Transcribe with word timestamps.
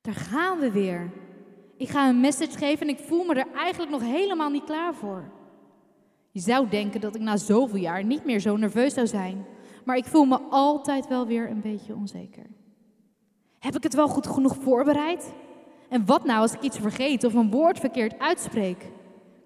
Daar 0.00 0.14
gaan 0.14 0.58
we 0.58 0.70
weer. 0.70 1.10
Ik 1.76 1.88
ga 1.88 2.08
een 2.08 2.20
message 2.20 2.58
geven 2.58 2.86
en 2.86 2.94
ik 2.94 2.98
voel 2.98 3.24
me 3.24 3.34
er 3.34 3.52
eigenlijk 3.54 3.90
nog 3.90 4.02
helemaal 4.02 4.50
niet 4.50 4.64
klaar 4.64 4.94
voor. 4.94 5.30
Je 6.30 6.40
zou 6.40 6.68
denken 6.68 7.00
dat 7.00 7.14
ik 7.14 7.20
na 7.20 7.36
zoveel 7.36 7.78
jaar 7.78 8.04
niet 8.04 8.24
meer 8.24 8.40
zo 8.40 8.56
nerveus 8.56 8.94
zou 8.94 9.06
zijn, 9.06 9.46
maar 9.84 9.96
ik 9.96 10.04
voel 10.04 10.24
me 10.24 10.38
altijd 10.50 11.08
wel 11.08 11.26
weer 11.26 11.50
een 11.50 11.60
beetje 11.60 11.94
onzeker. 11.94 12.46
Heb 13.58 13.76
ik 13.76 13.82
het 13.82 13.94
wel 13.94 14.08
goed 14.08 14.26
genoeg 14.26 14.56
voorbereid? 14.60 15.32
En 15.88 16.06
wat 16.06 16.24
nou 16.24 16.40
als 16.40 16.52
ik 16.52 16.60
iets 16.60 16.78
vergeet 16.78 17.24
of 17.24 17.34
een 17.34 17.50
woord 17.50 17.78
verkeerd 17.78 18.18
uitspreek? 18.18 18.92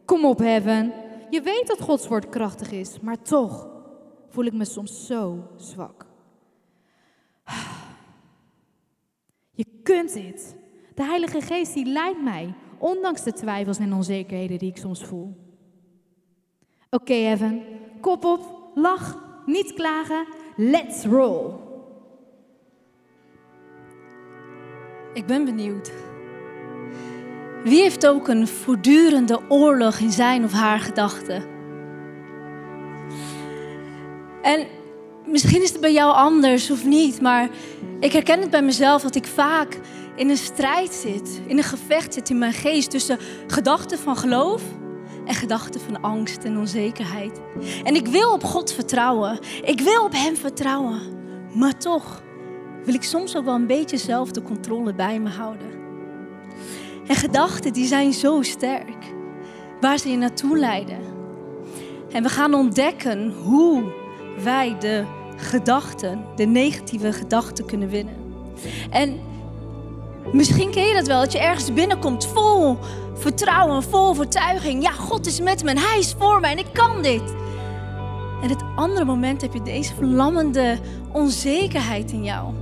Kom 0.04 0.24
op, 0.24 0.38
Heaven. 0.38 0.92
Je 1.30 1.40
weet 1.40 1.66
dat 1.66 1.80
Gods 1.80 2.08
woord 2.08 2.28
krachtig 2.28 2.70
is, 2.70 3.00
maar 3.00 3.22
toch 3.22 3.68
voel 4.28 4.44
ik 4.44 4.52
me 4.52 4.64
soms 4.64 5.06
zo 5.06 5.48
zwak. 5.56 6.06
Je 9.54 9.66
kunt 9.82 10.12
dit. 10.12 10.56
De 10.94 11.04
Heilige 11.04 11.40
Geest 11.40 11.74
die 11.74 11.86
leidt 11.86 12.22
mij, 12.22 12.54
ondanks 12.78 13.22
de 13.22 13.32
twijfels 13.32 13.78
en 13.78 13.92
onzekerheden 13.92 14.58
die 14.58 14.70
ik 14.70 14.76
soms 14.76 15.04
voel. 15.04 15.36
Oké, 16.90 17.12
Evan, 17.12 17.62
kop 18.00 18.24
op, 18.24 18.70
lach, 18.74 19.18
niet 19.46 19.72
klagen, 19.72 20.26
let's 20.56 21.04
roll. 21.04 21.52
Ik 25.12 25.26
ben 25.26 25.44
benieuwd. 25.44 25.92
Wie 27.64 27.80
heeft 27.80 28.06
ook 28.06 28.28
een 28.28 28.46
voortdurende 28.48 29.40
oorlog 29.48 29.98
in 29.98 30.10
zijn 30.10 30.44
of 30.44 30.52
haar 30.52 30.80
gedachten? 30.80 31.42
En 34.42 34.66
misschien 35.26 35.62
is 35.62 35.72
het 35.72 35.80
bij 35.80 35.92
jou 35.92 36.14
anders 36.14 36.70
of 36.70 36.84
niet, 36.84 37.20
maar 37.20 37.48
ik 38.00 38.12
herken 38.12 38.40
het 38.40 38.50
bij 38.50 38.62
mezelf 38.62 39.02
dat 39.02 39.14
ik 39.14 39.26
vaak 39.26 39.80
in 40.16 40.30
een 40.30 40.36
strijd 40.36 40.92
zit, 40.92 41.40
in 41.46 41.58
een 41.58 41.64
gevecht 41.64 42.14
zit 42.14 42.30
in 42.30 42.38
mijn 42.38 42.52
geest 42.52 42.90
tussen 42.90 43.18
gedachten 43.46 43.98
van 43.98 44.16
geloof 44.16 44.62
en 45.26 45.34
gedachten 45.34 45.80
van 45.80 46.00
angst 46.00 46.44
en 46.44 46.58
onzekerheid. 46.58 47.40
En 47.84 47.94
ik 47.94 48.06
wil 48.06 48.32
op 48.32 48.44
God 48.44 48.72
vertrouwen, 48.72 49.38
ik 49.64 49.80
wil 49.80 50.04
op 50.04 50.12
Hem 50.12 50.36
vertrouwen, 50.36 51.00
maar 51.54 51.76
toch 51.76 52.22
wil 52.84 52.94
ik 52.94 53.02
soms 53.02 53.36
ook 53.36 53.44
wel 53.44 53.54
een 53.54 53.66
beetje 53.66 53.96
zelf 53.96 54.30
de 54.30 54.42
controle 54.42 54.94
bij 54.94 55.20
me 55.20 55.30
houden. 55.30 55.72
En 57.06 57.14
gedachten 57.14 57.72
die 57.72 57.86
zijn 57.86 58.12
zo 58.12 58.42
sterk, 58.42 59.14
waar 59.80 59.98
ze 59.98 60.10
je 60.10 60.16
naartoe 60.16 60.58
leiden. 60.58 60.98
En 62.10 62.22
we 62.22 62.28
gaan 62.28 62.54
ontdekken 62.54 63.32
hoe 63.32 63.92
wij 64.42 64.76
de 64.78 65.04
gedachten, 65.36 66.24
de 66.36 66.44
negatieve 66.44 67.12
gedachten 67.12 67.64
kunnen 67.64 67.88
winnen. 67.88 68.14
En 68.90 69.20
misschien 70.32 70.70
ken 70.70 70.86
je 70.86 70.94
dat 70.94 71.06
wel, 71.06 71.20
dat 71.20 71.32
je 71.32 71.38
ergens 71.38 71.72
binnenkomt 71.72 72.26
vol 72.26 72.78
vertrouwen, 73.14 73.82
vol 73.82 74.08
overtuiging. 74.08 74.82
Ja, 74.82 74.90
God 74.90 75.26
is 75.26 75.40
met 75.40 75.62
me 75.62 75.70
en 75.70 75.78
Hij 75.78 75.98
is 75.98 76.14
voor 76.18 76.40
mij 76.40 76.52
en 76.52 76.58
ik 76.58 76.72
kan 76.72 77.02
dit. 77.02 77.34
En 78.42 78.48
het 78.48 78.62
andere 78.76 79.04
moment 79.04 79.40
heb 79.40 79.52
je 79.52 79.62
deze 79.62 79.94
verlammende 79.94 80.78
onzekerheid 81.12 82.12
in 82.12 82.24
jou. 82.24 82.54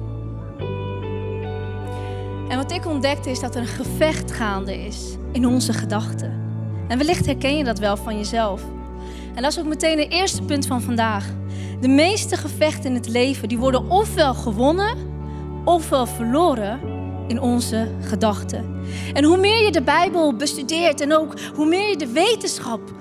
En 2.49 2.57
wat 2.57 2.73
ik 2.73 2.87
ontdekte 2.87 3.31
is 3.31 3.41
dat 3.41 3.55
er 3.55 3.61
een 3.61 3.67
gevecht 3.67 4.33
gaande 4.33 4.85
is 4.85 5.17
in 5.33 5.47
onze 5.47 5.73
gedachten. 5.73 6.41
En 6.89 6.99
wellicht 6.99 7.27
herken 7.27 7.57
je 7.57 7.65
dat 7.65 7.79
wel 7.79 7.97
van 7.97 8.17
jezelf. 8.17 8.63
En 9.35 9.43
dat 9.43 9.53
is 9.53 9.59
ook 9.59 9.67
meteen 9.67 9.99
het 9.99 10.11
eerste 10.11 10.43
punt 10.43 10.67
van 10.67 10.83
vandaag. 10.83 11.27
De 11.83 11.89
meeste 11.89 12.37
gevechten 12.37 12.85
in 12.85 12.95
het 12.95 13.09
leven 13.09 13.49
die 13.49 13.59
worden 13.59 13.91
ofwel 13.91 14.35
gewonnen 14.35 15.11
ofwel 15.65 16.07
verloren 16.07 16.81
in 17.29 17.41
onze 17.41 17.95
gedachten. 18.01 18.85
En 19.15 19.25
hoe 19.25 19.37
meer 19.37 19.63
je 19.63 19.73
de 19.73 19.83
Bijbel 19.83 20.37
bestudeert 20.37 21.01
en 21.01 21.13
ook 21.13 21.41
hoe 21.41 21.67
meer 21.67 21.89
je 21.89 21.97
de 21.97 22.13
wetenschap 22.13 22.95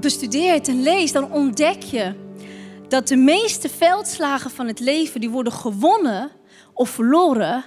bestudeert 0.00 0.68
en 0.68 0.82
leest, 0.82 1.12
dan 1.12 1.32
ontdek 1.32 1.82
je 1.82 2.14
dat 2.88 3.08
de 3.08 3.16
meeste 3.16 3.68
veldslagen 3.68 4.50
van 4.50 4.66
het 4.66 4.80
leven 4.80 5.20
die 5.20 5.30
worden 5.30 5.52
gewonnen 5.52 6.30
of 6.74 6.90
verloren 6.90 7.64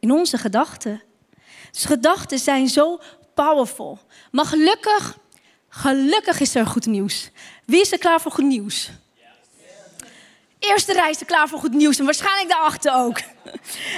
in 0.00 0.12
onze 0.12 0.38
gedachten. 0.38 1.02
Dus 1.70 1.84
gedachten 1.84 2.38
zijn 2.38 2.68
zo 2.68 2.98
powerful. 3.34 3.98
Maar 4.30 4.44
gelukkig, 4.44 5.18
gelukkig 5.68 6.40
is 6.40 6.54
er 6.54 6.66
goed 6.66 6.86
nieuws. 6.86 7.30
Wie 7.64 7.80
is 7.80 7.92
er 7.92 7.98
klaar 7.98 8.20
voor 8.20 8.32
goed 8.32 8.44
nieuws? 8.44 8.90
Eerste 10.58 10.92
rij 10.92 11.10
is 11.10 11.20
er 11.20 11.26
klaar 11.26 11.48
voor 11.48 11.58
goed 11.58 11.74
nieuws 11.74 11.98
en 11.98 12.04
waarschijnlijk 12.04 12.48
daarachter 12.48 12.94
ook. 12.94 13.20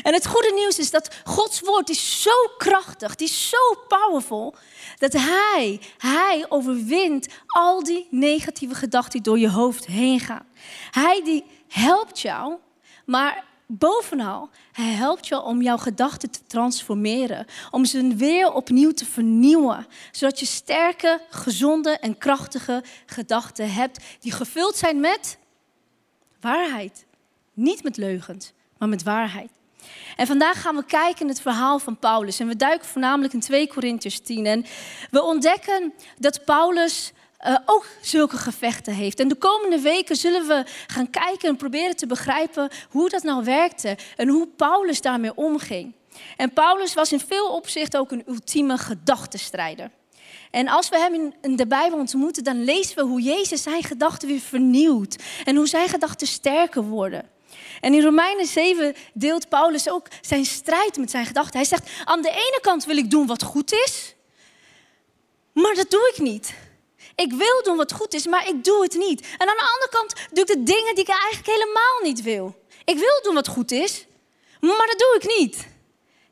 En 0.03 0.15
het 0.15 0.27
goede 0.27 0.53
nieuws 0.55 0.79
is 0.79 0.91
dat 0.91 1.15
Gods 1.25 1.61
woord 1.61 1.89
is 1.89 2.23
zo 2.23 2.31
krachtig, 2.59 3.15
die 3.15 3.27
is 3.27 3.49
zo 3.49 3.75
powerful, 3.89 4.55
dat 4.99 5.13
Hij, 5.13 5.81
Hij 5.99 6.47
overwint 6.49 7.29
al 7.47 7.83
die 7.85 8.07
negatieve 8.11 8.75
gedachten 8.75 9.13
die 9.13 9.21
door 9.21 9.39
je 9.39 9.51
hoofd 9.51 9.87
heen 9.87 10.21
gaan. 10.21 10.47
Hij 10.91 11.21
die 11.25 11.45
helpt 11.69 12.21
jou, 12.21 12.55
maar 13.05 13.45
bovenal, 13.67 14.51
hij 14.73 14.93
helpt 14.93 15.27
je 15.27 15.43
om 15.43 15.63
jouw 15.63 15.77
gedachten 15.77 16.31
te 16.31 16.47
transformeren. 16.47 17.47
Om 17.71 17.85
ze 17.85 18.15
weer 18.17 18.53
opnieuw 18.53 18.93
te 18.93 19.05
vernieuwen. 19.05 19.87
Zodat 20.11 20.41
je 20.41 20.47
sterke, 20.47 21.21
gezonde 21.31 21.91
en 21.91 22.19
krachtige 22.19 22.83
gedachten 23.07 23.73
hebt. 23.73 24.05
Die 24.21 24.33
gevuld 24.33 24.77
zijn 24.77 25.01
met 25.01 25.39
waarheid. 26.41 27.07
Niet 27.55 27.83
met 27.83 27.97
leugens, 27.97 28.53
maar 28.79 28.89
met 28.89 29.03
waarheid. 29.03 29.51
En 30.17 30.27
vandaag 30.27 30.61
gaan 30.61 30.77
we 30.77 30.85
kijken 30.85 31.21
in 31.21 31.29
het 31.29 31.41
verhaal 31.41 31.79
van 31.79 31.99
Paulus. 31.99 32.41
En 32.41 32.47
we 32.47 32.57
duiken 32.57 32.89
voornamelijk 32.89 33.33
in 33.33 33.41
2 33.41 33.69
Korintiërs 33.69 34.21
10. 34.21 34.47
En 34.47 34.65
we 35.11 35.23
ontdekken 35.23 35.93
dat 36.19 36.45
Paulus 36.45 37.13
uh, 37.47 37.57
ook 37.65 37.87
zulke 38.01 38.37
gevechten 38.37 38.95
heeft. 38.95 39.21
En 39.21 39.29
de 39.29 39.35
komende 39.35 39.81
weken 39.81 40.17
zullen 40.17 40.47
we 40.47 40.65
gaan 40.87 41.11
kijken 41.11 41.49
en 41.49 41.57
proberen 41.57 41.97
te 41.97 42.07
begrijpen 42.07 42.71
hoe 42.91 43.09
dat 43.09 43.23
nou 43.23 43.45
werkte 43.45 43.97
en 44.17 44.29
hoe 44.29 44.47
Paulus 44.47 45.01
daarmee 45.01 45.35
omging. 45.35 45.95
En 46.37 46.53
Paulus 46.53 46.95
was 46.95 47.13
in 47.13 47.21
veel 47.21 47.55
opzichten 47.55 48.01
ook 48.01 48.11
een 48.11 48.25
ultieme 48.27 48.79
gedachtenstrijder. 48.79 49.91
En 50.51 50.69
als 50.69 50.89
we 50.89 50.99
hem 50.99 51.33
in 51.41 51.57
de 51.57 51.67
Bijbel 51.67 51.99
ontmoeten, 51.99 52.45
dan 52.45 52.65
lezen 52.65 52.97
we 52.97 53.03
hoe 53.03 53.21
Jezus 53.21 53.63
zijn 53.63 53.83
gedachten 53.83 54.29
weer 54.29 54.41
vernieuwt 54.41 55.17
en 55.45 55.57
hoe 55.57 55.67
zijn 55.67 55.89
gedachten 55.89 56.27
sterker 56.27 56.83
worden. 56.83 57.31
En 57.81 57.95
in 57.95 58.03
Romeinen 58.03 58.47
7 58.47 58.95
deelt 59.15 59.49
Paulus 59.49 59.91
ook 59.91 60.07
zijn 60.21 60.45
strijd 60.45 60.97
met 60.97 61.11
zijn 61.11 61.27
gedachten. 61.27 61.59
Hij 61.59 61.69
zegt, 61.69 61.91
aan 62.05 62.23
de 62.23 62.31
ene 62.31 62.59
kant 62.61 62.85
wil 62.85 62.97
ik 62.97 63.11
doen 63.11 63.27
wat 63.27 63.43
goed 63.43 63.73
is, 63.73 64.15
maar 65.53 65.75
dat 65.75 65.91
doe 65.91 66.13
ik 66.15 66.23
niet. 66.23 66.55
Ik 67.15 67.33
wil 67.33 67.63
doen 67.63 67.77
wat 67.77 67.93
goed 67.93 68.15
is, 68.15 68.27
maar 68.27 68.49
ik 68.49 68.65
doe 68.65 68.83
het 68.83 68.95
niet. 68.95 69.21
En 69.21 69.49
aan 69.49 69.57
de 69.57 69.73
andere 69.73 69.89
kant 69.91 70.15
doe 70.33 70.45
ik 70.45 70.47
de 70.47 70.63
dingen 70.63 70.95
die 70.95 71.05
ik 71.05 71.11
eigenlijk 71.11 71.47
helemaal 71.47 72.01
niet 72.03 72.23
wil. 72.23 72.55
Ik 72.85 72.99
wil 72.99 73.21
doen 73.23 73.35
wat 73.35 73.49
goed 73.49 73.71
is, 73.71 74.07
maar 74.61 74.87
dat 74.87 74.99
doe 74.99 75.19
ik 75.21 75.39
niet. 75.39 75.67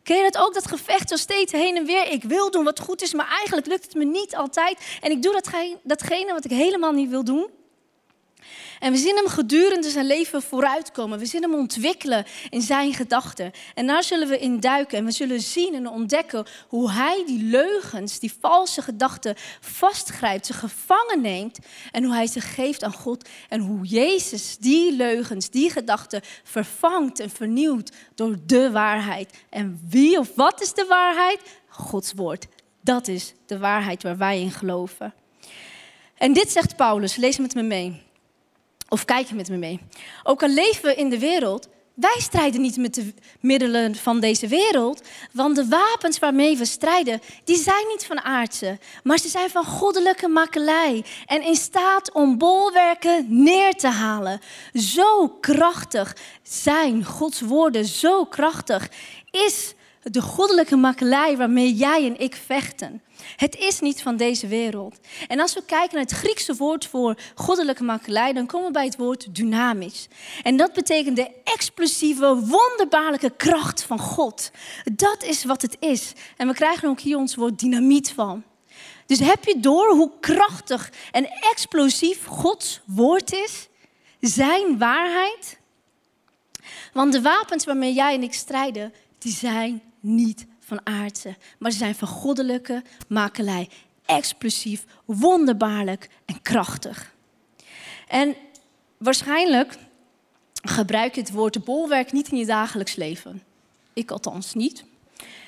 Ken 0.09 0.17
je 0.17 0.31
dat 0.31 0.43
ook, 0.43 0.55
dat 0.55 0.69
gevecht 0.69 1.09
zo 1.09 1.17
steeds 1.17 1.53
heen 1.53 1.77
en 1.77 1.85
weer? 1.85 2.11
Ik 2.11 2.23
wil 2.23 2.51
doen 2.51 2.65
wat 2.65 2.81
goed 2.81 3.03
is, 3.03 3.13
maar 3.15 3.29
eigenlijk 3.29 3.67
lukt 3.67 3.85
het 3.85 3.95
me 3.95 4.05
niet 4.05 4.37
altijd. 4.37 4.99
En 5.01 5.11
ik 5.11 5.23
doe 5.23 5.43
datgene 5.83 6.33
wat 6.33 6.45
ik 6.45 6.51
helemaal 6.51 6.93
niet 6.93 7.11
wil 7.11 7.25
doen. 7.25 7.49
En 8.79 8.93
we 8.93 8.99
zien 8.99 9.17
hem 9.17 9.27
gedurende 9.27 9.91
zijn 9.91 10.07
leven 10.07 10.43
vooruitkomen. 10.43 11.19
We 11.19 11.27
zien 11.27 11.43
hem 11.43 11.55
ontwikkelen 11.55 12.27
in 12.51 12.63
zijn 12.63 12.95
gedachten. 12.95 13.53
En 13.75 13.87
daar 13.87 14.03
zullen 14.03 14.29
we 14.29 14.39
in 14.39 14.61
duiken. 14.61 14.99
En 14.99 15.05
we 15.05 15.11
zullen 15.11 15.41
zien 15.41 15.75
en 15.75 15.89
ontdekken 15.89 16.47
hoe 16.69 16.91
hij 16.91 17.23
die 17.27 17.43
leugens, 17.43 18.19
die 18.19 18.33
valse 18.41 18.83
gedachten 18.83 19.35
vastgrijpt, 19.61 20.47
ze 20.47 20.53
gevangen 20.53 21.21
neemt. 21.21 21.59
En 21.93 22.05
hoe 22.05 22.15
hij 22.15 22.27
ze 22.27 22.41
geeft 22.41 22.83
aan 22.83 22.93
God. 22.93 23.29
En 23.49 23.61
hoe 23.61 23.87
Jezus 23.87 24.57
die 24.59 24.93
leugens, 24.93 25.51
die 25.51 25.71
gedachten 25.71 26.23
vervangt 26.43 27.21
en 27.21 27.31
vernieuwt 27.31 27.93
door 28.15 28.37
de 28.47 28.71
waarheid. 28.71 29.35
En 29.51 29.81
wie 29.89 30.19
of 30.19 30.35
wat 30.35 30.63
is 30.63 30.75
de 30.75 30.87
waarheid? 30.89 31.41
Gods 31.69 32.13
woord. 32.13 32.47
Dat 32.81 33.09
is 33.09 33.35
de 33.47 33.59
waarheid 33.59 34.03
waar 34.03 34.17
wij 34.17 34.41
in 34.41 34.51
geloven. 34.51 35.15
En 36.15 36.33
dit 36.33 36.51
zegt 36.51 36.77
Paulus, 36.77 37.17
lees 37.17 37.39
met 37.39 37.55
me 37.55 37.63
mee. 37.63 38.07
Of 38.89 39.05
kijk 39.05 39.33
met 39.33 39.49
me 39.49 39.57
mee. 39.57 39.81
Ook 40.23 40.43
al 40.43 40.49
leven 40.49 40.83
we 40.83 40.95
in 40.95 41.09
de 41.09 41.19
wereld, 41.19 41.69
wij 41.95 42.17
strijden 42.19 42.61
niet 42.61 42.77
met 42.77 42.95
de 42.95 43.15
middelen 43.41 43.97
van 43.97 44.21
deze 44.21 44.47
wereld. 44.47 45.03
Want 45.33 45.57
de 45.57 45.69
wapens 45.69 46.19
waarmee 46.19 46.57
we 46.57 46.65
strijden, 46.65 47.21
die 47.45 47.57
zijn 47.57 47.87
niet 47.89 48.07
van 48.07 48.21
aardse. 48.21 48.79
Maar 49.03 49.19
ze 49.19 49.29
zijn 49.29 49.51
van 49.51 49.65
goddelijke 49.65 50.29
makelij. 50.29 51.05
En 51.27 51.43
in 51.43 51.57
staat 51.57 52.13
om 52.13 52.39
bolwerken 52.39 53.27
neer 53.29 53.73
te 53.75 53.89
halen. 53.89 54.41
Zo 54.73 55.29
krachtig 55.29 56.17
zijn 56.43 57.05
Gods 57.05 57.41
woorden, 57.41 57.85
zo 57.85 58.25
krachtig 58.25 58.89
is 59.31 59.75
de 60.03 60.21
goddelijke 60.21 60.77
makelij 60.77 61.37
waarmee 61.37 61.75
jij 61.75 62.07
en 62.07 62.21
ik 62.21 62.37
vechten. 62.47 63.03
Het 63.37 63.57
is 63.57 63.81
niet 63.81 64.03
van 64.03 64.17
deze 64.17 64.47
wereld. 64.47 64.99
En 65.29 65.41
als 65.41 65.55
we 65.55 65.63
kijken 65.65 65.95
naar 65.95 66.05
het 66.05 66.19
Griekse 66.19 66.55
woord 66.55 66.87
voor 66.87 67.15
goddelijke 67.35 67.85
makelij, 67.85 68.33
dan 68.33 68.47
komen 68.47 68.67
we 68.67 68.73
bij 68.73 68.85
het 68.85 68.97
woord 68.97 69.35
dynamisch. 69.35 70.09
En 70.43 70.57
dat 70.57 70.73
betekent 70.73 71.17
de 71.17 71.31
explosieve, 71.45 72.37
wonderbaarlijke 72.37 73.31
kracht 73.37 73.83
van 73.83 73.99
God. 73.99 74.51
Dat 74.93 75.23
is 75.23 75.45
wat 75.45 75.63
het 75.63 75.77
is. 75.81 76.13
En 76.37 76.49
we 76.49 76.55
krijgen 76.55 76.89
ook 76.89 77.01
hier 77.01 77.17
ons 77.17 77.35
woord 77.35 77.59
dynamiet 77.59 78.13
van. 78.13 78.45
Dus 79.07 79.19
heb 79.19 79.45
je 79.45 79.61
door 79.61 79.91
hoe 79.91 80.11
krachtig 80.21 80.93
en 81.11 81.29
explosief 81.51 82.25
Gods 82.25 82.81
woord 82.87 83.33
is? 83.33 83.69
Zijn 84.21 84.79
waarheid? 84.79 85.59
Want 86.93 87.13
de 87.13 87.23
wapens 87.23 87.65
waarmee 87.65 87.93
jij 87.93 88.15
en 88.15 88.23
ik 88.23 88.35
strijden, 88.35 88.95
die 89.19 89.33
zijn 89.33 89.83
niet 90.01 90.47
van 90.69 90.81
aardse, 90.85 91.37
maar 91.59 91.71
ze 91.71 91.79
zijn 91.79 91.95
van 91.95 92.09
goddelijke 92.09 92.83
makelij. 93.09 93.69
Explosief, 94.05 94.85
wonderbaarlijk 95.05 96.09
en 96.25 96.43
krachtig. 96.43 97.15
En 98.09 98.37
waarschijnlijk 98.99 99.77
gebruik 100.63 101.15
je 101.15 101.21
het 101.21 101.31
woord 101.31 101.65
bolwerk 101.65 102.13
niet 102.13 102.29
in 102.29 102.39
je 102.39 102.47
dagelijks 102.47 102.95
leven. 102.95 103.43
Ik 103.93 104.11
althans 104.11 104.55
niet. 104.55 104.85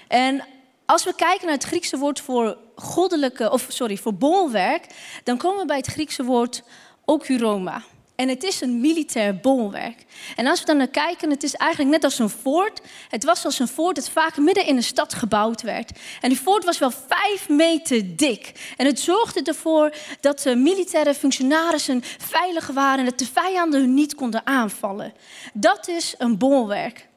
En 0.08 0.44
als 0.86 1.04
we 1.04 1.14
kijken 1.14 1.46
naar 1.46 1.54
het 1.54 1.64
Griekse 1.64 1.98
woord 1.98 2.20
voor 2.20 2.58
goddelijke, 2.74 3.50
of 3.50 3.66
sorry, 3.68 3.96
voor 3.96 4.14
bolwerk, 4.14 4.86
dan 5.24 5.36
komen 5.36 5.60
we 5.60 5.66
bij 5.66 5.76
het 5.76 5.86
Griekse 5.86 6.24
woord 6.24 6.62
okuroma. 7.04 7.82
En 8.20 8.28
het 8.28 8.42
is 8.42 8.60
een 8.60 8.80
militair 8.80 9.36
bolwerk. 9.36 10.04
En 10.36 10.46
als 10.46 10.60
we 10.60 10.66
dan 10.66 10.76
naar 10.76 10.88
kijken, 10.88 11.30
het 11.30 11.42
is 11.42 11.54
eigenlijk 11.54 11.90
net 11.90 12.04
als 12.04 12.18
een 12.18 12.28
fort. 12.28 12.80
Het 13.08 13.24
was 13.24 13.44
als 13.44 13.58
een 13.58 13.68
fort 13.68 13.96
dat 13.96 14.10
vaak 14.10 14.36
midden 14.36 14.66
in 14.66 14.76
een 14.76 14.82
stad 14.82 15.14
gebouwd 15.14 15.62
werd. 15.62 15.98
En 16.20 16.28
die 16.28 16.38
fort 16.38 16.64
was 16.64 16.78
wel 16.78 16.90
vijf 16.90 17.48
meter 17.48 18.16
dik. 18.16 18.74
En 18.76 18.86
het 18.86 19.00
zorgde 19.00 19.42
ervoor 19.42 19.94
dat 20.20 20.40
de 20.40 20.56
militaire 20.56 21.14
functionarissen 21.14 22.02
veilig 22.18 22.66
waren 22.66 22.98
en 22.98 23.04
dat 23.04 23.18
de 23.18 23.26
vijanden 23.32 23.80
hun 23.80 23.94
niet 23.94 24.14
konden 24.14 24.46
aanvallen. 24.46 25.12
Dat 25.52 25.88
is 25.88 26.14
een 26.18 26.38
bolwerk. 26.38 27.08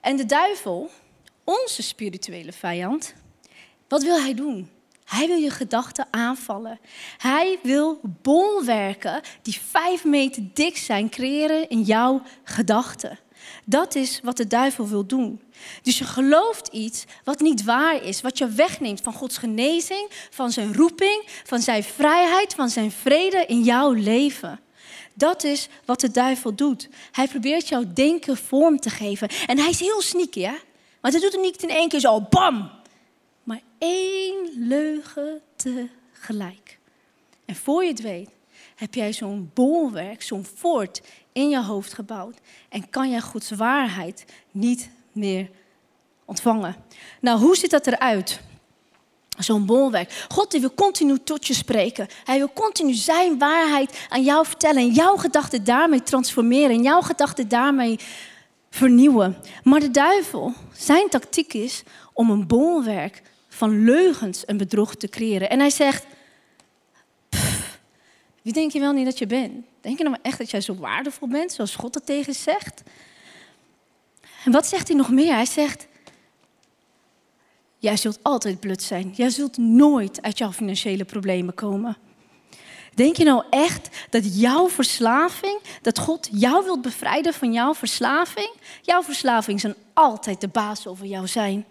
En 0.00 0.16
de 0.16 0.26
duivel, 0.26 0.90
onze 1.44 1.82
spirituele 1.82 2.52
vijand, 2.52 3.14
wat 3.88 4.02
wil 4.02 4.20
hij 4.20 4.34
doen? 4.34 4.73
Hij 5.04 5.26
wil 5.26 5.36
je 5.36 5.50
gedachten 5.50 6.06
aanvallen. 6.10 6.80
Hij 7.18 7.58
wil 7.62 8.00
bolwerken 8.02 9.20
die 9.42 9.60
vijf 9.60 10.04
meter 10.04 10.42
dik 10.54 10.76
zijn 10.76 11.08
creëren 11.08 11.68
in 11.68 11.82
jouw 11.82 12.22
gedachten. 12.44 13.18
Dat 13.64 13.94
is 13.94 14.20
wat 14.22 14.36
de 14.36 14.46
duivel 14.46 14.88
wil 14.88 15.06
doen. 15.06 15.40
Dus 15.82 15.98
je 15.98 16.04
gelooft 16.04 16.68
iets 16.68 17.04
wat 17.24 17.40
niet 17.40 17.64
waar 17.64 18.02
is, 18.02 18.20
wat 18.20 18.38
je 18.38 18.48
wegneemt 18.48 19.00
van 19.00 19.12
Gods 19.12 19.38
genezing, 19.38 20.10
van 20.30 20.50
zijn 20.50 20.74
roeping, 20.74 21.22
van 21.44 21.60
zijn 21.60 21.82
vrijheid, 21.82 22.54
van 22.54 22.68
zijn 22.68 22.90
vrede 22.90 23.44
in 23.46 23.62
jouw 23.62 23.92
leven. 23.92 24.60
Dat 25.14 25.44
is 25.44 25.68
wat 25.84 26.00
de 26.00 26.10
duivel 26.10 26.54
doet. 26.54 26.88
Hij 27.12 27.28
probeert 27.28 27.68
jouw 27.68 27.84
denken 27.94 28.36
vorm 28.36 28.80
te 28.80 28.90
geven. 28.90 29.28
En 29.46 29.58
hij 29.58 29.70
is 29.70 29.80
heel 29.80 30.02
sneaky, 30.02 30.40
hè? 30.40 30.54
Maar 31.00 31.12
hij 31.12 31.20
doet 31.20 31.32
het 31.32 31.40
niet 31.40 31.62
in 31.62 31.70
één 31.70 31.88
keer 31.88 32.00
zo, 32.00 32.20
bam, 32.20 32.70
maar 33.44 33.62
één 33.78 34.50
leugen 34.54 35.40
tegelijk. 35.56 36.78
En 37.44 37.56
voor 37.56 37.82
je 37.82 37.90
het 37.90 38.00
weet, 38.00 38.30
heb 38.74 38.94
jij 38.94 39.12
zo'n 39.12 39.50
bolwerk, 39.54 40.22
zo'n 40.22 40.44
fort 40.44 41.02
in 41.32 41.48
je 41.48 41.62
hoofd 41.62 41.92
gebouwd. 41.92 42.38
En 42.68 42.90
kan 42.90 43.10
jij 43.10 43.20
Gods 43.20 43.50
waarheid 43.50 44.24
niet 44.50 44.90
meer 45.12 45.50
ontvangen. 46.24 46.76
Nou, 47.20 47.40
hoe 47.40 47.56
ziet 47.56 47.70
dat 47.70 47.86
eruit? 47.86 48.40
Zo'n 49.38 49.66
bolwerk. 49.66 50.26
God 50.28 50.50
die 50.50 50.60
wil 50.60 50.74
continu 50.74 51.18
tot 51.24 51.46
je 51.46 51.54
spreken. 51.54 52.08
Hij 52.24 52.38
wil 52.38 52.52
continu 52.52 52.92
zijn 52.92 53.38
waarheid 53.38 54.06
aan 54.08 54.22
jou 54.22 54.46
vertellen. 54.46 54.82
En 54.82 54.92
jouw 54.92 55.16
gedachten 55.16 55.64
daarmee 55.64 56.02
transformeren. 56.02 56.76
En 56.76 56.82
jouw 56.82 57.00
gedachten 57.00 57.48
daarmee 57.48 57.98
vernieuwen. 58.70 59.36
Maar 59.62 59.80
de 59.80 59.90
duivel, 59.90 60.52
zijn 60.72 61.08
tactiek 61.08 61.52
is 61.52 61.82
om 62.12 62.30
een 62.30 62.46
bolwerk 62.46 63.22
van 63.54 63.84
leugens 63.84 64.44
en 64.44 64.56
bedrog 64.56 64.94
te 64.94 65.08
creëren. 65.08 65.50
En 65.50 65.58
hij 65.58 65.70
zegt, 65.70 66.06
wie 68.42 68.52
denk 68.52 68.72
je 68.72 68.80
wel 68.80 68.92
niet 68.92 69.04
dat 69.04 69.18
je 69.18 69.26
bent? 69.26 69.64
Denk 69.80 69.98
je 69.98 70.04
nou 70.04 70.16
echt 70.22 70.38
dat 70.38 70.50
jij 70.50 70.60
zo 70.60 70.74
waardevol 70.74 71.28
bent, 71.28 71.52
zoals 71.52 71.74
God 71.74 71.92
dat 71.92 72.06
tegen 72.06 72.34
zegt? 72.34 72.82
En 74.44 74.52
wat 74.52 74.66
zegt 74.66 74.88
hij 74.88 74.96
nog 74.96 75.10
meer? 75.10 75.34
Hij 75.34 75.46
zegt, 75.46 75.86
jij 77.78 77.96
zult 77.96 78.18
altijd 78.22 78.60
blut 78.60 78.82
zijn. 78.82 79.12
Jij 79.14 79.30
zult 79.30 79.56
nooit 79.56 80.22
uit 80.22 80.38
jouw 80.38 80.52
financiële 80.52 81.04
problemen 81.04 81.54
komen. 81.54 81.96
Denk 82.94 83.16
je 83.16 83.24
nou 83.24 83.44
echt 83.50 83.88
dat 84.10 84.40
jouw 84.40 84.68
verslaving, 84.68 85.60
dat 85.82 85.98
God 85.98 86.28
jou 86.32 86.64
wilt 86.64 86.82
bevrijden 86.82 87.34
van 87.34 87.52
jouw 87.52 87.74
verslaving? 87.74 88.50
Jouw 88.82 89.02
verslaving 89.02 89.60
zal 89.60 89.74
altijd 89.92 90.40
de 90.40 90.48
baas 90.48 90.86
over 90.86 91.06
jou 91.06 91.26
zijn. 91.26 91.64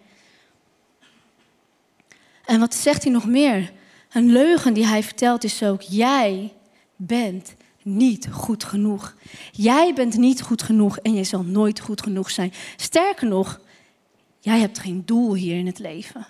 En 2.46 2.60
wat 2.60 2.74
zegt 2.74 3.02
hij 3.02 3.12
nog 3.12 3.26
meer? 3.26 3.72
Een 4.12 4.32
leugen 4.32 4.74
die 4.74 4.86
hij 4.86 5.02
vertelt 5.02 5.44
is 5.44 5.62
ook: 5.62 5.82
jij 5.82 6.52
bent 6.96 7.54
niet 7.82 8.28
goed 8.30 8.64
genoeg. 8.64 9.14
Jij 9.52 9.94
bent 9.94 10.16
niet 10.16 10.42
goed 10.42 10.62
genoeg 10.62 10.98
en 10.98 11.14
je 11.14 11.24
zal 11.24 11.42
nooit 11.42 11.80
goed 11.80 12.02
genoeg 12.02 12.30
zijn. 12.30 12.52
Sterker 12.76 13.26
nog, 13.28 13.60
jij 14.40 14.58
hebt 14.58 14.78
geen 14.78 15.02
doel 15.04 15.34
hier 15.34 15.58
in 15.58 15.66
het 15.66 15.78
leven. 15.78 16.26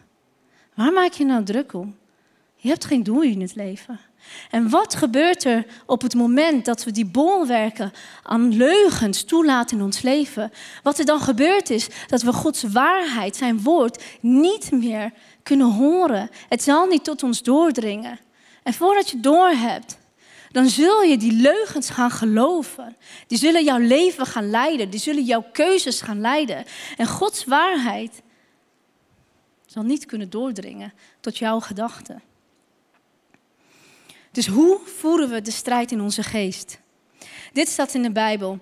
Waar 0.75 0.93
maak 0.93 1.12
je 1.12 1.25
nou 1.25 1.44
druk 1.44 1.72
om? 1.72 1.96
Je 2.56 2.69
hebt 2.69 2.84
geen 2.84 3.02
doel 3.02 3.22
in 3.22 3.40
het 3.40 3.55
leven. 3.55 4.00
En 4.50 4.70
wat 4.70 4.94
gebeurt 4.94 5.44
er 5.44 5.67
op 5.87 6.02
het 6.02 6.14
moment 6.14 6.64
dat 6.64 6.84
we 6.84 6.90
die 6.90 7.06
bolwerken 7.06 7.93
aan 8.22 8.56
leugens 8.56 9.25
toelaten 9.25 9.76
in 9.76 9.84
ons 9.84 10.02
leven? 10.02 10.52
Wat 10.82 10.99
er 10.99 11.05
dan 11.05 11.20
gebeurt 11.20 11.70
is 11.70 11.88
dat 12.06 12.22
we 12.22 12.32
Gods 12.32 12.62
waarheid, 12.62 13.37
zijn 13.37 13.62
woord, 13.62 14.05
niet 14.20 14.70
meer 14.70 15.12
kunnen 15.44 15.73
horen. 15.73 16.31
Het 16.49 16.62
zal 16.62 16.87
niet 16.87 17.05
tot 17.05 17.23
ons 17.23 17.43
doordringen. 17.43 18.19
En 18.62 18.75
voordat 18.75 19.11
je 19.11 19.20
doorhebt, 19.20 19.99
dan 20.50 20.69
zul 20.69 21.02
je 21.02 21.17
die 21.17 21.32
leugens 21.32 21.91
gaan 21.91 22.11
geloven. 22.11 22.96
Die 23.26 23.38
zullen 23.38 23.64
jouw 23.64 23.79
leven 23.79 24.26
gaan 24.26 24.50
leiden. 24.50 24.91
Die 24.91 25.00
zullen 25.00 25.25
jouw 25.25 25.44
keuzes 25.52 26.00
gaan 26.00 26.20
leiden. 26.20 26.64
En 26.96 27.06
Gods 27.06 27.44
waarheid 27.44 28.23
zal 29.67 29.82
niet 29.82 30.06
kunnen 30.06 30.31
doordringen 30.31 30.93
tot 31.20 31.38
jouw 31.38 31.61
gedachten. 31.61 32.23
Dus 34.32 34.46
hoe 34.46 34.81
voeren 34.85 35.31
we 35.31 35.41
de 35.41 35.50
strijd 35.50 35.93
in 35.93 36.00
onze 36.00 36.23
geest? 36.23 36.79
Dit 37.52 37.69
staat 37.69 37.94
in 37.94 38.02
de 38.02 38.12
Bijbel. 38.12 38.58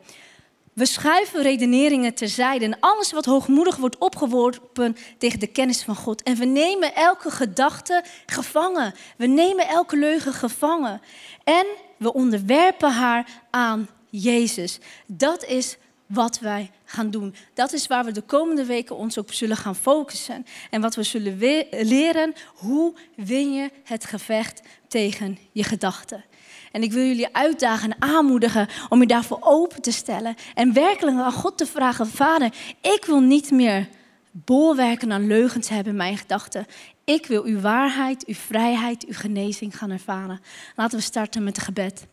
We 0.73 0.87
schuiven 0.87 1.43
redeneringen 1.43 2.15
terzijde 2.15 2.65
en 2.65 2.81
alles 2.81 3.13
wat 3.13 3.25
hoogmoedig 3.25 3.77
wordt 3.77 3.99
opgeworpen 3.99 4.97
tegen 5.19 5.39
de 5.39 5.47
kennis 5.47 5.83
van 5.83 5.97
God. 5.97 6.23
En 6.23 6.37
we 6.37 6.45
nemen 6.45 6.95
elke 6.95 7.31
gedachte 7.31 8.05
gevangen. 8.27 8.95
We 9.17 9.27
nemen 9.27 9.69
elke 9.69 9.97
leugen 9.97 10.33
gevangen. 10.33 11.01
En 11.45 11.67
we 11.99 12.13
onderwerpen 12.13 12.93
haar 12.93 13.27
aan 13.51 13.89
Jezus. 14.11 14.79
Dat 15.07 15.45
is 15.45 15.77
wat 16.07 16.39
wij 16.39 16.71
gaan 16.85 17.11
doen. 17.11 17.35
Dat 17.55 17.73
is 17.73 17.87
waar 17.87 18.05
we 18.05 18.13
de 18.13 18.21
komende 18.21 18.65
weken 18.65 18.97
ons 18.97 19.19
op 19.19 19.33
zullen 19.33 19.57
gaan 19.57 19.77
focussen. 19.77 20.47
En 20.71 20.81
wat 20.81 20.95
we 20.95 21.03
zullen 21.03 21.39
leren, 21.71 22.35
hoe 22.55 22.95
win 23.17 23.53
je 23.53 23.71
het 23.85 24.05
gevecht 24.05 24.61
tegen 24.89 25.39
je 25.53 25.65
gedachten. 25.65 26.25
En 26.73 26.83
ik 26.83 26.93
wil 26.93 27.05
jullie 27.05 27.35
uitdagen 27.35 27.91
en 27.91 28.03
aanmoedigen 28.03 28.69
om 28.89 29.01
je 29.01 29.07
daarvoor 29.07 29.39
open 29.41 29.83
te 29.83 29.93
stellen. 29.93 30.35
En 30.55 30.73
werkelijk 30.73 31.17
aan 31.17 31.33
God 31.33 31.59
te 31.59 31.67
vragen: 31.67 32.07
Vader, 32.07 32.53
ik 32.81 33.05
wil 33.07 33.21
niet 33.21 33.51
meer 33.51 33.89
bolwerken 34.33 35.13
aan 35.13 35.27
leugens 35.27 35.69
hebben 35.69 35.93
in 35.93 35.99
mijn 35.99 36.19
gedachten. 36.19 36.67
Ik 37.05 37.27
wil 37.27 37.45
uw 37.45 37.61
waarheid, 37.61 38.27
uw 38.27 38.35
vrijheid, 38.35 39.07
uw 39.07 39.15
genezing 39.15 39.79
gaan 39.79 39.91
ervaren. 39.91 40.41
Laten 40.77 40.99
we 40.99 41.05
starten 41.05 41.45
met 41.45 41.57
het 41.57 41.65
gebed. 41.65 42.07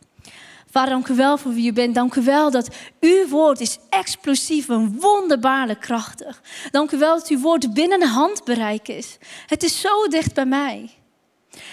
Vader, 0.70 0.90
dank 0.90 1.08
u 1.08 1.14
wel 1.14 1.38
voor 1.38 1.52
wie 1.52 1.70
u 1.70 1.72
bent. 1.72 1.94
Dank 1.94 2.14
u 2.14 2.22
wel 2.22 2.50
dat 2.50 2.76
uw 3.00 3.28
woord 3.28 3.60
is 3.60 3.78
explosief 3.88 4.68
en 4.68 5.00
wonderbaarlijk 5.00 5.80
krachtig. 5.80 6.42
Dank 6.70 6.90
u 6.90 6.98
wel 6.98 7.18
dat 7.18 7.28
uw 7.28 7.40
woord 7.40 7.74
binnen 7.74 8.02
handbereik 8.02 8.88
is. 8.88 9.18
Het 9.46 9.62
is 9.62 9.80
zo 9.80 10.06
dicht 10.08 10.34
bij 10.34 10.46
mij. 10.46 10.90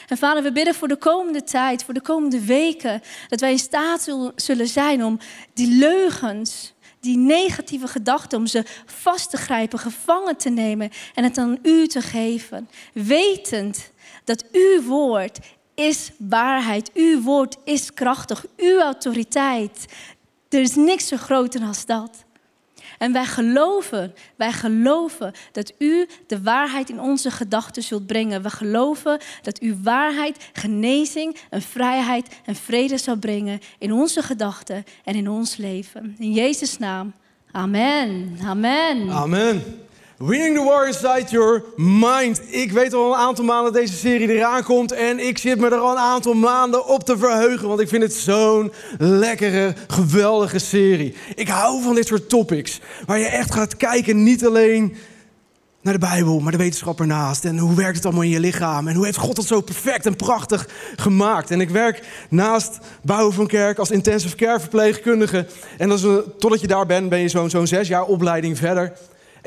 En 0.08 0.18
vader, 0.18 0.44
we 0.44 0.52
bidden 0.52 0.76
voor 0.76 0.88
de 0.88 0.98
komende 0.98 1.44
tijd, 1.44 1.84
voor 1.84 1.94
de 1.94 2.02
komende 2.02 2.46
weken, 2.46 3.02
dat 3.28 3.40
wij 3.40 3.52
in 3.52 3.60
staat 3.60 4.10
zullen 4.36 4.68
zijn 4.68 5.04
om 5.04 5.20
die 5.54 5.78
leugens, 5.78 6.74
die 7.00 7.18
negatieve 7.18 7.88
gedachten, 7.88 8.38
om 8.38 8.48
ze 8.48 8.66
vast 8.86 9.30
te 9.30 9.38
grijpen, 9.38 9.80
gevangen 9.80 10.38
te 10.38 10.50
nemen 10.50 10.90
en 11.14 11.24
het 11.24 11.38
aan 11.38 11.60
u 11.62 11.88
te 11.88 12.02
geven. 12.02 12.70
Wetend 12.94 13.92
dat 14.24 14.46
uw 14.52 14.82
woord 14.82 15.40
is 15.76 16.12
waarheid, 16.18 16.92
uw 16.94 17.22
woord 17.22 17.58
is 17.64 17.94
krachtig, 17.94 18.46
uw 18.58 18.80
autoriteit. 18.80 19.86
Er 20.50 20.62
is 20.62 20.76
niks 20.76 21.08
zo 21.08 21.18
groter 21.18 21.60
dan 21.60 21.74
dat. 21.86 22.26
En 22.98 23.14
wij 23.14 23.26
geloven, 23.26 24.14
wij 24.36 24.52
geloven 24.52 25.34
dat 25.52 25.74
u 25.78 26.08
de 26.28 26.42
waarheid 26.42 26.90
in 26.90 27.00
onze 27.00 27.32
gedachten 27.32 27.84
zult 27.84 28.06
brengen. 28.06 28.42
We 28.42 28.50
geloven 28.50 29.20
dat 29.42 29.62
u 29.62 29.78
waarheid, 29.84 30.50
genezing 30.54 31.38
en 31.50 31.62
vrijheid 31.62 32.28
en 32.46 32.56
vrede 32.56 32.98
zal 32.98 33.16
brengen 33.16 33.60
in 33.78 33.94
onze 33.94 34.22
gedachten 34.22 34.84
en 35.04 35.16
in 35.16 35.30
ons 35.30 35.58
leven. 35.58 36.16
In 36.20 36.32
Jezus' 36.32 36.78
naam. 36.78 37.14
Amen. 37.52 38.38
Amen. 38.44 39.10
Amen. 39.10 39.87
Winning 40.18 40.56
the 40.56 40.64
war 40.64 40.88
inside 40.88 41.30
your 41.30 41.64
mind. 41.76 42.42
Ik 42.50 42.72
weet 42.72 42.94
al 42.94 43.14
een 43.14 43.20
aantal 43.20 43.46
maanden 43.46 43.74
dat 43.74 43.82
deze 43.82 43.98
serie 43.98 44.30
eraan 44.30 44.64
komt. 44.64 44.92
En 44.92 45.20
ik 45.20 45.38
zit 45.38 45.60
me 45.60 45.66
er 45.66 45.78
al 45.78 45.92
een 45.92 45.98
aantal 45.98 46.34
maanden 46.34 46.88
op 46.88 47.04
te 47.04 47.18
verheugen. 47.18 47.68
Want 47.68 47.80
ik 47.80 47.88
vind 47.88 48.04
het 48.04 48.14
zo'n 48.14 48.72
lekkere, 48.98 49.74
geweldige 49.88 50.60
serie. 50.60 51.16
Ik 51.36 51.48
hou 51.48 51.84
van 51.84 51.96
dit 51.96 52.08
soort 52.08 52.30
topics. 52.30 52.80
Waar 53.06 53.20
je 53.20 53.26
echt 53.26 53.54
gaat 53.54 53.78
kijken, 53.78 54.24
niet 54.24 54.46
alleen 54.46 54.96
naar 55.82 55.94
de 55.94 56.00
Bijbel, 56.00 56.40
maar 56.40 56.52
de 56.52 56.58
wetenschap 56.58 57.00
ernaast. 57.00 57.46
En 57.46 57.58
hoe 57.58 57.76
werkt 57.76 57.96
het 57.96 58.06
allemaal 58.06 58.24
in 58.24 58.30
je 58.30 58.40
lichaam? 58.40 58.88
En 58.88 58.96
hoe 58.96 59.06
heeft 59.06 59.18
God 59.18 59.36
dat 59.36 59.46
zo 59.46 59.62
perfect 59.62 60.06
en 60.06 60.16
prachtig 60.16 60.70
gemaakt? 60.96 61.52
En 61.52 61.62
ik 61.62 61.70
werk 61.70 62.04
naast 62.30 62.78
bouwen 63.02 63.34
van 63.34 63.48
kerk 63.48 63.78
als 63.78 63.92
intensive 63.92 64.36
care 64.36 64.60
verpleegkundige. 64.60 65.46
En 65.78 65.92
als, 65.92 66.02
totdat 66.40 66.62
je 66.62 66.68
daar 66.68 66.86
bent, 66.86 67.10
ben 67.10 67.20
je 67.20 67.30
zo'n 67.30 67.50
zo'n 67.50 67.68
zes 67.68 67.88
jaar 67.88 68.06
opleiding 68.06 68.58
verder. 68.58 68.94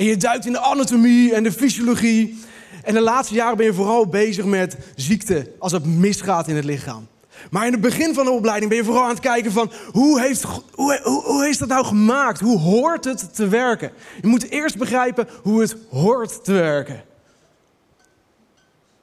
En 0.01 0.07
je 0.07 0.17
duikt 0.17 0.47
in 0.47 0.53
de 0.53 0.59
anatomie 0.59 1.35
en 1.35 1.43
de 1.43 1.53
fysiologie. 1.53 2.39
En 2.83 2.95
de 2.95 3.01
laatste 3.01 3.35
jaren 3.35 3.57
ben 3.57 3.67
je 3.67 3.75
vooral 3.75 4.07
bezig 4.07 4.45
met 4.45 4.77
ziekte 4.97 5.53
als 5.59 5.73
het 5.73 5.85
misgaat 5.85 6.49
in 6.49 6.57
het 6.57 6.65
lichaam. 6.65 7.09
Maar 7.51 7.67
in 7.67 7.73
het 7.73 7.81
begin 7.81 8.15
van 8.15 8.25
de 8.25 8.31
opleiding 8.31 8.69
ben 8.69 8.79
je 8.79 8.85
vooral 8.85 9.03
aan 9.03 9.09
het 9.09 9.21
kijken 9.21 9.53
van 9.53 9.73
hoe 9.93 10.21
heeft, 10.21 10.43
hoe, 10.43 11.01
hoe, 11.03 11.23
hoe 11.23 11.45
heeft 11.45 11.59
dat 11.59 11.69
nou 11.69 11.85
gemaakt? 11.85 12.41
Hoe 12.41 12.59
hoort 12.59 13.05
het 13.05 13.35
te 13.35 13.49
werken? 13.49 13.93
Je 14.21 14.27
moet 14.27 14.51
eerst 14.51 14.79
begrijpen 14.79 15.29
hoe 15.43 15.61
het 15.61 15.77
hoort 15.91 16.45
te 16.45 16.53
werken. 16.53 17.05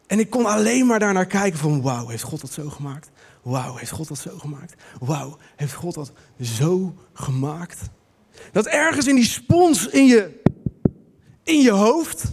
En 0.07 0.19
ik 0.19 0.29
kon 0.29 0.45
alleen 0.45 0.85
maar 0.85 0.99
daarnaar 0.99 1.27
kijken 1.27 1.59
van 1.59 1.81
wauw, 1.81 2.07
heeft 2.07 2.23
God 2.23 2.41
dat 2.41 2.51
zo 2.51 2.69
gemaakt? 2.69 3.09
Wauw, 3.41 3.75
heeft 3.75 3.91
God 3.91 4.07
dat 4.07 4.17
zo 4.17 4.37
gemaakt? 4.37 4.75
Wauw, 4.99 5.37
heeft 5.55 5.73
God 5.73 5.93
dat 5.93 6.11
zo 6.41 6.95
gemaakt? 7.13 7.79
Dat 8.51 8.65
ergens 8.65 9.07
in 9.07 9.15
die 9.15 9.25
spons 9.25 9.87
in 9.87 10.05
je 10.05 10.45
in 11.47 11.61
je 11.61 11.71
hoofd 11.71 12.23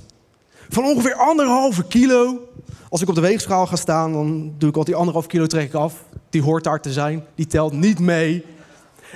van 0.68 0.84
ongeveer 0.84 1.14
anderhalve 1.14 1.86
kilo. 1.86 2.48
Als 2.88 3.02
ik 3.02 3.08
op 3.08 3.14
de 3.14 3.20
weegschaal 3.20 3.66
ga 3.66 3.76
staan, 3.76 4.12
dan 4.12 4.54
doe 4.58 4.68
ik 4.68 4.76
al 4.76 4.84
die 4.84 4.94
anderhalf 4.94 5.26
kilo 5.26 5.46
trek 5.46 5.66
ik 5.66 5.74
af. 5.74 6.04
Die 6.30 6.42
hoort 6.42 6.64
daar 6.64 6.80
te 6.80 6.92
zijn, 6.92 7.24
die 7.34 7.46
telt 7.46 7.72
niet 7.72 7.98
mee. 7.98 8.44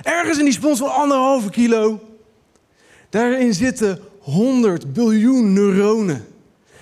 Ergens 0.03 0.37
in 0.37 0.43
die 0.43 0.53
spons 0.53 0.79
van 0.79 0.93
anderhalve 0.93 1.49
kilo, 1.49 1.99
daarin 3.09 3.53
zitten 3.53 3.99
100 4.19 4.93
biljoen 4.93 5.53
neuronen 5.53 6.27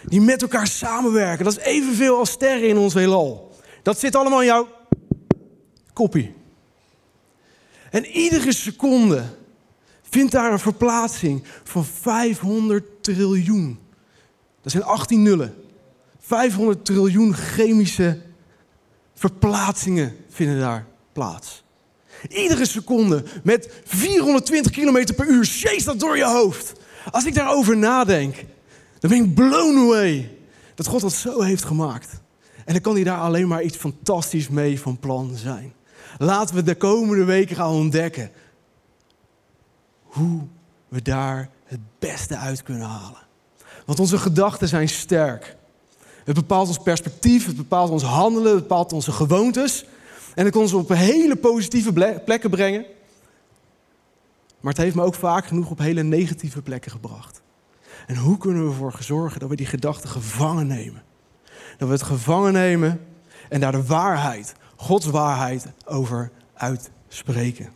die 0.03 0.21
met 0.21 0.41
elkaar 0.41 0.67
samenwerken. 0.67 1.45
Dat 1.45 1.57
is 1.57 1.63
evenveel 1.63 2.17
als 2.17 2.31
sterren 2.31 2.67
in 2.67 2.77
ons 2.77 2.93
heelal. 2.93 3.55
Dat 3.83 3.99
zit 3.99 4.15
allemaal 4.15 4.39
in 4.39 4.45
jouw 4.45 4.67
koppie. 5.93 6.33
En 7.89 8.05
iedere 8.05 8.53
seconde 8.53 9.23
vindt 10.09 10.31
daar 10.31 10.51
een 10.51 10.59
verplaatsing 10.59 11.43
van 11.63 11.85
500 11.85 12.83
triljoen. 13.13 13.79
Dat 14.61 14.71
zijn 14.71 14.83
18 14.83 15.21
nullen. 15.21 15.55
500 16.19 16.85
triljoen 16.85 17.33
chemische 17.33 18.21
verplaatsingen 19.13 20.15
vinden 20.29 20.59
daar 20.59 20.85
plaats. 21.13 21.63
Iedere 22.29 22.65
seconde 22.65 23.23
met 23.43 23.81
420 23.83 24.71
km 24.71 25.13
per 25.15 25.27
uur 25.27 25.45
chase 25.45 25.85
dat 25.85 25.99
door 25.99 26.17
je 26.17 26.25
hoofd. 26.25 26.73
Als 27.11 27.25
ik 27.25 27.33
daarover 27.33 27.77
nadenk, 27.77 28.35
dan 28.99 29.09
ben 29.09 29.23
ik 29.23 29.35
blown 29.35 29.77
away 29.77 30.37
dat 30.75 30.87
God 30.87 31.01
dat 31.01 31.13
zo 31.13 31.41
heeft 31.41 31.63
gemaakt. 31.63 32.21
En 32.65 32.73
dan 32.73 32.81
kan 32.81 32.93
hij 32.93 33.03
daar 33.03 33.19
alleen 33.19 33.47
maar 33.47 33.63
iets 33.63 33.77
fantastisch 33.77 34.49
mee 34.49 34.79
van 34.79 34.99
plan 34.99 35.35
zijn. 35.35 35.73
Laten 36.17 36.55
we 36.55 36.63
de 36.63 36.75
komende 36.75 37.23
weken 37.23 37.55
gaan 37.55 37.71
ontdekken 37.71 38.31
hoe 40.03 40.41
we 40.87 41.01
daar 41.01 41.49
het 41.67 41.79
beste 41.99 42.37
uit 42.37 42.63
kunnen 42.63 42.87
halen. 42.87 43.25
Want 43.85 43.99
onze 43.99 44.17
gedachten 44.17 44.67
zijn 44.67 44.89
sterk. 44.89 45.55
Het 46.23 46.35
bepaalt 46.35 46.67
ons 46.67 46.77
perspectief, 46.77 47.45
het 47.45 47.55
bepaalt 47.55 47.89
ons 47.89 48.03
handelen, 48.03 48.51
het 48.51 48.61
bepaalt 48.61 48.93
onze 48.93 49.11
gewoontes. 49.11 49.85
En 50.35 50.43
het 50.43 50.53
kan 50.53 50.61
ons 50.61 50.73
op 50.73 50.89
hele 50.89 51.35
positieve 51.35 51.93
plekken 52.25 52.49
brengen. 52.49 52.85
Maar 54.59 54.73
het 54.73 54.81
heeft 54.81 54.95
me 54.95 55.03
ook 55.03 55.15
vaak 55.15 55.45
genoeg 55.45 55.69
op 55.69 55.77
hele 55.77 56.03
negatieve 56.03 56.61
plekken 56.61 56.91
gebracht. 56.91 57.41
En 58.07 58.15
hoe 58.15 58.37
kunnen 58.37 58.63
we 58.63 58.69
ervoor 58.69 58.95
zorgen 58.99 59.39
dat 59.39 59.49
we 59.49 59.55
die 59.55 59.65
gedachten 59.65 60.09
gevangen 60.09 60.67
nemen? 60.67 61.03
Dat 61.77 61.87
we 61.87 61.93
het 61.93 62.03
gevangen 62.03 62.53
nemen 62.53 63.05
en 63.49 63.59
daar 63.59 63.71
de 63.71 63.85
waarheid, 63.85 64.55
Gods 64.75 65.05
waarheid, 65.05 65.65
over 65.85 66.31
uitspreken. 66.53 67.69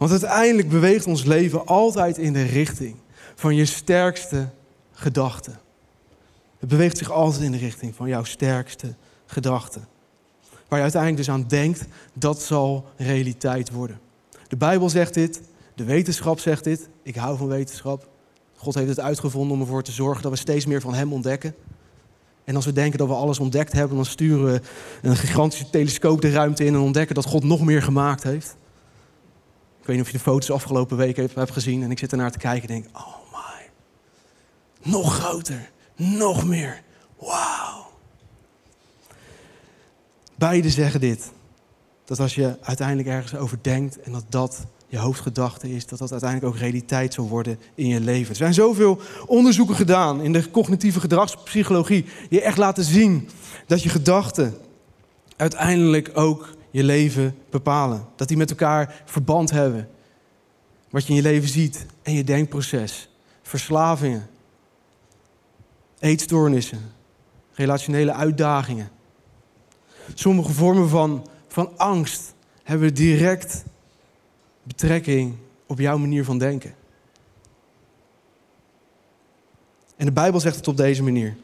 Want 0.00 0.12
uiteindelijk 0.12 0.68
beweegt 0.68 1.06
ons 1.06 1.24
leven 1.24 1.66
altijd 1.66 2.18
in 2.18 2.32
de 2.32 2.42
richting 2.42 2.96
van 3.34 3.54
je 3.54 3.64
sterkste 3.64 4.48
gedachten. 4.92 5.60
Het 6.58 6.68
beweegt 6.68 6.98
zich 6.98 7.10
altijd 7.10 7.42
in 7.42 7.52
de 7.52 7.58
richting 7.58 7.94
van 7.94 8.08
jouw 8.08 8.24
sterkste 8.24 8.94
gedachten. 9.26 9.86
Waar 10.68 10.78
je 10.78 10.82
uiteindelijk 10.84 11.24
dus 11.24 11.34
aan 11.34 11.44
denkt, 11.48 11.84
dat 12.12 12.42
zal 12.42 12.84
realiteit 12.96 13.70
worden. 13.70 14.00
De 14.48 14.56
Bijbel 14.56 14.88
zegt 14.88 15.14
dit, 15.14 15.40
de 15.74 15.84
wetenschap 15.84 16.38
zegt 16.38 16.64
dit. 16.64 16.88
Ik 17.02 17.16
hou 17.16 17.36
van 17.36 17.48
wetenschap. 17.48 18.08
God 18.56 18.74
heeft 18.74 18.88
het 18.88 19.00
uitgevonden 19.00 19.52
om 19.52 19.60
ervoor 19.60 19.82
te 19.82 19.92
zorgen 19.92 20.22
dat 20.22 20.32
we 20.32 20.38
steeds 20.38 20.66
meer 20.66 20.80
van 20.80 20.94
Hem 20.94 21.12
ontdekken. 21.12 21.54
En 22.44 22.56
als 22.56 22.64
we 22.64 22.72
denken 22.72 22.98
dat 22.98 23.08
we 23.08 23.14
alles 23.14 23.38
ontdekt 23.38 23.72
hebben, 23.72 23.96
dan 23.96 24.06
sturen 24.06 24.52
we 24.52 24.60
een 25.02 25.16
gigantische 25.16 25.70
telescoop 25.70 26.20
de 26.20 26.30
ruimte 26.30 26.64
in 26.64 26.74
en 26.74 26.80
ontdekken 26.80 27.14
dat 27.14 27.26
God 27.26 27.44
nog 27.44 27.60
meer 27.60 27.82
gemaakt 27.82 28.22
heeft. 28.22 28.58
Weet 29.90 29.98
niet 29.98 30.08
of 30.08 30.14
je 30.14 30.18
de 30.18 30.30
foto's 30.30 30.50
afgelopen 30.50 30.96
weken 30.96 31.30
hebt 31.34 31.50
gezien. 31.50 31.82
En 31.82 31.90
ik 31.90 31.98
zit 31.98 32.12
ernaar 32.12 32.30
te 32.30 32.38
kijken 32.38 32.68
en 32.68 32.74
denk, 32.74 32.96
oh 32.96 33.16
my. 33.32 33.70
Nog 34.90 35.14
groter, 35.14 35.70
nog 35.96 36.44
meer. 36.44 36.82
Wauw. 37.18 37.90
Beide 40.34 40.70
zeggen 40.70 41.00
dit. 41.00 41.32
Dat 42.04 42.20
als 42.20 42.34
je 42.34 42.56
uiteindelijk 42.60 43.08
ergens 43.08 43.34
over 43.34 43.58
denkt 43.62 44.00
en 44.00 44.12
dat 44.12 44.24
dat 44.28 44.66
je 44.88 44.98
hoofdgedachte 44.98 45.74
is, 45.74 45.86
dat 45.86 45.98
dat 45.98 46.10
uiteindelijk 46.10 46.54
ook 46.54 46.60
realiteit 46.60 47.14
zal 47.14 47.28
worden 47.28 47.58
in 47.74 47.86
je 47.86 48.00
leven. 48.00 48.30
Er 48.30 48.36
zijn 48.36 48.54
zoveel 48.54 49.00
onderzoeken 49.26 49.76
gedaan 49.76 50.22
in 50.22 50.32
de 50.32 50.50
cognitieve 50.50 51.00
gedragspsychologie 51.00 52.04
die 52.28 52.40
echt 52.40 52.58
laten 52.58 52.84
zien 52.84 53.28
dat 53.66 53.82
je 53.82 53.88
gedachten 53.88 54.54
uiteindelijk 55.36 56.10
ook 56.14 56.58
je 56.70 56.84
leven 56.84 57.36
bepalen. 57.50 58.06
Dat 58.16 58.28
die 58.28 58.36
met 58.36 58.50
elkaar 58.50 59.02
verband 59.04 59.50
hebben. 59.50 59.88
Wat 60.90 61.02
je 61.02 61.08
in 61.08 61.14
je 61.14 61.22
leven 61.22 61.48
ziet 61.48 61.86
en 62.02 62.12
je 62.12 62.24
denkproces. 62.24 63.10
Verslavingen. 63.42 64.28
Eetstoornissen. 65.98 66.92
Relationele 67.52 68.12
uitdagingen. 68.12 68.90
Sommige 70.14 70.52
vormen 70.52 70.88
van, 70.88 71.26
van 71.48 71.78
angst 71.78 72.34
hebben 72.62 72.94
direct 72.94 73.64
betrekking 74.62 75.36
op 75.66 75.78
jouw 75.78 75.98
manier 75.98 76.24
van 76.24 76.38
denken. 76.38 76.74
En 79.96 80.06
de 80.06 80.12
Bijbel 80.12 80.40
zegt 80.40 80.56
het 80.56 80.68
op 80.68 80.76
deze 80.76 81.02
manier. 81.02 81.36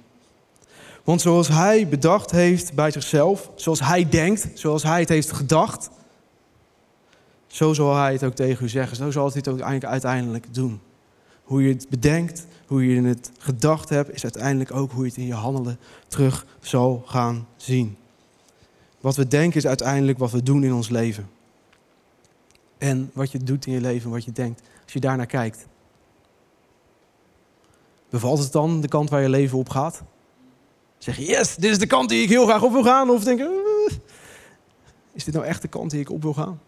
Want 1.07 1.21
zoals 1.21 1.49
hij 1.49 1.89
bedacht 1.89 2.31
heeft 2.31 2.75
bij 2.75 2.91
zichzelf, 2.91 3.51
zoals 3.55 3.81
hij 3.81 4.09
denkt, 4.09 4.49
zoals 4.55 4.83
hij 4.83 5.01
het 5.01 5.09
heeft 5.09 5.33
gedacht, 5.33 5.91
zo 7.47 7.73
zal 7.73 7.97
hij 7.97 8.13
het 8.13 8.25
ook 8.25 8.35
tegen 8.35 8.65
u 8.65 8.69
zeggen. 8.69 8.97
Zo 8.97 9.11
zal 9.11 9.27
hij 9.27 9.37
het 9.37 9.49
ook 9.49 9.85
uiteindelijk 9.85 10.55
doen. 10.55 10.81
Hoe 11.43 11.63
je 11.63 11.73
het 11.73 11.89
bedenkt, 11.89 12.47
hoe 12.67 12.87
je 12.87 13.03
het 13.03 13.31
gedacht 13.39 13.89
hebt, 13.89 14.15
is 14.15 14.23
uiteindelijk 14.23 14.75
ook 14.75 14.93
hoe 14.93 15.03
je 15.03 15.09
het 15.09 15.19
in 15.19 15.27
je 15.27 15.35
handelen 15.35 15.79
terug 16.09 16.47
zal 16.61 17.03
gaan 17.07 17.47
zien. 17.57 17.97
Wat 19.01 19.17
we 19.17 19.29
denken 19.29 19.57
is 19.57 19.67
uiteindelijk 19.67 20.19
wat 20.19 20.31
we 20.31 20.43
doen 20.43 20.65
in 20.65 20.75
ons 20.75 20.89
leven. 20.89 21.29
En 22.79 23.11
wat 23.15 23.31
je 23.31 23.39
doet 23.39 23.67
in 23.67 23.73
je 23.73 23.81
leven, 23.81 24.11
wat 24.11 24.25
je 24.25 24.33
denkt, 24.33 24.63
als 24.85 24.93
je 24.93 25.01
daarnaar 25.01 25.27
kijkt. 25.27 25.67
Bevalt 28.11 28.39
het 28.39 28.53
dan 28.53 28.81
de 28.81 28.89
kant 28.89 29.11
waar 29.11 29.23
je 29.23 29.29
leven 29.29 29.59
op 29.59 29.69
gaat? 29.69 30.03
Zeg 31.07 31.19
yes, 31.19 31.57
dit 31.57 31.71
is 31.71 31.79
de 31.79 31.87
kant 31.87 32.09
die 32.09 32.23
ik 32.23 32.29
heel 32.29 32.45
graag 32.45 32.63
op 32.63 32.73
wil 32.73 32.83
gaan? 32.83 33.11
Of 33.11 33.25
denk 33.25 33.41
eh, 33.41 33.47
is 35.13 35.25
dit 35.25 35.35
nou 35.35 35.47
echt 35.47 35.63
de 35.63 35.69
kant 35.69 35.91
die 35.91 36.01
ik 36.01 36.11
op 36.11 36.23
wil 36.23 36.35
gaan? 36.35 36.61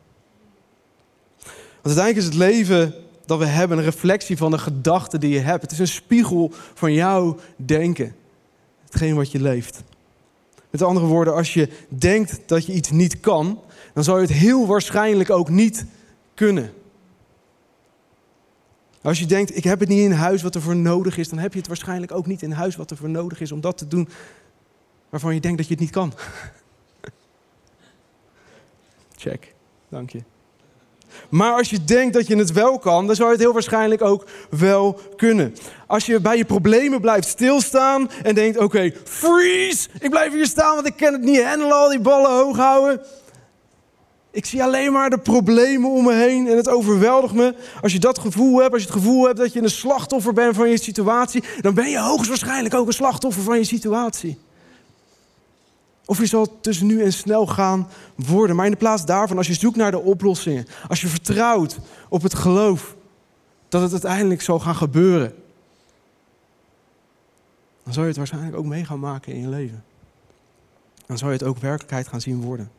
Want 1.83 1.97
uiteindelijk 1.97 2.17
is 2.17 2.25
het 2.25 2.35
leven 2.35 2.95
dat 3.27 3.39
we 3.39 3.45
hebben 3.45 3.79
een 3.79 3.85
reflectie 3.85 4.37
van 4.37 4.51
de 4.51 4.59
gedachten 4.59 5.21
die 5.21 5.31
je 5.31 5.39
hebt. 5.39 5.63
Het 5.63 5.71
is 5.71 5.79
een 5.79 5.89
spiegel 5.89 6.53
van 6.75 6.93
jouw 6.93 7.39
denken. 7.57 8.15
Hetgeen 8.85 9.15
wat 9.15 9.31
je 9.31 9.41
leeft. 9.41 9.83
Met 10.71 10.83
andere 10.83 11.07
woorden, 11.07 11.35
als 11.35 11.55
je 11.55 11.69
denkt 11.89 12.41
dat 12.47 12.67
je 12.67 12.73
iets 12.73 12.91
niet 12.91 13.21
kan, 13.21 13.61
dan 13.95 14.05
zal 14.05 14.17
je 14.17 14.23
het 14.23 14.33
heel 14.33 14.67
waarschijnlijk 14.67 15.31
ook 15.31 15.49
niet 15.49 15.85
kunnen. 16.35 16.73
Als 19.09 19.19
je 19.19 19.27
denkt, 19.27 19.57
ik 19.57 19.65
heb 19.65 19.81
het 19.81 19.89
niet 19.89 20.05
in 20.05 20.13
huis 20.13 20.43
wat 20.43 20.55
er 20.55 20.63
voor 20.63 20.77
nodig 20.77 21.17
is, 21.17 21.29
dan 21.29 21.39
heb 21.39 21.53
je 21.53 21.59
het 21.59 21.69
waarschijnlijk 21.69 22.13
ook 22.13 22.27
niet 22.27 22.43
in 22.43 22.51
huis 22.51 22.77
wat 22.77 22.91
er 22.91 22.97
voor 22.97 23.11
nodig 23.11 23.41
is 23.41 23.53
om 23.53 23.61
dat 23.61 23.79
te 23.79 23.87
doen 23.87 24.09
waarvan 25.09 25.35
je 25.35 25.41
denkt 25.41 25.59
dat 25.59 25.67
je 25.67 25.73
het 25.73 25.83
niet 25.83 25.91
kan. 25.91 26.13
Check, 29.17 29.55
dank 29.89 30.11
je. 30.11 30.23
Maar 31.29 31.53
als 31.53 31.71
je 31.71 31.85
denkt 31.85 32.15
dat 32.15 32.27
je 32.27 32.37
het 32.37 32.53
wel 32.53 32.79
kan, 32.79 33.07
dan 33.07 33.17
zou 33.17 33.29
je 33.29 33.35
het 33.35 33.45
heel 33.45 33.53
waarschijnlijk 33.53 34.03
ook 34.03 34.29
wel 34.51 35.01
kunnen. 35.17 35.55
Als 35.87 36.07
je 36.07 36.21
bij 36.21 36.37
je 36.37 36.45
problemen 36.45 37.01
blijft 37.01 37.29
stilstaan 37.29 38.11
en 38.23 38.35
denkt: 38.35 38.59
oké, 38.59 38.93
freeze, 39.05 39.89
ik 40.01 40.11
blijf 40.11 40.33
hier 40.33 40.47
staan, 40.47 40.75
want 40.75 40.87
ik 40.87 40.97
kan 40.97 41.13
het 41.13 41.23
niet 41.23 41.43
handelen, 41.43 41.77
al 41.77 41.89
die 41.89 42.01
ballen 42.01 42.31
hoog 42.31 42.57
houden. 42.57 43.01
Ik 44.39 44.47
zie 44.47 44.63
alleen 44.63 44.93
maar 44.93 45.11
de 45.11 45.19
problemen 45.19 45.91
om 45.91 46.05
me 46.05 46.15
heen 46.15 46.49
en 46.49 46.57
het 46.57 46.69
overweldigt 46.69 47.35
me. 47.35 47.55
Als 47.83 47.93
je 47.93 47.99
dat 47.99 48.19
gevoel 48.19 48.61
hebt, 48.61 48.73
als 48.73 48.83
je 48.83 48.89
het 48.89 48.97
gevoel 48.97 49.25
hebt 49.25 49.37
dat 49.37 49.53
je 49.53 49.63
een 49.63 49.71
slachtoffer 49.71 50.33
bent 50.33 50.57
van 50.57 50.69
je 50.69 50.79
situatie, 50.79 51.45
dan 51.61 51.75
ben 51.75 51.91
je 51.91 52.01
hoogstwaarschijnlijk 52.01 52.75
ook 52.75 52.87
een 52.87 52.93
slachtoffer 52.93 53.43
van 53.43 53.59
je 53.59 53.65
situatie. 53.65 54.39
Of 56.05 56.19
je 56.19 56.27
zal 56.27 56.61
tussen 56.61 56.87
nu 56.87 57.03
en 57.03 57.13
snel 57.13 57.47
gaan 57.47 57.89
worden. 58.15 58.57
Maar 58.57 58.65
in 58.65 58.71
de 58.71 58.77
plaats 58.77 59.05
daarvan, 59.05 59.37
als 59.37 59.47
je 59.47 59.55
zoekt 59.55 59.77
naar 59.77 59.91
de 59.91 60.01
oplossingen, 60.01 60.67
als 60.89 61.01
je 61.01 61.09
vertrouwt 61.09 61.79
op 62.09 62.23
het 62.23 62.35
geloof 62.35 62.97
dat 63.69 63.83
het 63.83 63.93
uiteindelijk 63.93 64.43
zal 64.43 64.61
gaan 64.61 64.77
gebeuren, 64.77 65.35
dan 67.85 67.93
zal 67.93 68.03
je 68.03 68.09
het 68.09 68.19
waarschijnlijk 68.19 68.57
ook 68.57 68.67
mee 68.67 68.85
gaan 68.85 69.01
maken 69.01 69.33
in 69.33 69.41
je 69.41 69.49
leven. 69.49 69.85
Dan 71.07 71.19
zal 71.19 71.29
je 71.29 71.35
het 71.35 71.45
ook 71.45 71.59
werkelijkheid 71.59 72.09
gaan 72.09 72.21
zien 72.21 72.41
worden. 72.41 72.78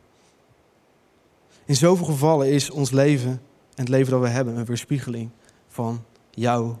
In 1.70 1.76
zoveel 1.76 2.06
gevallen 2.06 2.48
is 2.48 2.70
ons 2.70 2.90
leven 2.90 3.30
en 3.30 3.40
het 3.74 3.88
leven 3.88 4.12
dat 4.12 4.20
we 4.20 4.28
hebben 4.28 4.56
een 4.56 4.64
weerspiegeling 4.64 5.30
van 5.68 6.04
jouw 6.30 6.80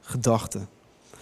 gedachten. 0.00 0.68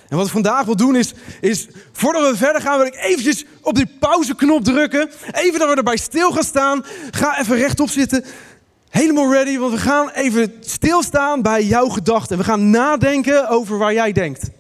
En 0.09 0.17
wat 0.17 0.27
ik 0.27 0.33
vandaag 0.33 0.65
wil 0.65 0.77
doen 0.77 0.97
is, 0.97 1.15
is 1.41 1.69
voordat 1.93 2.31
we 2.31 2.37
verder 2.37 2.63
gaan, 2.63 2.79
wil 2.79 2.87
ik 2.87 2.95
eventjes 2.95 3.45
op 3.63 3.75
die 3.75 3.87
pauzeknop 3.99 4.65
drukken. 4.65 5.11
Even 5.33 5.59
dat 5.59 5.69
we 5.69 5.75
erbij 5.75 5.97
stil 5.97 6.33
gaan 6.33 6.45
staan. 6.45 6.85
Ga 7.11 7.39
even 7.39 7.57
rechtop 7.57 7.89
zitten. 7.89 8.25
Helemaal 8.89 9.33
ready, 9.33 9.59
want 9.59 9.73
we 9.73 9.79
gaan 9.79 10.11
even 10.11 10.55
stilstaan 10.61 11.43
bij 11.43 11.65
jouw 11.65 11.89
gedachten. 11.89 12.39
We 12.39 12.45
gaan 12.45 12.71
nadenken 12.71 13.49
over 13.49 13.79
waar 13.79 13.93
jij 13.93 14.13
denkt. 14.13 14.51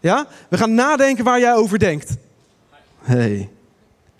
Ja? 0.00 0.26
We 0.48 0.56
gaan 0.56 0.74
nadenken 0.74 1.24
waar 1.24 1.40
jij 1.40 1.54
over 1.54 1.78
denkt. 1.78 2.16
Hey. 3.02 3.50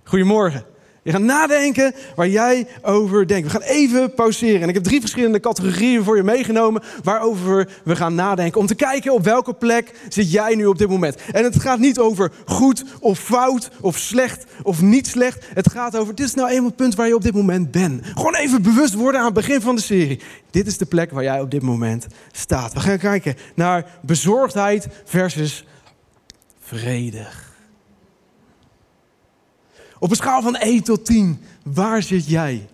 Goedemorgen. 0.04 0.74
Je 1.06 1.12
gaat 1.12 1.20
nadenken 1.20 1.94
waar 2.14 2.28
jij 2.28 2.66
over 2.82 3.26
denkt. 3.26 3.52
We 3.52 3.58
gaan 3.58 3.68
even 3.68 4.14
pauzeren. 4.14 4.62
En 4.62 4.68
ik 4.68 4.74
heb 4.74 4.82
drie 4.82 5.00
verschillende 5.00 5.40
categorieën 5.40 6.04
voor 6.04 6.16
je 6.16 6.22
meegenomen 6.22 6.82
waarover 7.02 7.68
we 7.84 7.96
gaan 7.96 8.14
nadenken. 8.14 8.60
Om 8.60 8.66
te 8.66 8.74
kijken 8.74 9.12
op 9.12 9.24
welke 9.24 9.52
plek 9.52 9.92
zit 10.08 10.32
jij 10.32 10.54
nu 10.54 10.66
op 10.66 10.78
dit 10.78 10.88
moment. 10.88 11.16
En 11.32 11.44
het 11.44 11.60
gaat 11.60 11.78
niet 11.78 11.98
over 11.98 12.32
goed 12.46 12.84
of 13.00 13.18
fout 13.18 13.70
of 13.80 13.98
slecht 13.98 14.44
of 14.62 14.82
niet 14.82 15.06
slecht. 15.06 15.46
Het 15.54 15.70
gaat 15.70 15.96
over, 15.96 16.14
dit 16.14 16.26
is 16.26 16.34
nou 16.34 16.48
eenmaal 16.48 16.66
het 16.66 16.76
punt 16.76 16.94
waar 16.94 17.06
je 17.06 17.14
op 17.14 17.22
dit 17.22 17.34
moment 17.34 17.70
bent. 17.70 18.06
Gewoon 18.06 18.34
even 18.34 18.62
bewust 18.62 18.94
worden 18.94 19.20
aan 19.20 19.26
het 19.26 19.34
begin 19.34 19.60
van 19.60 19.74
de 19.74 19.82
serie. 19.82 20.20
Dit 20.50 20.66
is 20.66 20.78
de 20.78 20.86
plek 20.86 21.10
waar 21.10 21.22
jij 21.22 21.40
op 21.40 21.50
dit 21.50 21.62
moment 21.62 22.06
staat. 22.32 22.72
We 22.72 22.80
gaan 22.80 22.98
kijken 22.98 23.34
naar 23.54 23.98
bezorgdheid 24.02 24.88
versus 25.04 25.64
vredig. 26.60 27.55
Op 29.98 30.10
een 30.10 30.16
schaal 30.16 30.42
van 30.42 30.56
1 30.56 30.82
tot 30.82 31.04
10, 31.04 31.42
waar 31.62 32.02
zit 32.02 32.28
jij? 32.28 32.68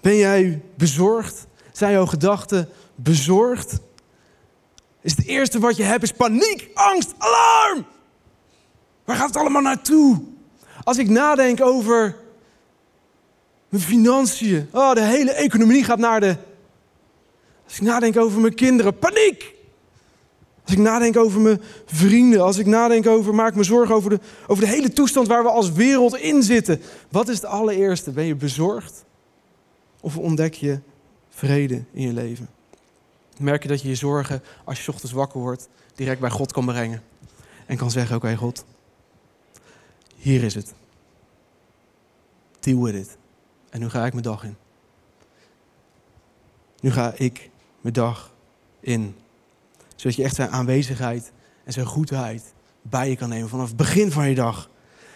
Ben 0.00 0.16
jij 0.16 0.62
bezorgd? 0.74 1.46
Zijn 1.72 1.92
jouw 1.92 2.06
gedachten 2.06 2.68
bezorgd? 2.94 3.80
Is 5.00 5.16
het 5.16 5.26
eerste 5.26 5.58
wat 5.58 5.76
je 5.76 5.82
hebt 5.82 6.02
is 6.02 6.12
paniek, 6.12 6.70
angst, 6.74 7.14
alarm? 7.18 7.86
Waar 9.04 9.16
gaat 9.16 9.26
het 9.26 9.36
allemaal 9.36 9.62
naartoe? 9.62 10.22
Als 10.84 10.98
ik 10.98 11.08
nadenk 11.08 11.60
over 11.60 12.16
mijn 13.68 13.82
financiën, 13.82 14.68
oh, 14.72 14.92
de 14.92 15.02
hele 15.02 15.32
economie 15.32 15.84
gaat 15.84 15.98
naar 15.98 16.20
de. 16.20 16.36
Als 17.64 17.74
ik 17.74 17.80
nadenk 17.80 18.16
over 18.16 18.40
mijn 18.40 18.54
kinderen, 18.54 18.98
paniek. 18.98 19.54
Als 20.72 20.80
ik 20.80 20.86
nadenk 20.86 21.16
over 21.16 21.40
mijn 21.40 21.62
vrienden, 21.84 22.40
als 22.40 22.58
ik 22.58 22.66
nadenk 22.66 23.06
over, 23.06 23.34
maak 23.34 23.54
me 23.54 23.62
zorgen 23.62 23.94
over 23.94 24.10
de, 24.10 24.20
over 24.46 24.64
de 24.64 24.70
hele 24.70 24.92
toestand 24.92 25.28
waar 25.28 25.42
we 25.42 25.48
als 25.48 25.72
wereld 25.72 26.16
in 26.16 26.42
zitten. 26.42 26.80
Wat 27.08 27.28
is 27.28 27.36
het 27.36 27.44
allereerste? 27.44 28.10
Ben 28.10 28.24
je 28.24 28.34
bezorgd? 28.34 29.04
Of 30.00 30.16
ontdek 30.16 30.54
je 30.54 30.80
vrede 31.28 31.84
in 31.92 32.02
je 32.06 32.12
leven? 32.12 32.48
Merk 33.38 33.62
je 33.62 33.68
dat 33.68 33.82
je 33.82 33.88
je 33.88 33.94
zorgen, 33.94 34.42
als 34.64 34.84
je 34.84 34.92
ochtends 34.92 35.12
wakker 35.12 35.40
wordt, 35.40 35.68
direct 35.94 36.20
bij 36.20 36.30
God 36.30 36.52
kan 36.52 36.64
brengen. 36.64 37.02
En 37.66 37.76
kan 37.76 37.90
zeggen, 37.90 38.16
oké 38.16 38.36
God, 38.36 38.64
hier 40.16 40.42
is 40.42 40.54
het. 40.54 40.74
Deal 42.60 42.82
with 42.82 42.94
it. 42.94 43.16
En 43.70 43.80
nu 43.80 43.88
ga 43.88 44.06
ik 44.06 44.12
mijn 44.12 44.24
dag 44.24 44.44
in. 44.44 44.56
Nu 46.80 46.90
ga 46.90 47.12
ik 47.16 47.50
mijn 47.80 47.94
dag 47.94 48.32
in 48.80 49.14
zodat 50.02 50.16
je 50.16 50.22
echt 50.22 50.34
zijn 50.34 50.50
aanwezigheid 50.50 51.32
en 51.64 51.72
zijn 51.72 51.86
goedheid 51.86 52.54
bij 52.82 53.08
je 53.08 53.16
kan 53.16 53.28
nemen 53.28 53.48
vanaf 53.48 53.68
het 53.68 53.76
begin 53.76 54.12
van 54.12 54.28
je 54.28 54.34
dag. 54.34 54.70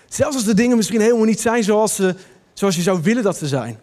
Zelfs 0.09 0.35
als 0.35 0.45
de 0.45 0.55
dingen 0.55 0.77
misschien 0.77 1.01
helemaal 1.01 1.25
niet 1.25 1.41
zijn 1.41 1.65
zoals, 1.65 1.95
ze, 1.95 2.17
zoals 2.53 2.77
je 2.77 2.83
zou 2.83 3.03
willen 3.03 3.23
dat 3.23 3.37
ze 3.37 3.47
zijn. 3.47 3.79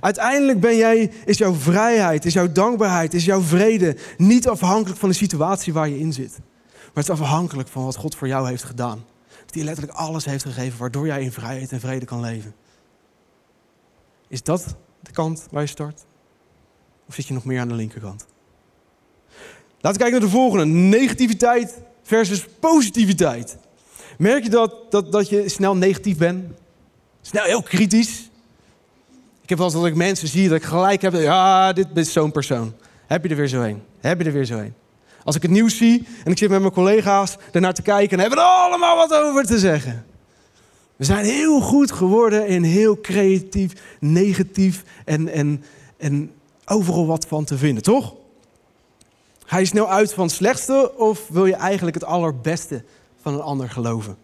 Uiteindelijk 0.00 0.60
ben 0.60 0.76
jij, 0.76 1.12
is 1.24 1.38
jouw 1.38 1.54
vrijheid, 1.54 2.24
is 2.24 2.32
jouw 2.32 2.52
dankbaarheid, 2.52 3.14
is 3.14 3.24
jouw 3.24 3.40
vrede 3.40 3.96
niet 4.16 4.48
afhankelijk 4.48 5.00
van 5.00 5.08
de 5.08 5.14
situatie 5.14 5.72
waar 5.72 5.88
je 5.88 5.98
in 5.98 6.12
zit. 6.12 6.38
Maar 6.74 7.04
het 7.04 7.08
is 7.08 7.20
afhankelijk 7.20 7.68
van 7.68 7.84
wat 7.84 7.96
God 7.96 8.14
voor 8.14 8.28
jou 8.28 8.48
heeft 8.48 8.64
gedaan. 8.64 9.04
Dat 9.46 9.54
hij 9.54 9.64
letterlijk 9.64 9.98
alles 9.98 10.24
heeft 10.24 10.44
gegeven 10.44 10.78
waardoor 10.78 11.06
jij 11.06 11.22
in 11.22 11.32
vrijheid 11.32 11.72
en 11.72 11.80
vrede 11.80 12.04
kan 12.04 12.20
leven. 12.20 12.54
Is 14.28 14.42
dat 14.42 14.76
de 15.00 15.12
kant 15.12 15.46
waar 15.50 15.62
je 15.62 15.68
start? 15.68 16.04
Of 17.08 17.14
zit 17.14 17.26
je 17.26 17.34
nog 17.34 17.44
meer 17.44 17.60
aan 17.60 17.68
de 17.68 17.74
linkerkant? 17.74 18.26
Laten 19.80 19.98
we 20.00 20.04
kijken 20.04 20.20
naar 20.20 20.30
de 20.30 20.36
volgende. 20.36 20.64
Negativiteit 20.64 21.78
versus 22.02 22.46
positiviteit. 22.60 23.56
Merk 24.18 24.42
je 24.42 24.50
dat, 24.50 24.90
dat, 24.90 25.12
dat 25.12 25.28
je 25.28 25.48
snel 25.48 25.76
negatief 25.76 26.16
bent? 26.16 26.44
Snel 27.20 27.44
heel 27.44 27.62
kritisch? 27.62 28.30
Ik 29.42 29.48
heb 29.48 29.58
wel 29.58 29.66
eens 29.66 29.76
dat 29.76 29.86
ik 29.86 29.94
mensen 29.94 30.28
zie 30.28 30.48
dat 30.48 30.56
ik 30.56 30.64
gelijk 30.64 31.02
heb. 31.02 31.12
Ja, 31.12 31.72
dit 31.72 31.86
is 31.94 32.12
zo'n 32.12 32.32
persoon. 32.32 32.74
Heb 33.06 33.22
je 33.22 33.28
er 33.28 33.36
weer 33.36 33.48
zo 33.48 33.62
heen? 33.62 33.82
Heb 34.00 34.20
je 34.20 34.26
er 34.26 34.32
weer 34.32 34.44
zo 34.44 34.58
heen? 34.58 34.74
Als 35.24 35.36
ik 35.36 35.42
het 35.42 35.50
nieuws 35.50 35.76
zie 35.76 36.06
en 36.24 36.30
ik 36.30 36.38
zit 36.38 36.50
met 36.50 36.60
mijn 36.60 36.72
collega's 36.72 37.36
ernaar 37.52 37.74
te 37.74 37.82
kijken... 37.82 38.10
en 38.10 38.18
hebben 38.18 38.38
we 38.38 38.44
er 38.44 38.50
allemaal 38.50 38.96
wat 38.96 39.14
over 39.14 39.44
te 39.44 39.58
zeggen. 39.58 40.06
We 40.96 41.04
zijn 41.04 41.24
heel 41.24 41.60
goed 41.60 41.92
geworden 41.92 42.46
in 42.46 42.62
heel 42.62 43.00
creatief, 43.00 43.72
negatief 44.00 44.84
en, 45.04 45.28
en, 45.28 45.64
en 45.96 46.30
overal 46.64 47.06
wat 47.06 47.26
van 47.26 47.44
te 47.44 47.58
vinden, 47.58 47.82
toch? 47.82 48.14
Ga 49.48 49.58
je 49.58 49.64
snel 49.64 49.90
uit 49.90 50.14
van 50.14 50.24
het 50.24 50.34
slechtste 50.34 50.92
of 50.96 51.28
wil 51.28 51.46
je 51.46 51.54
eigenlijk 51.54 51.94
het 51.94 52.04
allerbeste 52.04 52.84
van 53.20 53.34
een 53.34 53.40
ander 53.40 53.70
geloven? 53.70 54.16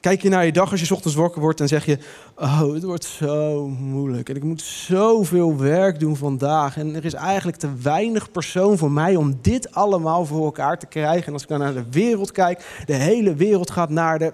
Kijk 0.00 0.22
je 0.22 0.28
naar 0.28 0.44
je 0.44 0.52
dag 0.52 0.70
als 0.70 0.80
je 0.80 0.94
ochtends 0.94 1.16
wakker 1.16 1.40
wordt 1.40 1.60
en 1.60 1.68
zeg 1.68 1.84
je: 1.84 1.98
Oh, 2.36 2.72
het 2.72 2.82
wordt 2.82 3.04
zo 3.04 3.68
moeilijk 3.68 4.28
en 4.28 4.36
ik 4.36 4.42
moet 4.42 4.62
zoveel 4.62 5.56
werk 5.56 6.00
doen 6.00 6.16
vandaag. 6.16 6.76
En 6.76 6.94
er 6.94 7.04
is 7.04 7.14
eigenlijk 7.14 7.58
te 7.58 7.74
weinig 7.74 8.30
persoon 8.30 8.78
voor 8.78 8.90
mij 8.90 9.16
om 9.16 9.38
dit 9.42 9.74
allemaal 9.74 10.24
voor 10.24 10.44
elkaar 10.44 10.78
te 10.78 10.86
krijgen. 10.86 11.26
En 11.26 11.32
als 11.32 11.42
ik 11.42 11.48
dan 11.48 11.58
naar 11.58 11.74
de 11.74 11.90
wereld 11.90 12.32
kijk, 12.32 12.82
de 12.86 12.94
hele 12.94 13.34
wereld 13.34 13.70
gaat 13.70 13.90
naar 13.90 14.18
de. 14.18 14.32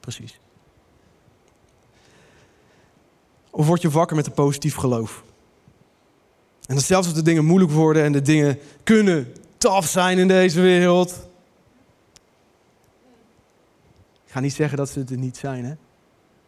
Precies. 0.00 0.40
Of 3.50 3.66
word 3.66 3.82
je 3.82 3.90
wakker 3.90 4.16
met 4.16 4.26
een 4.26 4.32
positief 4.32 4.74
geloof? 4.74 5.26
En 6.68 6.80
zelfs 6.80 7.06
als 7.06 7.16
de 7.16 7.22
dingen 7.22 7.44
moeilijk 7.44 7.72
worden 7.72 8.04
en 8.04 8.12
de 8.12 8.22
dingen 8.22 8.58
kunnen 8.82 9.32
tof 9.58 9.86
zijn 9.86 10.18
in 10.18 10.28
deze 10.28 10.60
wereld. 10.60 11.10
Ik 14.26 14.32
ga 14.32 14.40
niet 14.40 14.54
zeggen 14.54 14.76
dat 14.76 14.88
ze 14.88 14.98
het 14.98 15.16
niet 15.16 15.36
zijn, 15.36 15.64
hè. 15.64 15.74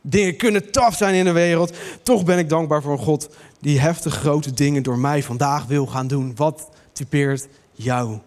Dingen 0.00 0.36
kunnen 0.36 0.70
tof 0.70 0.94
zijn 0.94 1.14
in 1.14 1.24
de 1.24 1.32
wereld. 1.32 1.76
Toch 2.02 2.24
ben 2.24 2.38
ik 2.38 2.48
dankbaar 2.48 2.82
voor 2.82 2.92
een 2.92 2.98
God 2.98 3.28
die 3.60 3.80
heftig 3.80 4.14
grote 4.14 4.52
dingen 4.52 4.82
door 4.82 4.98
mij 4.98 5.22
vandaag 5.22 5.66
wil 5.66 5.86
gaan 5.86 6.06
doen. 6.06 6.32
Wat 6.36 6.68
typeert 6.92 7.48
jou? 7.72 8.18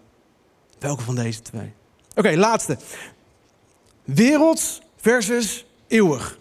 Welke 0.78 1.02
van 1.02 1.14
deze 1.14 1.42
twee? 1.42 1.72
Oké, 2.14 2.36
laatste. 2.36 2.76
Werelds 4.04 4.80
versus 4.96 5.66
eeuwig. 5.86 6.38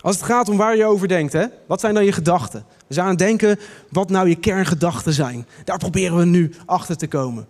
Als 0.00 0.16
het 0.16 0.24
gaat 0.24 0.48
om 0.48 0.56
waar 0.56 0.76
je 0.76 0.84
over 0.84 1.08
denkt, 1.08 1.32
hè? 1.32 1.46
wat 1.66 1.80
zijn 1.80 1.94
dan 1.94 2.04
je 2.04 2.12
gedachten? 2.12 2.64
We 2.86 2.94
zijn 2.94 3.06
aan 3.06 3.12
het 3.12 3.20
denken 3.20 3.58
wat 3.88 4.10
nou 4.10 4.28
je 4.28 4.34
kerngedachten 4.34 5.12
zijn. 5.12 5.46
Daar 5.64 5.78
proberen 5.78 6.16
we 6.16 6.24
nu 6.24 6.52
achter 6.66 6.96
te 6.96 7.06
komen. 7.06 7.46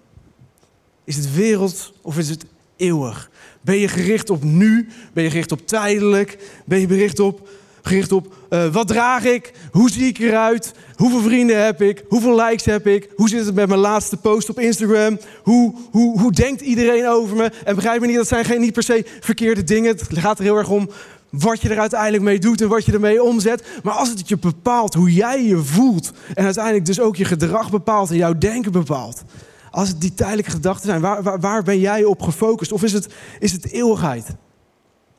Is 1.05 1.17
het 1.17 1.35
wereld 1.35 1.93
of 2.03 2.19
is 2.19 2.29
het 2.29 2.45
eeuwig? 2.77 3.31
Ben 3.61 3.77
je 3.77 3.89
gericht 3.89 4.31
op 4.31 4.45
nu? 4.45 4.89
Ben 5.13 5.25
je 5.25 5.31
gericht 5.31 5.53
op 5.53 5.67
tijdelijk? 5.67 6.39
Ben 6.65 6.81
je 6.81 6.87
gericht 6.87 7.21
op 7.21 7.49
gericht 7.89 8.13
op 8.13 8.35
uh, 8.51 8.67
wat 8.73 8.89
draag 8.89 9.25
ik, 9.25 9.53
hoe 9.71 9.91
zie 9.91 10.07
ik 10.07 10.19
eruit, 10.19 10.73
hoeveel 10.95 11.21
vrienden 11.21 11.65
heb 11.65 11.83
ik, 11.83 12.05
hoeveel 12.09 12.35
likes 12.35 12.65
heb 12.65 12.87
ik, 12.87 13.09
hoe 13.17 13.29
zit 13.29 13.47
het 13.47 13.55
met 13.55 13.69
mijn 13.69 13.81
laatste 13.81 14.17
post 14.17 14.49
op 14.49 14.59
Instagram, 14.59 15.19
hoe, 15.43 15.75
hoe, 15.91 16.21
hoe 16.21 16.33
denkt 16.33 16.61
iedereen 16.61 17.09
over 17.09 17.37
me. 17.37 17.51
En 17.65 17.75
begrijp 17.75 18.01
me 18.01 18.07
niet, 18.07 18.17
dat 18.17 18.29
zijn 18.29 18.45
geen, 18.45 18.61
niet 18.61 18.73
per 18.73 18.83
se 18.83 19.05
verkeerde 19.21 19.65
dingen. 19.65 19.97
Het 19.97 20.19
gaat 20.19 20.39
er 20.39 20.45
heel 20.45 20.57
erg 20.57 20.69
om 20.69 20.91
wat 21.31 21.61
je 21.61 21.69
er 21.69 21.79
uiteindelijk 21.79 22.23
mee 22.23 22.39
doet 22.39 22.61
en 22.61 22.69
wat 22.69 22.85
je 22.85 22.93
ermee 22.93 23.23
omzet. 23.23 23.67
Maar 23.83 23.95
als 23.95 24.09
het 24.09 24.29
je 24.29 24.39
bepaalt 24.39 24.95
hoe 24.95 25.13
jij 25.13 25.45
je 25.45 25.57
voelt 25.57 26.13
en 26.35 26.45
uiteindelijk 26.45 26.85
dus 26.85 27.01
ook 27.01 27.17
je 27.17 27.25
gedrag 27.25 27.71
bepaalt 27.71 28.11
en 28.11 28.17
jouw 28.17 28.39
denken 28.39 28.73
bepaalt. 28.73 29.23
Als 29.71 29.89
het 29.89 30.01
die 30.01 30.15
tijdelijke 30.15 30.51
gedachten 30.51 30.87
zijn, 30.87 31.01
waar, 31.01 31.23
waar, 31.23 31.41
waar 31.41 31.63
ben 31.63 31.81
jij 31.81 32.05
op 32.05 32.23
gefocust? 32.23 32.73
Of 32.73 32.83
is 32.83 32.93
het, 32.93 33.09
is 33.39 33.53
het 33.53 33.73
eeuwigheid? 33.73 34.27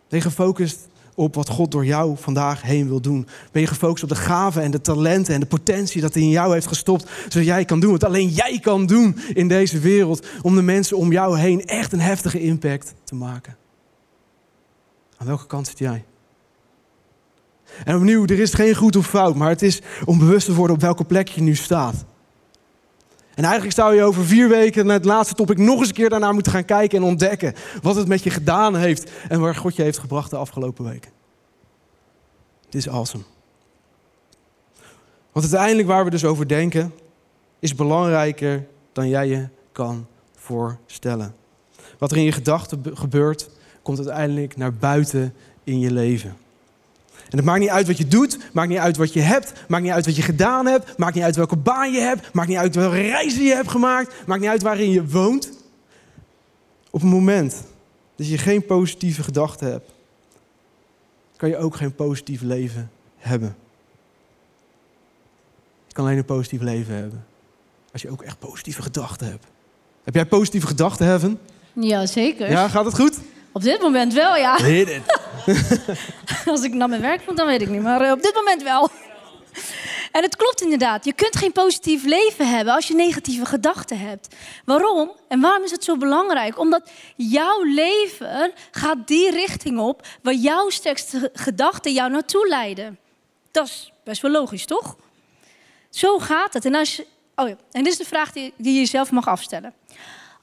Ben 0.09 0.19
je 0.19 0.21
gefocust 0.21 0.87
op 1.15 1.35
wat 1.35 1.49
God 1.49 1.71
door 1.71 1.85
jou 1.85 2.15
vandaag 2.17 2.61
heen 2.61 2.87
wil 2.87 3.01
doen? 3.01 3.27
Ben 3.51 3.61
je 3.61 3.67
gefocust 3.67 4.03
op 4.03 4.09
de 4.09 4.15
gaven 4.15 4.61
en 4.61 4.71
de 4.71 4.81
talenten 4.81 5.33
en 5.33 5.39
de 5.39 5.45
potentie 5.45 6.01
dat 6.01 6.13
hij 6.13 6.23
in 6.23 6.29
jou 6.29 6.53
heeft 6.53 6.67
gestopt, 6.67 7.09
zodat 7.29 7.47
jij 7.47 7.65
kan 7.65 7.79
doen 7.79 7.91
wat 7.91 8.03
alleen 8.03 8.27
jij 8.27 8.59
kan 8.59 8.85
doen 8.85 9.17
in 9.33 9.47
deze 9.47 9.79
wereld, 9.79 10.27
om 10.41 10.55
de 10.55 10.61
mensen 10.61 10.97
om 10.97 11.11
jou 11.11 11.39
heen 11.39 11.65
echt 11.65 11.93
een 11.93 11.99
heftige 11.99 12.39
impact 12.39 12.93
te 13.03 13.15
maken? 13.15 13.57
Aan 15.19 15.27
welke 15.27 15.45
kant 15.45 15.67
zit 15.67 15.77
jij? 15.77 16.05
En 17.85 17.95
opnieuw, 17.95 18.25
er 18.25 18.39
is 18.39 18.53
geen 18.53 18.75
goed 18.75 18.95
of 18.95 19.07
fout, 19.07 19.35
maar 19.35 19.49
het 19.49 19.61
is 19.61 19.81
om 20.05 20.19
bewust 20.19 20.45
te 20.45 20.53
worden 20.53 20.75
op 20.75 20.81
welke 20.81 21.05
plek 21.05 21.27
je 21.27 21.41
nu 21.41 21.55
staat. 21.55 22.05
En 23.35 23.43
eigenlijk 23.43 23.75
zou 23.75 23.95
je 23.95 24.03
over 24.03 24.25
vier 24.25 24.49
weken 24.49 24.85
naar 24.85 24.95
het 24.95 25.05
laatste 25.05 25.35
topic 25.35 25.57
nog 25.57 25.79
eens 25.79 25.87
een 25.87 25.93
keer 25.93 26.09
daarnaar 26.09 26.33
moeten 26.33 26.51
gaan 26.51 26.65
kijken 26.65 26.97
en 26.97 27.03
ontdekken 27.03 27.53
wat 27.81 27.95
het 27.95 28.07
met 28.07 28.23
je 28.23 28.29
gedaan 28.29 28.75
heeft 28.75 29.11
en 29.29 29.39
waar 29.39 29.55
God 29.55 29.75
je 29.75 29.81
heeft 29.81 29.97
gebracht 29.97 30.29
de 30.29 30.37
afgelopen 30.37 30.85
weken. 30.85 31.11
Dit 32.63 32.75
is 32.75 32.89
awesome. 32.89 33.23
Want 35.31 35.45
uiteindelijk 35.45 35.87
waar 35.87 36.03
we 36.03 36.09
dus 36.09 36.25
over 36.25 36.47
denken, 36.47 36.93
is 37.59 37.75
belangrijker 37.75 38.67
dan 38.93 39.09
jij 39.09 39.27
je 39.27 39.47
kan 39.71 40.07
voorstellen. 40.35 41.35
Wat 41.97 42.11
er 42.11 42.17
in 42.17 42.23
je 42.23 42.31
gedachten 42.31 42.83
gebeurt, 42.93 43.49
komt 43.95 44.07
uiteindelijk 44.07 44.57
naar 44.57 44.73
buiten 44.73 45.33
in 45.63 45.79
je 45.79 45.91
leven. 45.91 46.37
En 47.29 47.37
het 47.37 47.45
maakt 47.45 47.59
niet 47.59 47.69
uit 47.69 47.87
wat 47.87 47.97
je 47.97 48.07
doet, 48.07 48.37
maakt 48.53 48.69
niet 48.69 48.77
uit 48.77 48.97
wat 48.97 49.13
je 49.13 49.19
hebt, 49.19 49.53
maakt 49.67 49.83
niet 49.83 49.91
uit 49.91 50.05
wat 50.05 50.15
je 50.15 50.21
gedaan 50.21 50.65
hebt, 50.65 50.97
maakt 50.97 51.15
niet 51.15 51.23
uit 51.23 51.35
welke 51.35 51.55
baan 51.55 51.91
je 51.91 51.99
hebt, 51.99 52.33
maakt 52.33 52.47
niet 52.47 52.57
uit 52.57 52.75
welke 52.75 53.01
reizen 53.01 53.43
je 53.43 53.53
hebt 53.53 53.69
gemaakt, 53.69 54.27
maakt 54.27 54.41
niet 54.41 54.49
uit 54.49 54.61
waarin 54.61 54.89
je 54.89 55.07
woont. 55.07 55.49
Op 56.89 57.01
het 57.01 57.09
moment 57.09 57.63
dat 58.15 58.27
je 58.27 58.37
geen 58.37 58.65
positieve 58.65 59.23
gedachten 59.23 59.71
hebt, 59.71 59.91
kan 61.35 61.49
je 61.49 61.57
ook 61.57 61.75
geen 61.75 61.95
positief 61.95 62.41
leven 62.41 62.91
hebben. 63.17 63.55
Je 65.87 65.93
kan 65.93 66.05
alleen 66.05 66.17
een 66.17 66.25
positief 66.25 66.61
leven 66.61 66.95
hebben 66.95 67.25
als 67.91 68.01
je 68.01 68.09
ook 68.09 68.21
echt 68.21 68.39
positieve 68.39 68.81
gedachten 68.81 69.27
hebt. 69.27 69.45
Heb 70.03 70.13
jij 70.13 70.25
positieve 70.25 70.67
gedachten, 70.67 71.05
Heaven? 71.05 71.39
Ja, 71.73 72.05
zeker. 72.05 72.49
Ja, 72.49 72.67
gaat 72.67 72.85
het 72.85 72.95
goed? 72.95 73.19
Op 73.51 73.61
dit 73.61 73.81
moment 73.81 74.13
wel, 74.13 74.35
ja. 74.35 74.55
Hit 74.55 74.89
it. 74.89 75.19
Als 76.51 76.63
ik 76.63 76.73
naar 76.73 76.89
mijn 76.89 77.01
werk 77.01 77.25
moet, 77.27 77.37
dan 77.37 77.47
weet 77.47 77.61
ik 77.61 77.69
niet. 77.69 77.81
Maar 77.81 78.05
uh, 78.05 78.11
op 78.11 78.21
dit 78.21 78.33
moment 78.35 78.63
wel. 78.63 78.89
En 80.11 80.23
het 80.23 80.35
klopt 80.35 80.61
inderdaad. 80.61 81.05
Je 81.05 81.13
kunt 81.13 81.35
geen 81.35 81.51
positief 81.51 82.03
leven 82.03 82.49
hebben 82.49 82.73
als 82.73 82.87
je 82.87 82.93
negatieve 82.93 83.45
gedachten 83.45 83.99
hebt. 83.99 84.35
Waarom? 84.65 85.11
En 85.27 85.39
waarom 85.39 85.63
is 85.63 85.71
het 85.71 85.83
zo 85.83 85.97
belangrijk? 85.97 86.59
Omdat 86.59 86.89
jouw 87.15 87.63
leven 87.63 88.51
gaat 88.71 89.07
die 89.07 89.31
richting 89.31 89.79
op 89.79 90.07
waar 90.21 90.33
jouw 90.33 90.69
sterkste 90.69 91.29
gedachten 91.33 91.93
jou 91.93 92.11
naartoe 92.11 92.47
leiden. 92.47 92.99
Dat 93.51 93.65
is 93.65 93.91
best 94.03 94.21
wel 94.21 94.31
logisch, 94.31 94.65
toch? 94.65 94.95
Zo 95.89 96.19
gaat 96.19 96.53
het. 96.53 96.65
En, 96.65 96.75
als 96.75 96.95
je, 96.95 97.05
oh 97.35 97.47
ja, 97.47 97.55
en 97.71 97.83
dit 97.83 97.91
is 97.91 97.97
de 97.97 98.05
vraag 98.05 98.31
die, 98.31 98.53
die 98.57 98.73
je 98.73 98.79
jezelf 98.79 99.11
mag 99.11 99.27
afstellen. 99.27 99.73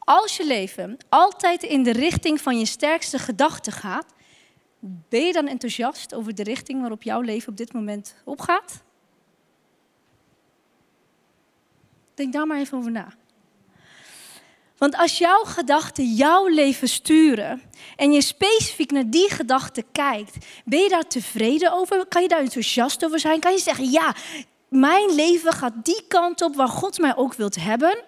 Als 0.06 0.36
je 0.36 0.46
leven 0.46 0.96
altijd 1.08 1.62
in 1.62 1.82
de 1.82 1.92
richting 1.92 2.40
van 2.40 2.58
je 2.58 2.66
sterkste 2.66 3.18
gedachten 3.18 3.72
gaat, 3.72 4.06
ben 4.80 5.20
je 5.20 5.32
dan 5.32 5.48
enthousiast 5.48 6.14
over 6.14 6.34
de 6.34 6.42
richting 6.42 6.80
waarop 6.80 7.02
jouw 7.02 7.20
leven 7.20 7.48
op 7.48 7.56
dit 7.56 7.72
moment 7.72 8.16
opgaat? 8.24 8.82
Denk 12.14 12.32
daar 12.32 12.46
maar 12.46 12.58
even 12.58 12.78
over 12.78 12.90
na. 12.90 13.14
Want 14.76 14.96
als 14.96 15.18
jouw 15.18 15.42
gedachten 15.44 16.04
jouw 16.04 16.46
leven 16.46 16.88
sturen 16.88 17.62
en 17.96 18.12
je 18.12 18.20
specifiek 18.20 18.90
naar 18.90 19.10
die 19.10 19.30
gedachten 19.30 19.84
kijkt, 19.92 20.46
ben 20.64 20.78
je 20.78 20.88
daar 20.88 21.06
tevreden 21.06 21.72
over? 21.72 22.06
Kan 22.06 22.22
je 22.22 22.28
daar 22.28 22.40
enthousiast 22.40 23.04
over 23.04 23.18
zijn? 23.18 23.40
Kan 23.40 23.52
je 23.52 23.58
zeggen, 23.58 23.90
ja, 23.90 24.14
mijn 24.68 25.14
leven 25.14 25.52
gaat 25.52 25.84
die 25.84 26.04
kant 26.08 26.42
op 26.42 26.54
waar 26.54 26.68
God 26.68 26.98
mij 26.98 27.16
ook 27.16 27.34
wilt 27.34 27.54
hebben? 27.54 28.04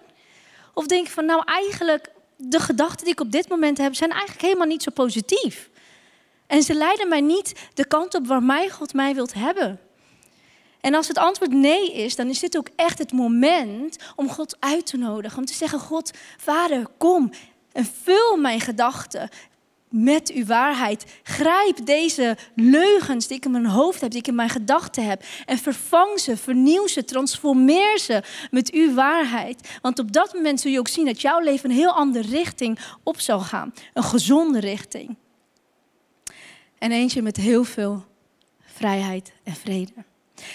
Of 0.79 0.87
denk 0.87 1.07
je 1.07 1.13
van, 1.13 1.25
nou 1.25 1.41
eigenlijk, 1.45 2.11
de 2.35 2.59
gedachten 2.59 3.03
die 3.03 3.13
ik 3.13 3.19
op 3.19 3.31
dit 3.31 3.49
moment 3.49 3.77
heb, 3.77 3.95
zijn 3.95 4.09
eigenlijk 4.09 4.41
helemaal 4.41 4.67
niet 4.67 4.83
zo 4.83 4.91
positief. 4.91 5.69
En 6.47 6.63
ze 6.63 6.73
leiden 6.73 7.07
mij 7.07 7.21
niet 7.21 7.53
de 7.73 7.87
kant 7.87 8.15
op 8.15 8.27
waar 8.27 8.43
mij 8.43 8.69
God 8.69 8.93
mij 8.93 9.15
wilt 9.15 9.33
hebben. 9.33 9.79
En 10.81 10.93
als 10.93 11.07
het 11.07 11.17
antwoord 11.17 11.51
nee 11.51 11.93
is, 11.93 12.15
dan 12.15 12.27
is 12.27 12.39
dit 12.39 12.57
ook 12.57 12.69
echt 12.75 12.97
het 12.97 13.11
moment 13.11 13.97
om 14.15 14.29
God 14.29 14.57
uit 14.59 14.85
te 14.85 14.97
nodigen. 14.97 15.37
Om 15.37 15.45
te 15.45 15.53
zeggen, 15.53 15.79
God, 15.79 16.11
Vader, 16.37 16.87
kom 16.97 17.31
en 17.71 17.85
vul 17.85 18.37
mijn 18.37 18.59
gedachten 18.59 19.29
met 19.89 20.31
uw 20.31 20.45
waarheid. 20.45 21.05
Grijp 21.23 21.85
deze 21.85 22.37
leugens 22.55 23.27
die 23.27 23.37
ik 23.37 23.45
in 23.45 23.51
mijn 23.51 23.65
hoofd 23.65 24.01
heb, 24.01 24.11
die 24.11 24.19
ik 24.19 24.27
in 24.27 24.35
mijn 24.35 24.49
gedachten 24.49 25.05
heb. 25.05 25.23
En 25.45 25.57
vervang 25.57 26.19
ze, 26.19 26.37
vernieuw 26.37 26.87
ze, 26.87 27.03
transformeer 27.03 27.99
ze 27.99 28.23
met 28.51 28.71
uw 28.71 28.93
waarheid. 28.93 29.77
Want 29.81 29.99
op 29.99 30.11
dat 30.11 30.33
moment 30.33 30.59
zul 30.59 30.71
je 30.71 30.79
ook 30.79 30.87
zien 30.87 31.05
dat 31.05 31.21
jouw 31.21 31.39
leven 31.39 31.69
een 31.69 31.75
heel 31.75 31.93
andere 31.93 32.27
richting 32.29 32.79
op 33.03 33.19
zal 33.19 33.39
gaan. 33.39 33.73
Een 33.93 34.03
gezonde 34.03 34.59
richting. 34.59 35.15
En 36.77 36.91
eentje 36.91 37.21
met 37.21 37.37
heel 37.37 37.63
veel 37.63 38.05
vrijheid 38.59 39.31
en 39.43 39.55
vrede. 39.55 39.93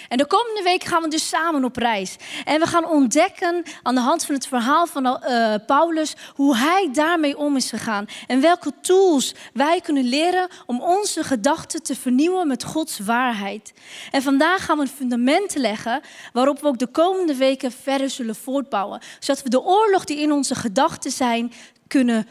En 0.09 0.17
de 0.17 0.25
komende 0.25 0.63
week 0.63 0.83
gaan 0.83 1.01
we 1.01 1.07
dus 1.07 1.27
samen 1.27 1.63
op 1.63 1.75
reis. 1.75 2.15
En 2.43 2.59
we 2.59 2.67
gaan 2.67 2.87
ontdekken 2.87 3.63
aan 3.83 3.95
de 3.95 4.01
hand 4.01 4.25
van 4.25 4.35
het 4.35 4.47
verhaal 4.47 4.87
van 4.87 5.05
uh, 5.05 5.53
Paulus 5.65 6.13
hoe 6.33 6.57
hij 6.57 6.89
daarmee 6.93 7.37
om 7.37 7.55
is 7.55 7.69
gegaan. 7.69 8.05
En 8.27 8.41
welke 8.41 8.71
tools 8.81 9.33
wij 9.53 9.81
kunnen 9.81 10.03
leren 10.03 10.47
om 10.65 10.81
onze 10.81 11.23
gedachten 11.23 11.83
te 11.83 11.95
vernieuwen 11.95 12.47
met 12.47 12.63
Gods 12.63 12.99
waarheid. 12.99 13.73
En 14.11 14.21
vandaag 14.21 14.65
gaan 14.65 14.77
we 14.77 14.83
een 14.83 14.89
fundament 14.89 15.55
leggen 15.55 16.01
waarop 16.33 16.61
we 16.61 16.67
ook 16.67 16.79
de 16.79 16.87
komende 16.87 17.35
weken 17.35 17.71
verder 17.71 18.09
zullen 18.09 18.35
voortbouwen. 18.35 19.01
Zodat 19.19 19.43
we 19.43 19.49
de 19.49 19.63
oorlog 19.63 20.03
die 20.03 20.19
in 20.19 20.31
onze 20.31 20.55
gedachten 20.55 21.11
zijn 21.11 21.53
kunnen 21.87 22.27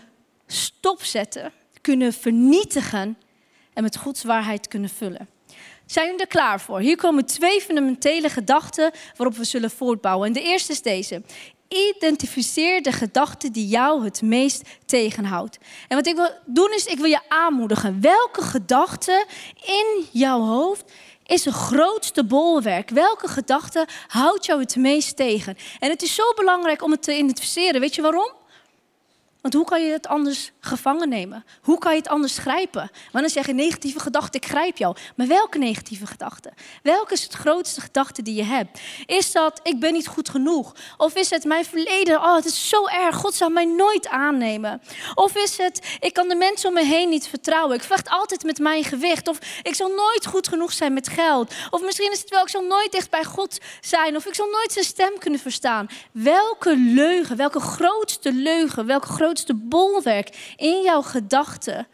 stopzetten, 0.47 1.53
kunnen 1.81 2.13
vernietigen 2.13 3.19
en 3.73 3.83
met 3.83 3.97
Gods 3.97 4.23
waarheid 4.23 4.69
kunnen 4.69 4.91
vullen. 4.91 5.29
Zijn 5.87 6.07
jullie 6.07 6.21
er 6.21 6.27
klaar 6.27 6.61
voor? 6.61 6.81
Hier 6.81 6.97
komen 6.97 7.27
twee 7.27 7.61
fundamentele 7.61 8.29
gedachten 8.29 8.91
waarop 9.17 9.37
we 9.37 9.45
zullen 9.45 9.71
voortbouwen. 9.71 10.27
En 10.27 10.33
de 10.33 10.43
eerste 10.43 10.73
is 10.73 10.83
deze. 10.83 11.23
Identificeer 11.69 12.83
de 12.83 12.93
gedachte 12.93 13.51
die 13.51 13.67
jou 13.67 14.05
het 14.05 14.23
meest 14.23 14.63
tegenhoudt. 14.87 15.59
En 15.89 15.97
wat 15.97 16.07
ik 16.07 16.17
wil 16.17 16.31
doen 16.47 16.73
is, 16.73 16.87
ik 16.87 16.99
wil 16.99 17.11
je 17.11 17.21
aanmoedigen. 17.29 18.01
Welke 18.01 18.43
gedachte 18.43 19.27
in 19.65 20.07
jouw 20.13 20.41
hoofd 20.41 20.93
is 21.27 21.45
het 21.45 21.55
grootste 21.55 22.25
bolwerk? 22.25 22.91
Welke 22.91 23.29
gedachte 23.29 23.87
houdt 24.07 24.47
jou 24.47 24.61
het 24.61 24.77
meest 24.77 25.17
tegen? 25.17 25.57
En 25.79 25.91
het 25.91 26.03
is 26.03 26.15
zo 26.15 26.23
belangrijk 26.37 26.83
om 26.83 26.91
het 26.91 27.03
te 27.03 27.17
identificeren. 27.17 27.81
Weet 27.81 27.95
je 27.95 28.03
waarom? 28.03 28.33
Want 29.45 29.57
hoe 29.57 29.65
kan 29.65 29.85
je 29.85 29.93
het 29.93 30.07
anders 30.07 30.53
gevangen 30.61 31.09
nemen? 31.09 31.45
Hoe 31.63 31.79
kan 31.79 31.93
je 31.93 31.99
het 31.99 32.09
anders 32.09 32.39
grijpen? 32.39 32.91
Want 33.13 33.25
dan 33.25 33.29
zeg 33.29 33.47
je 33.47 33.55
negatieve 33.55 34.01
gedachte, 34.01 34.37
ik 34.37 34.47
grijp 34.47 34.77
jou. 34.77 34.97
Maar 35.17 35.27
welke 35.27 35.59
negatieve 35.59 36.07
gedachte? 36.07 36.53
Welke 36.83 37.13
is 37.13 37.23
het 37.23 37.33
grootste 37.33 37.81
gedachte 37.81 38.23
die 38.23 38.35
je 38.35 38.45
hebt? 38.45 38.81
Is 39.07 39.33
dat, 39.33 39.61
ik 39.63 39.81
ben 39.81 39.93
niet 39.93 40.07
goed 40.07 40.29
genoeg? 40.29 40.75
Of 40.97 41.15
is 41.15 41.31
het, 41.31 41.45
mijn 41.45 41.65
verleden, 41.65 42.23
oh 42.23 42.35
het 42.35 42.45
is 42.45 42.69
zo 42.69 42.87
erg, 42.87 43.17
God 43.17 43.35
zal 43.35 43.51
mij 43.51 43.65
nooit 43.65 44.09
aannemen? 44.09 44.83
Of 45.15 45.37
is 45.37 45.59
het, 45.59 45.97
ik 46.01 46.13
kan 46.13 46.29
de 46.29 46.35
mensen 46.35 46.69
om 46.69 46.75
me 46.75 46.85
heen 46.85 47.09
niet 47.09 47.27
vertrouwen. 47.27 47.77
Ik 47.77 47.83
vecht 47.83 48.09
altijd 48.09 48.45
met 48.45 48.59
mijn 48.59 48.85
gewicht. 48.85 49.29
Of 49.29 49.39
ik 49.63 49.75
zal 49.75 49.89
nooit 49.89 50.27
goed 50.27 50.49
genoeg 50.49 50.73
zijn 50.73 50.93
met 50.93 51.09
geld. 51.09 51.55
Of 51.71 51.83
misschien 51.83 52.13
is 52.13 52.21
het 52.21 52.31
wel, 52.31 52.43
ik 52.43 52.49
zal 52.49 52.63
nooit 52.63 52.93
dicht 52.93 53.11
bij 53.11 53.25
God 53.25 53.59
zijn. 53.81 54.17
Of 54.17 54.27
ik 54.27 54.35
zal 54.35 54.49
nooit 54.51 54.73
zijn 54.73 54.85
stem 54.85 55.19
kunnen 55.19 55.41
verstaan. 55.41 55.87
Welke 56.13 56.77
leugen, 56.77 57.37
welke 57.37 57.61
grootste 57.61 58.33
leugen, 58.33 58.87
welke 58.87 59.07
grootste 59.07 59.33
grootste 59.35 59.55
bolwerk 59.55 60.55
in 60.57 60.83
jouw 60.83 61.03
gedachten 61.03 61.87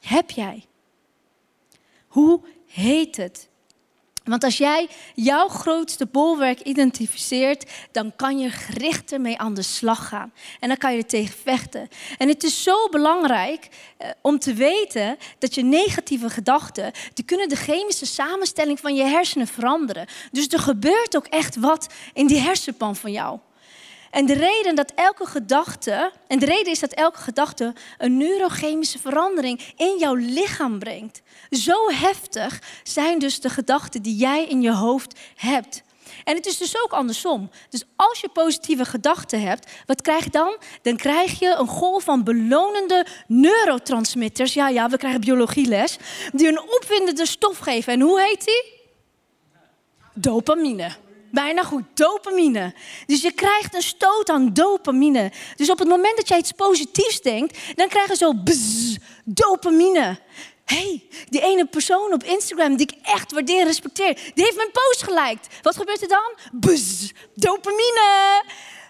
heb 0.00 0.30
jij? 0.30 0.64
Hoe 2.06 2.40
heet 2.66 3.16
het? 3.16 3.48
Want 4.24 4.44
als 4.44 4.58
jij 4.58 4.88
jouw 5.14 5.48
grootste 5.48 6.06
bolwerk 6.06 6.60
identificeert, 6.60 7.70
dan 7.92 8.12
kan 8.16 8.38
je 8.38 8.50
gerichter 8.50 9.20
mee 9.20 9.38
aan 9.38 9.54
de 9.54 9.62
slag 9.62 10.08
gaan. 10.08 10.32
En 10.60 10.68
dan 10.68 10.76
kan 10.76 10.92
je 10.92 10.98
er 10.98 11.06
tegen 11.06 11.34
vechten. 11.44 11.88
En 12.18 12.28
het 12.28 12.42
is 12.44 12.62
zo 12.62 12.88
belangrijk 12.88 13.68
eh, 13.98 14.10
om 14.20 14.38
te 14.38 14.54
weten 14.54 15.16
dat 15.38 15.54
je 15.54 15.62
negatieve 15.62 16.30
gedachten, 16.30 16.92
die 17.14 17.24
kunnen 17.24 17.48
de 17.48 17.56
chemische 17.56 18.06
samenstelling 18.06 18.80
van 18.80 18.94
je 18.94 19.04
hersenen 19.04 19.46
veranderen. 19.46 20.06
Dus 20.32 20.48
er 20.48 20.58
gebeurt 20.58 21.16
ook 21.16 21.26
echt 21.26 21.56
wat 21.56 21.86
in 22.12 22.26
die 22.26 22.40
hersenpan 22.40 22.96
van 22.96 23.12
jou. 23.12 23.38
En 24.12 24.26
de 24.26 24.34
reden 24.34 24.74
dat 24.74 24.92
elke 24.94 25.26
gedachte, 25.26 26.12
en 26.26 26.38
de 26.38 26.46
reden 26.46 26.72
is 26.72 26.80
dat 26.80 26.92
elke 26.92 27.18
gedachte 27.18 27.74
een 27.98 28.16
neurochemische 28.16 28.98
verandering 28.98 29.60
in 29.76 29.96
jouw 29.98 30.14
lichaam 30.14 30.78
brengt. 30.78 31.22
Zo 31.50 31.90
heftig 31.90 32.62
zijn 32.82 33.18
dus 33.18 33.40
de 33.40 33.50
gedachten 33.50 34.02
die 34.02 34.16
jij 34.16 34.44
in 34.44 34.62
je 34.62 34.72
hoofd 34.72 35.18
hebt. 35.36 35.82
En 36.24 36.36
het 36.36 36.46
is 36.46 36.58
dus 36.58 36.82
ook 36.82 36.92
andersom. 36.92 37.50
Dus 37.68 37.84
als 37.96 38.20
je 38.20 38.28
positieve 38.28 38.84
gedachten 38.84 39.40
hebt, 39.40 39.70
wat 39.86 40.02
krijg 40.02 40.24
je 40.24 40.30
dan? 40.30 40.56
Dan 40.82 40.96
krijg 40.96 41.38
je 41.38 41.56
een 41.58 41.66
golf 41.66 42.04
van 42.04 42.24
belonende 42.24 43.06
neurotransmitters. 43.26 44.54
Ja, 44.54 44.68
ja, 44.68 44.88
we 44.88 44.96
krijgen 44.96 45.20
biologieles. 45.20 45.98
Die 46.32 46.48
een 46.48 46.60
opwindende 46.60 47.26
stof 47.26 47.58
geven. 47.58 47.92
En 47.92 48.00
hoe 48.00 48.20
heet 48.20 48.44
die? 48.44 48.80
Dopamine. 50.14 50.90
Bijna 51.32 51.62
goed, 51.62 51.82
dopamine. 51.94 52.74
Dus 53.06 53.22
je 53.22 53.32
krijgt 53.32 53.74
een 53.74 53.82
stoot 53.82 54.28
aan 54.28 54.52
dopamine. 54.52 55.32
Dus 55.56 55.70
op 55.70 55.78
het 55.78 55.88
moment 55.88 56.16
dat 56.16 56.28
jij 56.28 56.38
iets 56.38 56.52
positiefs 56.52 57.20
denkt, 57.20 57.58
dan 57.74 57.88
krijg 57.88 58.08
je 58.08 58.16
zo 58.16 58.32
bzz, 58.32 58.96
dopamine. 59.24 60.18
hey, 60.64 61.02
die 61.28 61.40
ene 61.40 61.66
persoon 61.66 62.12
op 62.12 62.24
Instagram 62.24 62.76
die 62.76 62.86
ik 62.92 62.98
echt 63.02 63.32
waardeer 63.32 63.60
en 63.60 63.66
respecteer, 63.66 64.14
die 64.34 64.44
heeft 64.44 64.56
mijn 64.56 64.70
post 64.72 65.02
geliked. 65.02 65.46
Wat 65.62 65.76
gebeurt 65.76 66.02
er 66.02 66.08
dan? 66.08 66.60
Bzz, 66.60 67.10
dopamine. 67.34 68.42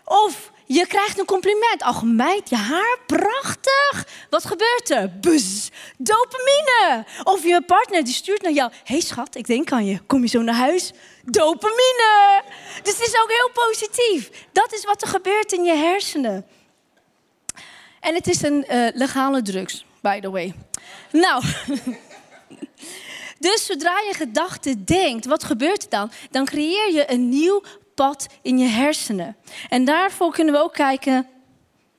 Of 0.05 0.51
je 0.67 0.87
krijgt 0.87 1.19
een 1.19 1.25
compliment. 1.25 1.83
Ach 1.83 2.03
meid, 2.03 2.49
je 2.49 2.57
haar, 2.57 2.99
prachtig. 3.07 4.07
Wat 4.31 4.45
gebeurt 4.45 4.91
er? 4.91 5.19
Buzz, 5.21 5.69
dopamine. 5.99 7.05
Of 7.25 7.45
je 7.45 7.63
partner 7.67 8.05
die 8.05 8.15
stuurt 8.15 8.43
naar 8.43 8.53
jou. 8.53 8.73
hey 8.85 9.01
schat, 9.01 9.35
ik 9.35 9.47
denk 9.47 9.73
aan 9.73 9.87
je. 9.87 9.99
Kom 10.07 10.23
je 10.23 10.29
zo 10.29 10.41
naar 10.41 10.55
huis? 10.55 10.93
Dopamine. 11.25 12.43
Dus 12.83 12.93
het 12.99 13.07
is 13.07 13.21
ook 13.23 13.31
heel 13.31 13.51
positief. 13.53 14.31
Dat 14.53 14.73
is 14.73 14.85
wat 14.85 15.03
er 15.03 15.09
gebeurt 15.09 15.53
in 15.53 15.65
je 15.65 15.75
hersenen. 15.75 16.47
En 18.01 18.15
het 18.15 18.27
is 18.27 18.43
een 18.43 18.65
uh, 18.71 18.89
legale 18.95 19.43
drugs, 19.43 19.85
by 20.01 20.21
the 20.21 20.31
way. 20.31 20.55
Nou, 21.11 21.45
dus 23.39 23.67
zodra 23.67 23.99
je 23.99 24.15
gedachten 24.15 24.85
denkt, 24.85 25.27
wat 25.27 25.45
gebeurt 25.45 25.83
er 25.83 25.91
dan? 25.91 26.11
Dan 26.31 26.45
creëer 26.45 26.93
je 26.93 27.11
een 27.11 27.29
nieuw 27.29 27.63
pad 27.95 28.27
in 28.43 28.59
je 28.59 28.69
hersenen. 28.69 29.37
En 29.69 29.85
daarvoor 29.85 30.33
kunnen 30.33 30.55
we 30.55 30.61
ook 30.61 30.73
kijken 30.73 31.27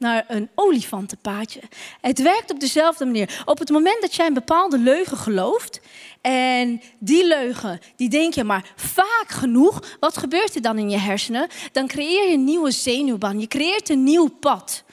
naar 0.04 0.26
een 0.28 0.50
olifantenpaadje. 0.56 1.62
Het 2.02 2.22
werkt 2.22 2.52
op 2.52 2.60
dezelfde 2.60 3.06
manier. 3.06 3.44
Op 3.46 3.60
het 3.60 3.70
moment 3.70 4.02
dat 4.02 4.16
jij 4.16 4.28
een 4.28 4.34
bepaalde 4.34 4.78
leugen 4.78 5.18
gelooft 5.18 5.82
en 6.22 6.82
die 7.00 7.28
leugen, 7.28 7.80
die 7.96 8.10
denk 8.10 8.34
je 8.34 8.44
maar 8.44 8.72
vaak 8.76 9.26
genoeg, 9.28 9.98
wat 10.00 10.18
gebeurt 10.18 10.56
er 10.56 10.62
dan 10.62 10.78
in 10.78 10.90
je 10.90 10.98
hersenen? 10.98 11.48
Dan 11.72 11.88
creëer 11.88 12.28
je 12.28 12.34
een 12.34 12.44
nieuwe 12.44 12.72
zenuwbaan. 12.72 13.40
Je 13.40 13.48
creëert 13.48 13.90
een 13.90 14.04
nieuw 14.04 14.28
pad. 14.28 14.84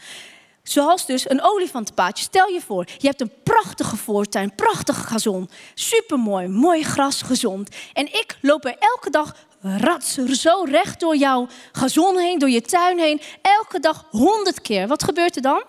Zoals 0.63 1.07
dus 1.07 1.31
een 1.31 1.43
olifantenpaadje. 1.43 2.25
Stel 2.25 2.49
je 2.49 2.61
voor, 2.61 2.87
je 2.99 3.07
hebt 3.07 3.21
een 3.21 3.33
prachtige 3.43 3.97
voortuin, 3.97 4.55
prachtige 4.55 5.01
gazon. 5.01 5.51
Supermooi, 5.75 6.49
mooi 6.49 6.83
gras, 6.83 7.23
gezond. 7.23 7.69
En 7.93 8.07
ik 8.07 8.39
loop 8.41 8.65
er 8.65 8.77
elke 8.79 9.11
dag 9.11 9.35
rats, 9.61 10.14
zo 10.14 10.62
recht 10.62 11.01
door 11.01 11.16
jouw 11.16 11.49
gazon 11.73 12.18
heen, 12.18 12.38
door 12.38 12.51
je 12.51 12.61
tuin 12.61 12.99
heen. 12.99 13.20
Elke 13.42 13.81
dag 13.81 14.07
honderd 14.11 14.61
keer. 14.61 14.87
Wat 14.87 15.03
gebeurt 15.03 15.37
er 15.37 15.42
dan? 15.42 15.64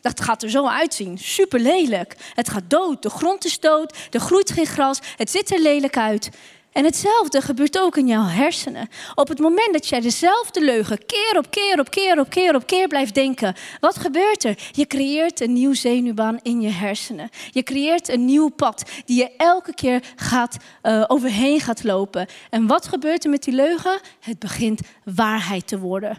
Dat 0.00 0.20
gaat 0.20 0.42
er 0.42 0.50
zo 0.50 0.66
uitzien. 0.66 1.18
Super 1.18 1.60
lelijk. 1.60 2.16
Het 2.34 2.48
gaat 2.50 2.70
dood. 2.70 3.02
De 3.02 3.10
grond 3.10 3.44
is 3.44 3.60
dood. 3.60 3.96
Er 4.10 4.20
groeit 4.20 4.50
geen 4.50 4.66
gras. 4.66 4.98
Het 5.16 5.30
ziet 5.30 5.50
er 5.50 5.60
lelijk 5.60 5.96
uit. 5.96 6.30
En 6.72 6.84
hetzelfde 6.84 7.40
gebeurt 7.40 7.78
ook 7.78 7.96
in 7.96 8.06
jouw 8.06 8.26
hersenen. 8.26 8.88
Op 9.14 9.28
het 9.28 9.38
moment 9.38 9.72
dat 9.72 9.88
jij 9.88 10.00
dezelfde 10.00 10.64
leugen 10.64 11.06
keer 11.06 11.38
op 11.38 11.50
keer 11.50 11.78
op 11.78 11.90
keer 11.90 12.18
op 12.18 12.28
keer 12.28 12.54
op 12.54 12.66
keer 12.66 12.88
blijft 12.88 13.14
denken, 13.14 13.54
wat 13.80 13.98
gebeurt 13.98 14.44
er? 14.44 14.58
Je 14.72 14.86
creëert 14.86 15.40
een 15.40 15.52
nieuw 15.52 15.74
zenuwbaan 15.74 16.38
in 16.42 16.60
je 16.60 16.68
hersenen. 16.68 17.28
Je 17.50 17.62
creëert 17.62 18.08
een 18.08 18.24
nieuw 18.24 18.48
pad 18.48 18.90
die 19.04 19.16
je 19.16 19.30
elke 19.36 19.74
keer 19.74 20.02
gaat, 20.16 20.56
uh, 20.82 21.04
overheen 21.06 21.60
gaat 21.60 21.84
lopen. 21.84 22.26
En 22.50 22.66
wat 22.66 22.88
gebeurt 22.88 23.24
er 23.24 23.30
met 23.30 23.42
die 23.42 23.54
leugen? 23.54 24.00
Het 24.20 24.38
begint 24.38 24.80
waarheid 25.04 25.66
te 25.66 25.78
worden. 25.78 26.18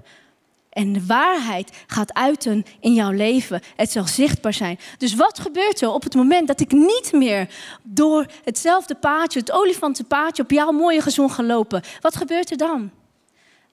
En 0.71 0.93
de 0.93 1.05
waarheid 1.05 1.83
gaat 1.87 2.13
uiten 2.13 2.65
in 2.79 2.93
jouw 2.93 3.11
leven. 3.11 3.61
Het 3.75 3.91
zal 3.91 4.07
zichtbaar 4.07 4.53
zijn. 4.53 4.79
Dus 4.97 5.15
wat 5.15 5.39
gebeurt 5.39 5.81
er 5.81 5.89
op 5.89 6.03
het 6.03 6.15
moment 6.15 6.47
dat 6.47 6.59
ik 6.59 6.71
niet 6.71 7.11
meer 7.11 7.47
door 7.83 8.25
hetzelfde 8.43 8.95
paadje, 8.95 9.39
het 9.39 9.51
olifantenpaadje, 9.51 10.43
op 10.43 10.51
jouw 10.51 10.71
mooie 10.71 11.01
gezond 11.01 11.31
ga 11.31 11.43
lopen? 11.43 11.81
Wat 12.01 12.15
gebeurt 12.15 12.51
er 12.51 12.57
dan? 12.57 12.91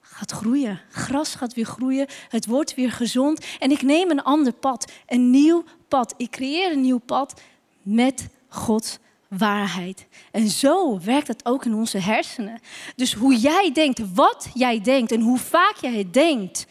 Gaat 0.01 0.31
groeien. 0.31 0.81
Gras 0.89 1.35
gaat 1.35 1.53
weer 1.53 1.65
groeien. 1.65 2.07
Het 2.29 2.45
wordt 2.45 2.75
weer 2.75 2.91
gezond. 2.91 3.45
En 3.59 3.71
ik 3.71 3.81
neem 3.81 4.09
een 4.09 4.23
ander 4.23 4.53
pad. 4.53 4.91
Een 5.07 5.29
nieuw 5.29 5.63
pad. 5.87 6.13
Ik 6.17 6.31
creëer 6.31 6.71
een 6.71 6.81
nieuw 6.81 6.97
pad 6.97 7.41
met 7.81 8.27
Gods 8.47 8.97
waarheid. 9.27 10.07
En 10.31 10.47
zo 10.47 10.99
werkt 10.99 11.27
dat 11.27 11.45
ook 11.45 11.65
in 11.65 11.73
onze 11.73 11.97
hersenen. 11.97 12.59
Dus 12.95 13.13
hoe 13.13 13.35
jij 13.35 13.71
denkt, 13.73 14.13
wat 14.13 14.47
jij 14.53 14.81
denkt 14.81 15.11
en 15.11 15.21
hoe 15.21 15.37
vaak 15.37 15.75
jij 15.81 15.93
het 15.93 16.13
denkt, 16.13 16.65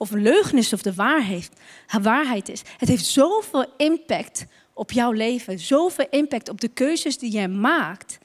of 0.00 0.10
leugen 0.10 0.58
is 0.58 0.72
of 0.72 0.82
de 0.82 0.94
waarheid, 0.94 1.50
waarheid 2.02 2.48
is. 2.48 2.62
Het 2.76 2.88
heeft 2.88 3.04
zoveel 3.04 3.66
impact 3.76 4.46
op 4.72 4.92
jouw 4.92 5.12
leven, 5.12 5.58
zoveel 5.58 6.06
impact 6.10 6.48
op 6.48 6.60
de 6.60 6.68
keuzes 6.68 7.18
die 7.18 7.30
jij 7.30 7.48
maakt 7.48 8.18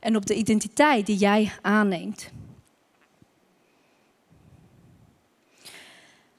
en 0.00 0.16
op 0.16 0.26
de 0.26 0.34
identiteit 0.34 1.06
die 1.06 1.16
jij 1.16 1.52
aanneemt. 1.62 2.30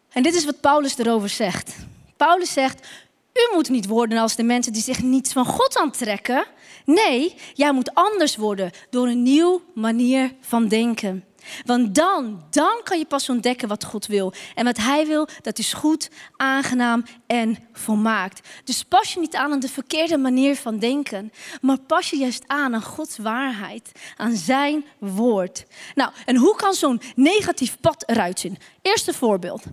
En 0.09 0.23
dit 0.23 0.33
is 0.33 0.45
wat 0.45 0.61
Paulus 0.61 0.97
erover 0.97 1.29
zegt. 1.29 1.75
Paulus 2.17 2.53
zegt: 2.53 2.87
U 3.33 3.53
moet 3.53 3.69
niet 3.69 3.87
worden 3.87 4.17
als 4.17 4.35
de 4.35 4.43
mensen 4.43 4.73
die 4.73 4.81
zich 4.81 5.03
niets 5.03 5.31
van 5.31 5.45
God 5.45 5.77
aantrekken. 5.77 6.45
Nee, 6.85 7.35
jij 7.53 7.73
moet 7.73 7.93
anders 7.93 8.35
worden 8.35 8.71
door 8.89 9.07
een 9.07 9.23
nieuwe 9.23 9.61
manier 9.73 10.33
van 10.41 10.67
denken. 10.67 11.23
Want 11.65 11.95
dan, 11.95 12.43
dan 12.49 12.81
kan 12.83 12.97
je 12.97 13.05
pas 13.05 13.29
ontdekken 13.29 13.67
wat 13.67 13.83
God 13.83 14.05
wil. 14.05 14.33
En 14.55 14.65
wat 14.65 14.77
Hij 14.77 15.07
wil, 15.07 15.27
dat 15.41 15.57
is 15.57 15.73
goed, 15.73 16.09
aangenaam 16.35 17.05
en 17.27 17.57
volmaakt. 17.73 18.47
Dus 18.63 18.83
pas 18.83 19.13
je 19.13 19.19
niet 19.19 19.35
aan 19.35 19.51
aan 19.51 19.59
de 19.59 19.69
verkeerde 19.69 20.17
manier 20.17 20.55
van 20.55 20.79
denken, 20.79 21.31
maar 21.61 21.79
pas 21.79 22.09
je 22.09 22.17
juist 22.17 22.43
aan 22.47 22.73
aan 22.73 22.83
Gods 22.83 23.17
waarheid, 23.17 23.91
aan 24.17 24.35
Zijn 24.35 24.85
woord. 24.99 25.65
Nou, 25.95 26.11
en 26.25 26.35
hoe 26.35 26.55
kan 26.55 26.73
zo'n 26.73 27.01
negatief 27.15 27.77
pad 27.81 28.03
eruit 28.09 28.39
zien? 28.39 28.57
Eerste 28.81 29.13
voorbeeld. 29.13 29.63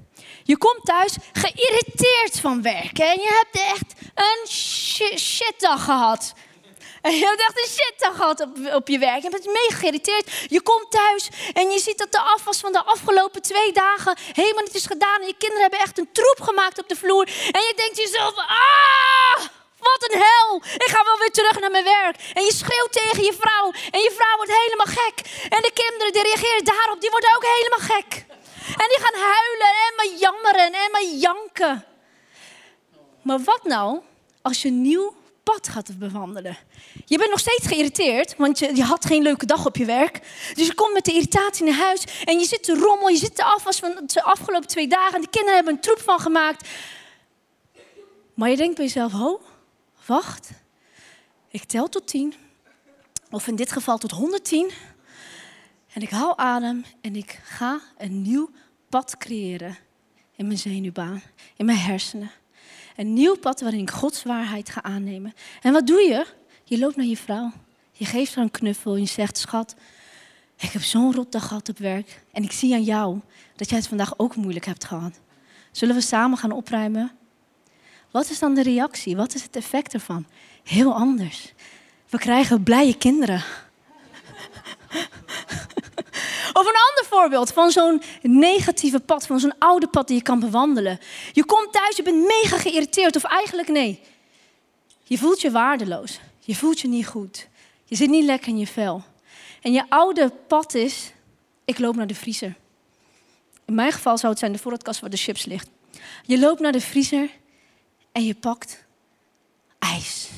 Je 0.43 0.57
komt 0.57 0.85
thuis 0.85 1.17
geïrriteerd 1.33 2.41
van 2.41 2.63
werken 2.63 3.05
en 3.05 3.21
je 3.21 3.43
hebt 3.43 3.67
echt 3.75 3.95
een 4.15 4.49
shitdag 5.19 5.85
gehad. 5.85 6.35
En 7.03 7.13
je 7.17 7.25
hebt 7.27 7.41
echt 7.41 7.59
een 7.59 7.73
shit 7.77 8.15
gehad 8.15 8.41
op, 8.41 8.75
op 8.75 8.89
je 8.89 8.99
werk. 8.99 9.23
Je 9.23 9.31
bent 9.31 9.47
mega 9.47 9.77
geïrriteerd. 9.77 10.31
Je 10.49 10.63
komt 10.63 10.91
thuis 10.91 11.29
en 11.53 11.71
je 11.71 11.79
ziet 11.79 11.99
dat 11.99 12.13
de 12.13 12.21
afwas 12.21 12.59
van 12.61 12.73
de 12.73 12.85
afgelopen 12.85 13.43
twee 13.43 13.73
dagen 13.73 14.17
helemaal 14.33 14.63
niet 14.63 14.75
is 14.75 14.87
gedaan. 14.87 15.21
En 15.21 15.27
je 15.27 15.37
kinderen 15.39 15.63
hebben 15.63 15.81
echt 15.81 15.99
een 15.99 16.13
troep 16.13 16.39
gemaakt 16.41 16.79
op 16.79 16.89
de 16.89 16.97
vloer. 16.97 17.27
En 17.27 17.61
je 17.69 17.73
denkt 17.77 17.97
jezelf, 17.97 18.35
ah, 18.37 19.39
wat 19.79 20.03
een 20.07 20.19
hel. 20.19 20.63
Ik 20.87 20.91
ga 20.95 21.05
wel 21.05 21.19
weer 21.19 21.31
terug 21.31 21.61
naar 21.61 21.71
mijn 21.71 21.85
werk. 21.85 22.17
En 22.35 22.45
je 22.45 22.53
schreeuwt 22.53 22.93
tegen 22.93 23.25
je 23.25 23.35
vrouw. 23.41 23.73
En 23.91 24.01
je 24.01 24.13
vrouw 24.19 24.37
wordt 24.37 24.61
helemaal 24.63 24.91
gek. 25.01 25.17
En 25.57 25.63
de 25.63 25.73
kinderen 25.83 26.13
die 26.13 26.23
reageren 26.23 26.65
daarop, 26.65 27.01
die 27.01 27.11
worden 27.11 27.35
ook 27.37 27.47
helemaal 27.57 27.85
gek. 27.97 28.11
En 28.83 28.89
die 28.93 29.01
gaan 29.05 29.19
huilen 29.33 29.73
en 29.87 29.93
maar 29.97 30.11
jammeren 30.19 30.73
en 30.85 30.91
maar 30.91 31.05
janken. 31.05 31.85
Maar 33.23 33.41
wat 33.41 33.65
nou 33.65 34.01
als 34.43 34.63
je 34.63 34.71
nieuw 34.71 35.15
pad 35.43 35.69
gaat 35.69 35.99
bewandelen. 35.99 36.57
Je 37.05 37.19
bent 37.19 37.31
nog 37.31 37.39
steeds 37.39 37.67
geïrriteerd, 37.67 38.37
want 38.37 38.59
je, 38.59 38.77
je, 38.77 38.83
had 38.83 39.05
geen 39.05 39.23
leuke 39.23 39.47
dag 39.47 39.67
op 39.67 39.77
je 39.77 39.85
werk. 39.85 40.21
Dus 40.55 40.67
je 40.67 40.75
komt 40.75 40.93
met 40.93 41.05
de 41.05 41.13
irritatie 41.13 41.65
naar 41.65 41.75
huis 41.75 42.05
en 42.25 42.39
je 42.39 42.45
zit 42.45 42.63
te 42.63 42.75
rommel, 42.75 43.09
je 43.09 43.17
zit 43.17 43.35
te 43.35 43.45
afwas 43.45 43.79
van 43.79 44.03
de 44.07 44.23
afgelopen 44.23 44.69
twee 44.69 44.89
dagen. 44.89 45.15
En 45.15 45.21
de 45.21 45.31
kinderen 45.31 45.55
hebben 45.55 45.75
een 45.75 45.81
troep 45.81 46.01
van 46.01 46.21
gemaakt. 46.21 46.69
Maar 48.35 48.51
je 48.51 48.57
denkt 48.57 48.77
bij 48.77 48.85
jezelf, 48.85 49.13
ho, 49.13 49.41
wacht. 50.07 50.51
Ik 51.49 51.65
tel 51.65 51.89
tot 51.89 52.07
tien. 52.07 52.35
Of 53.31 53.47
in 53.47 53.57
dit 53.57 53.73
geval 53.73 53.99
tot 53.99 54.11
110. 54.11 54.71
En 55.93 56.03
ik 56.03 56.11
haal 56.11 56.39
adem 56.39 56.85
en 57.01 57.17
ik 57.17 57.41
ga 57.45 57.81
een 57.99 58.23
nieuw 58.23 58.51
pad 58.89 59.17
creëren 59.17 59.77
in 60.37 60.47
mijn 60.47 60.59
zenuwbaan, 60.59 61.23
in 61.57 61.65
mijn 61.65 61.79
hersenen. 61.79 62.31
Een 62.97 63.13
nieuw 63.13 63.37
pad 63.37 63.61
waarin 63.61 63.81
ik 63.81 63.91
Gods 63.91 64.23
waarheid 64.23 64.69
ga 64.69 64.83
aannemen. 64.83 65.33
En 65.63 65.73
wat 65.73 65.87
doe 65.87 66.01
je? 66.01 66.27
Je 66.73 66.79
loopt 66.79 66.97
naar 66.97 67.07
je 67.07 67.17
vrouw. 67.17 67.53
Je 67.93 68.05
geeft 68.05 68.35
haar 68.35 68.45
een 68.45 68.51
knuffel 68.51 68.95
en 68.95 69.01
je 69.01 69.07
zegt, 69.07 69.39
schat, 69.39 69.75
ik 70.59 70.71
heb 70.71 70.83
zo'n 70.83 71.15
rotdag 71.15 71.47
gehad 71.47 71.69
op 71.69 71.79
werk. 71.79 72.23
En 72.31 72.43
ik 72.43 72.53
zie 72.53 72.75
aan 72.75 72.83
jou 72.83 73.21
dat 73.57 73.69
jij 73.69 73.79
het 73.79 73.89
vandaag 73.89 74.19
ook 74.19 74.37
moeilijk 74.37 74.65
hebt 74.65 74.85
gehad. 74.85 75.21
Zullen 75.71 75.95
we 75.95 76.01
samen 76.01 76.39
gaan 76.39 76.53
opruimen? 76.53 77.13
Wat 78.11 78.31
is 78.31 78.39
dan 78.39 78.55
de 78.55 78.63
reactie? 78.63 79.17
Wat 79.17 79.35
is 79.35 79.43
het 79.43 79.57
effect 79.57 79.95
ervan? 79.95 80.27
Heel 80.63 80.95
anders. 80.95 81.53
We 82.09 82.19
krijgen 82.19 82.63
blije 82.63 82.97
kinderen. 82.97 83.43
Of 86.59 86.67
een 86.67 86.81
ander 86.89 87.05
voorbeeld 87.09 87.53
van 87.53 87.71
zo'n 87.71 88.03
negatieve 88.23 89.01
pad, 89.01 89.27
van 89.27 89.41
zo'n 89.41 89.59
oude 89.59 89.87
pad 89.87 90.07
die 90.07 90.17
je 90.17 90.23
kan 90.23 90.41
bewandelen. 90.41 90.99
Je 91.33 91.45
komt 91.45 91.73
thuis, 91.73 91.97
je 91.97 92.03
bent 92.03 92.27
mega 92.27 92.59
geïrriteerd, 92.59 93.17
of 93.17 93.25
eigenlijk 93.25 93.69
nee. 93.69 94.01
Je 95.03 95.19
voelt 95.19 95.41
je 95.41 95.51
waardeloos. 95.51 96.21
Je 96.45 96.55
voelt 96.55 96.81
je 96.81 96.89
niet 96.89 97.07
goed. 97.07 97.49
Je 97.85 97.97
zit 97.97 98.11
niet 98.11 98.25
lekker 98.25 98.49
in 98.49 98.59
je 98.59 98.67
vel. 98.67 99.03
En 99.61 99.73
je 99.73 99.91
oude 99.91 100.33
pad 100.47 100.75
is, 100.75 101.13
ik 101.65 101.79
loop 101.79 101.97
naar 101.97 102.07
de 102.07 102.15
vriezer. 102.15 102.57
In 103.65 103.75
mijn 103.75 103.93
geval 103.93 104.19
zou 104.19 104.31
het 104.31 104.41
zijn 104.41 104.53
de 104.53 104.59
voorraadkast 104.59 105.01
waar 105.01 105.11
de 105.11 105.17
chips 105.17 105.45
ligt. 105.45 105.69
Je 106.27 106.39
loopt 106.39 106.61
naar 106.61 106.73
de 106.73 106.81
vriezer 106.81 107.31
en 108.13 108.25
je 108.25 108.35
pakt 108.35 108.85
ijs. 109.79 110.29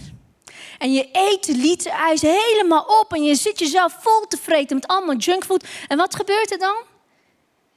En 0.79 0.93
je 0.93 1.09
eet 1.13 1.47
de 1.47 1.57
liter 1.57 1.93
ijs 1.93 2.21
helemaal 2.21 3.01
op 3.01 3.13
en 3.13 3.23
je 3.23 3.35
zit 3.35 3.59
jezelf 3.59 3.97
vol 4.01 4.27
te 4.29 4.37
vreten 4.37 4.77
met 4.77 4.87
allemaal 4.87 5.17
junkfood. 5.17 5.67
En 5.89 5.97
wat 5.97 6.15
gebeurt 6.15 6.53
er 6.53 6.59
dan? 6.59 6.77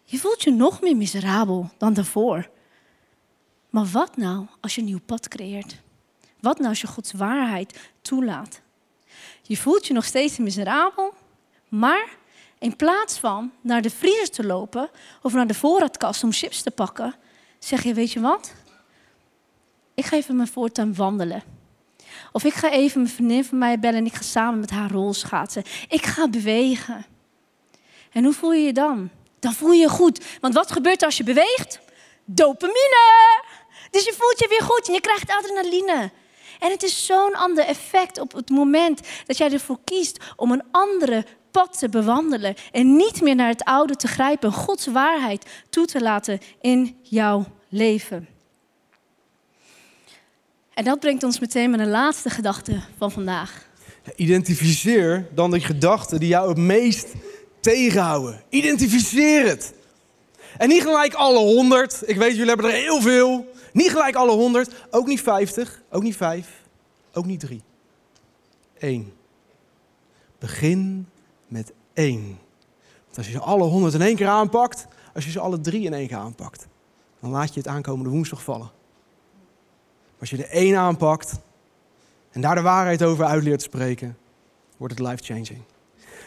Je 0.03 0.17
voelt 0.17 0.43
je 0.43 0.51
nog 0.51 0.81
meer 0.81 0.95
miserabel 0.95 1.69
dan 1.77 1.93
daarvoor. 1.93 2.49
Maar 3.69 3.85
wat 3.85 4.17
nou 4.17 4.45
als 4.61 4.75
je 4.75 4.81
een 4.81 4.87
nieuw 4.87 5.01
pad 5.05 5.27
creëert? 5.27 5.75
Wat 6.47 6.57
nou 6.57 6.69
als 6.69 6.81
je 6.81 6.87
Gods 6.87 7.11
waarheid 7.11 7.79
toelaat? 8.01 8.61
Je 9.41 9.57
voelt 9.57 9.87
je 9.87 9.93
nog 9.93 10.05
steeds 10.05 10.37
miserabel, 10.37 11.13
maar 11.67 12.07
in 12.59 12.75
plaats 12.75 13.17
van 13.17 13.51
naar 13.61 13.81
de 13.81 13.89
vriezer 13.89 14.29
te 14.29 14.45
lopen 14.45 14.89
of 15.21 15.33
naar 15.33 15.47
de 15.47 15.53
voorraadkast 15.53 16.23
om 16.23 16.31
chips 16.31 16.61
te 16.61 16.71
pakken, 16.71 17.15
zeg 17.59 17.83
je: 17.83 17.93
Weet 17.93 18.11
je 18.11 18.19
wat? 18.19 18.53
Ik 19.93 20.05
ga 20.05 20.15
even 20.15 20.35
mijn 20.35 20.47
voortuin 20.47 20.95
wandelen. 20.95 21.43
Of 22.31 22.43
ik 22.43 22.53
ga 22.53 22.71
even 22.71 23.01
mijn 23.01 23.13
vriendin 23.13 23.45
van 23.45 23.57
mij 23.57 23.79
bellen 23.79 23.99
en 23.99 24.05
ik 24.05 24.15
ga 24.15 24.23
samen 24.23 24.59
met 24.59 24.69
haar 24.69 24.91
rolschaatsen. 24.91 25.63
Ik 25.87 26.05
ga 26.05 26.29
bewegen. 26.29 27.05
En 28.11 28.23
hoe 28.23 28.33
voel 28.33 28.53
je 28.53 28.65
je 28.65 28.73
dan? 28.73 29.09
Dan 29.39 29.53
voel 29.53 29.71
je 29.71 29.81
je 29.81 29.89
goed. 29.89 30.25
Want 30.41 30.53
wat 30.53 30.71
gebeurt 30.71 30.99
er 31.01 31.05
als 31.05 31.17
je 31.17 31.23
beweegt? 31.23 31.79
Dopamine! 32.25 33.43
Dus 33.91 34.03
je 34.03 34.13
voelt 34.17 34.39
je 34.39 34.47
weer 34.47 34.61
goed 34.61 34.87
en 34.87 34.93
je 34.93 35.01
krijgt 35.01 35.29
adrenaline. 35.29 36.11
En 36.59 36.71
het 36.71 36.83
is 36.83 37.05
zo'n 37.05 37.33
ander 37.33 37.65
effect 37.65 38.19
op 38.19 38.33
het 38.33 38.49
moment 38.49 39.01
dat 39.25 39.37
jij 39.37 39.51
ervoor 39.51 39.79
kiest 39.83 40.19
om 40.35 40.51
een 40.51 40.63
andere 40.71 41.25
pad 41.51 41.79
te 41.79 41.89
bewandelen. 41.89 42.55
En 42.71 42.95
niet 42.95 43.21
meer 43.21 43.35
naar 43.35 43.49
het 43.49 43.63
oude 43.63 43.95
te 43.95 44.07
grijpen, 44.07 44.51
Gods 44.51 44.85
waarheid 44.85 45.45
toe 45.69 45.85
te 45.85 46.01
laten 46.01 46.39
in 46.61 46.97
jouw 47.01 47.45
leven. 47.69 48.27
En 50.73 50.83
dat 50.83 50.99
brengt 50.99 51.23
ons 51.23 51.39
meteen 51.39 51.69
met 51.69 51.79
een 51.79 51.89
laatste 51.89 52.29
gedachte 52.29 52.81
van 52.97 53.11
vandaag. 53.11 53.65
Identificeer 54.15 55.27
dan 55.35 55.51
de 55.51 55.59
gedachten 55.59 56.19
die 56.19 56.29
jou 56.29 56.49
het 56.49 56.57
meest 56.57 57.07
tegenhouden. 57.59 58.43
Identificeer 58.49 59.47
het. 59.47 59.73
En 60.57 60.69
niet 60.69 60.81
gelijk 60.81 61.13
alle 61.13 61.39
honderd. 61.39 62.01
Ik 62.05 62.15
weet, 62.15 62.31
jullie 62.31 62.47
hebben 62.47 62.65
er 62.65 62.71
heel 62.71 63.01
veel. 63.01 63.45
Niet 63.77 63.91
gelijk 63.91 64.15
alle 64.15 64.31
honderd. 64.31 64.85
Ook 64.91 65.07
niet 65.07 65.21
vijftig. 65.21 65.81
Ook 65.89 66.03
niet 66.03 66.15
vijf. 66.15 66.63
Ook 67.13 67.25
niet 67.25 67.39
drie. 67.39 67.63
Eén. 68.77 69.13
Begin 70.39 71.07
met 71.47 71.71
één. 71.93 72.39
Want 73.05 73.17
als 73.17 73.25
je 73.25 73.31
ze 73.31 73.39
alle 73.39 73.63
honderd 73.63 73.93
in 73.93 74.01
één 74.01 74.15
keer 74.15 74.27
aanpakt, 74.27 74.87
als 75.13 75.25
je 75.25 75.31
ze 75.31 75.39
alle 75.39 75.61
drie 75.61 75.85
in 75.85 75.93
één 75.93 76.07
keer 76.07 76.17
aanpakt, 76.17 76.67
dan 77.19 77.29
laat 77.29 77.53
je 77.53 77.59
het 77.59 77.69
aankomende 77.69 78.09
woensdag 78.09 78.43
vallen. 78.43 78.71
Als 80.19 80.29
je 80.29 80.37
er 80.37 80.49
één 80.49 80.77
aanpakt 80.77 81.39
en 82.31 82.41
daar 82.41 82.55
de 82.55 82.61
waarheid 82.61 83.03
over 83.03 83.25
uitleert 83.25 83.59
te 83.59 83.65
spreken, 83.65 84.17
wordt 84.77 84.99
het 84.99 85.07
life-changing. 85.07 85.61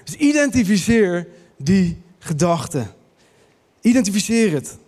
Dus 0.04 0.14
identificeer 0.14 1.28
die 1.56 2.02
gedachten. 2.18 2.90
Identificeer 3.80 4.52
het. 4.52 4.78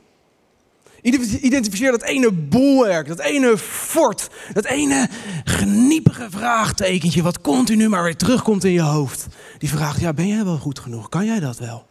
Identificeer 1.03 1.91
dat 1.91 2.03
ene 2.03 2.33
bolwerk, 2.33 3.09
dat 3.09 3.21
ene 3.21 3.59
fort, 3.59 4.31
dat 4.53 4.65
ene 4.65 5.09
geniepige 5.45 6.27
vraagtekentje 6.31 7.23
wat 7.23 7.41
continu 7.41 7.89
maar 7.89 8.03
weer 8.03 8.17
terugkomt 8.17 8.65
in 8.65 8.73
je 8.73 8.81
hoofd. 8.81 9.27
Die 9.59 9.69
vraagt, 9.69 10.01
ja, 10.01 10.13
ben 10.13 10.29
jij 10.29 10.45
wel 10.45 10.59
goed 10.59 10.79
genoeg? 10.79 11.09
Kan 11.09 11.25
jij 11.25 11.41
dat 11.41 11.59
wel? 11.59 11.87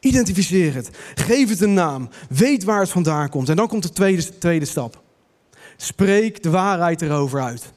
Identificeer 0.00 0.74
het. 0.74 0.90
Geef 1.14 1.48
het 1.48 1.60
een 1.60 1.74
naam. 1.74 2.08
Weet 2.28 2.64
waar 2.64 2.80
het 2.80 2.90
vandaan 2.90 3.28
komt. 3.28 3.48
En 3.48 3.56
dan 3.56 3.68
komt 3.68 3.82
de 3.82 3.90
tweede, 3.90 4.38
tweede 4.38 4.64
stap. 4.64 5.02
Spreek 5.76 6.42
de 6.42 6.50
waarheid 6.50 7.02
erover 7.02 7.42
uit. 7.42 7.72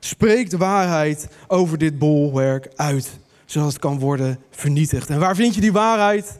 Spreek 0.00 0.50
de 0.50 0.56
waarheid 0.56 1.28
over 1.46 1.78
dit 1.78 1.98
bolwerk 1.98 2.68
uit, 2.76 3.18
zodat 3.44 3.68
het 3.68 3.78
kan 3.78 3.98
worden 3.98 4.38
vernietigd. 4.50 5.10
En 5.10 5.18
waar 5.18 5.36
vind 5.36 5.54
je 5.54 5.60
die 5.60 5.72
waarheid? 5.72 6.38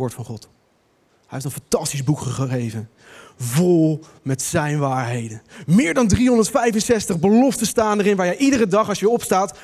Woord 0.00 0.14
van 0.14 0.24
God. 0.24 0.42
Hij 0.42 1.28
heeft 1.28 1.44
een 1.44 1.50
fantastisch 1.50 2.04
boek 2.04 2.20
gegeven. 2.20 2.90
Vol 3.36 4.00
met 4.22 4.42
zijn 4.42 4.78
waarheden. 4.78 5.42
Meer 5.66 5.94
dan 5.94 6.08
365 6.08 7.18
beloften 7.18 7.66
staan 7.66 7.98
erin 7.98 8.16
waar 8.16 8.26
je 8.26 8.36
iedere 8.36 8.66
dag 8.66 8.88
als 8.88 9.00
je 9.00 9.08
opstaat 9.08 9.58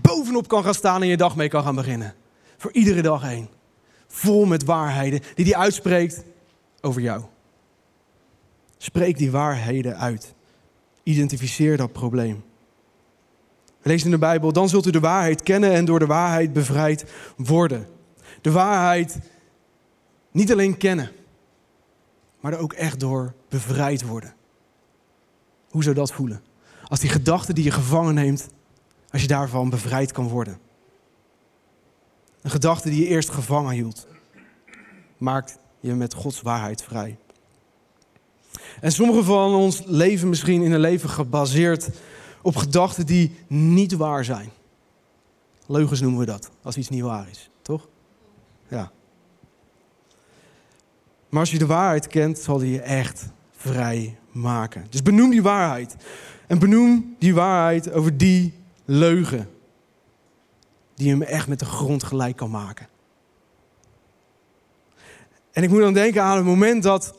bovenop 0.00 0.48
kan 0.48 0.64
gaan 0.64 0.74
staan 0.74 1.02
en 1.02 1.08
je 1.08 1.16
dag 1.16 1.36
mee 1.36 1.48
kan 1.48 1.62
gaan 1.62 1.74
beginnen. 1.74 2.14
Voor 2.56 2.72
iedere 2.72 3.02
dag 3.02 3.22
heen. 3.22 3.48
Vol 4.06 4.44
met 4.44 4.64
waarheden 4.64 5.20
die 5.34 5.44
hij 5.44 5.56
uitspreekt 5.56 6.24
over 6.80 7.00
jou. 7.00 7.22
Spreek 8.78 9.18
die 9.18 9.30
waarheden 9.30 9.98
uit. 9.98 10.34
Identificeer 11.02 11.76
dat 11.76 11.92
probleem. 11.92 12.44
Lezen 13.82 14.06
in 14.06 14.12
de 14.12 14.18
Bijbel, 14.18 14.52
dan 14.52 14.68
zult 14.68 14.86
u 14.86 14.90
de 14.90 15.00
waarheid 15.00 15.42
kennen 15.42 15.72
en 15.72 15.84
door 15.84 15.98
de 15.98 16.06
waarheid 16.06 16.52
bevrijd 16.52 17.04
worden. 17.36 17.86
De 18.40 18.50
waarheid 18.50 19.18
niet 20.34 20.52
alleen 20.52 20.76
kennen, 20.76 21.10
maar 22.40 22.52
er 22.52 22.58
ook 22.58 22.72
echt 22.72 23.00
door 23.00 23.34
bevrijd 23.48 24.06
worden. 24.06 24.34
Hoe 25.70 25.82
zou 25.82 25.94
dat 25.94 26.12
voelen? 26.12 26.42
Als 26.88 27.00
die 27.00 27.10
gedachte 27.10 27.52
die 27.52 27.64
je 27.64 27.70
gevangen 27.70 28.14
neemt, 28.14 28.48
als 29.10 29.22
je 29.22 29.28
daarvan 29.28 29.70
bevrijd 29.70 30.12
kan 30.12 30.28
worden. 30.28 30.58
Een 32.42 32.50
gedachte 32.50 32.90
die 32.90 33.00
je 33.00 33.06
eerst 33.06 33.30
gevangen 33.30 33.72
hield, 33.72 34.06
maakt 35.18 35.58
je 35.80 35.94
met 35.94 36.14
Gods 36.14 36.42
waarheid 36.42 36.82
vrij. 36.82 37.18
En 38.80 38.92
sommigen 38.92 39.24
van 39.24 39.54
ons 39.54 39.82
leven 39.84 40.28
misschien 40.28 40.62
in 40.62 40.72
een 40.72 40.80
leven 40.80 41.08
gebaseerd 41.08 41.88
op 42.42 42.56
gedachten 42.56 43.06
die 43.06 43.36
niet 43.46 43.92
waar 43.92 44.24
zijn. 44.24 44.50
Leugens 45.66 46.00
noemen 46.00 46.20
we 46.20 46.26
dat, 46.26 46.50
als 46.62 46.76
iets 46.76 46.88
niet 46.88 47.02
waar 47.02 47.28
is, 47.30 47.50
toch? 47.62 47.88
Ja. 48.68 48.92
Maar 51.34 51.42
als 51.42 51.52
je 51.52 51.58
de 51.58 51.66
waarheid 51.66 52.06
kent, 52.06 52.38
zal 52.38 52.58
die 52.58 52.72
je 52.72 52.80
echt 52.80 53.26
vrij 53.56 54.18
maken. 54.32 54.86
Dus 54.90 55.02
benoem 55.02 55.30
die 55.30 55.42
waarheid. 55.42 55.96
En 56.46 56.58
benoem 56.58 57.16
die 57.18 57.34
waarheid 57.34 57.92
over 57.92 58.16
die 58.16 58.54
leugen. 58.84 59.50
Die 60.94 61.10
hem 61.10 61.22
echt 61.22 61.48
met 61.48 61.58
de 61.58 61.64
grond 61.64 62.04
gelijk 62.04 62.36
kan 62.36 62.50
maken. 62.50 62.88
En 65.52 65.62
ik 65.62 65.70
moet 65.70 65.80
dan 65.80 65.92
denken 65.92 66.22
aan 66.22 66.36
het 66.36 66.44
moment 66.44 66.82
dat 66.82 67.14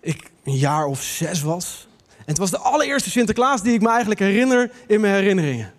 ik 0.00 0.30
een 0.44 0.56
jaar 0.56 0.86
of 0.86 1.02
zes 1.02 1.42
was. 1.42 1.88
En 2.08 2.24
het 2.24 2.38
was 2.38 2.50
de 2.50 2.58
allereerste 2.58 3.10
Sinterklaas 3.10 3.62
die 3.62 3.74
ik 3.74 3.80
me 3.80 3.88
eigenlijk 3.88 4.20
herinner 4.20 4.70
in 4.86 5.00
mijn 5.00 5.14
herinneringen. 5.14 5.72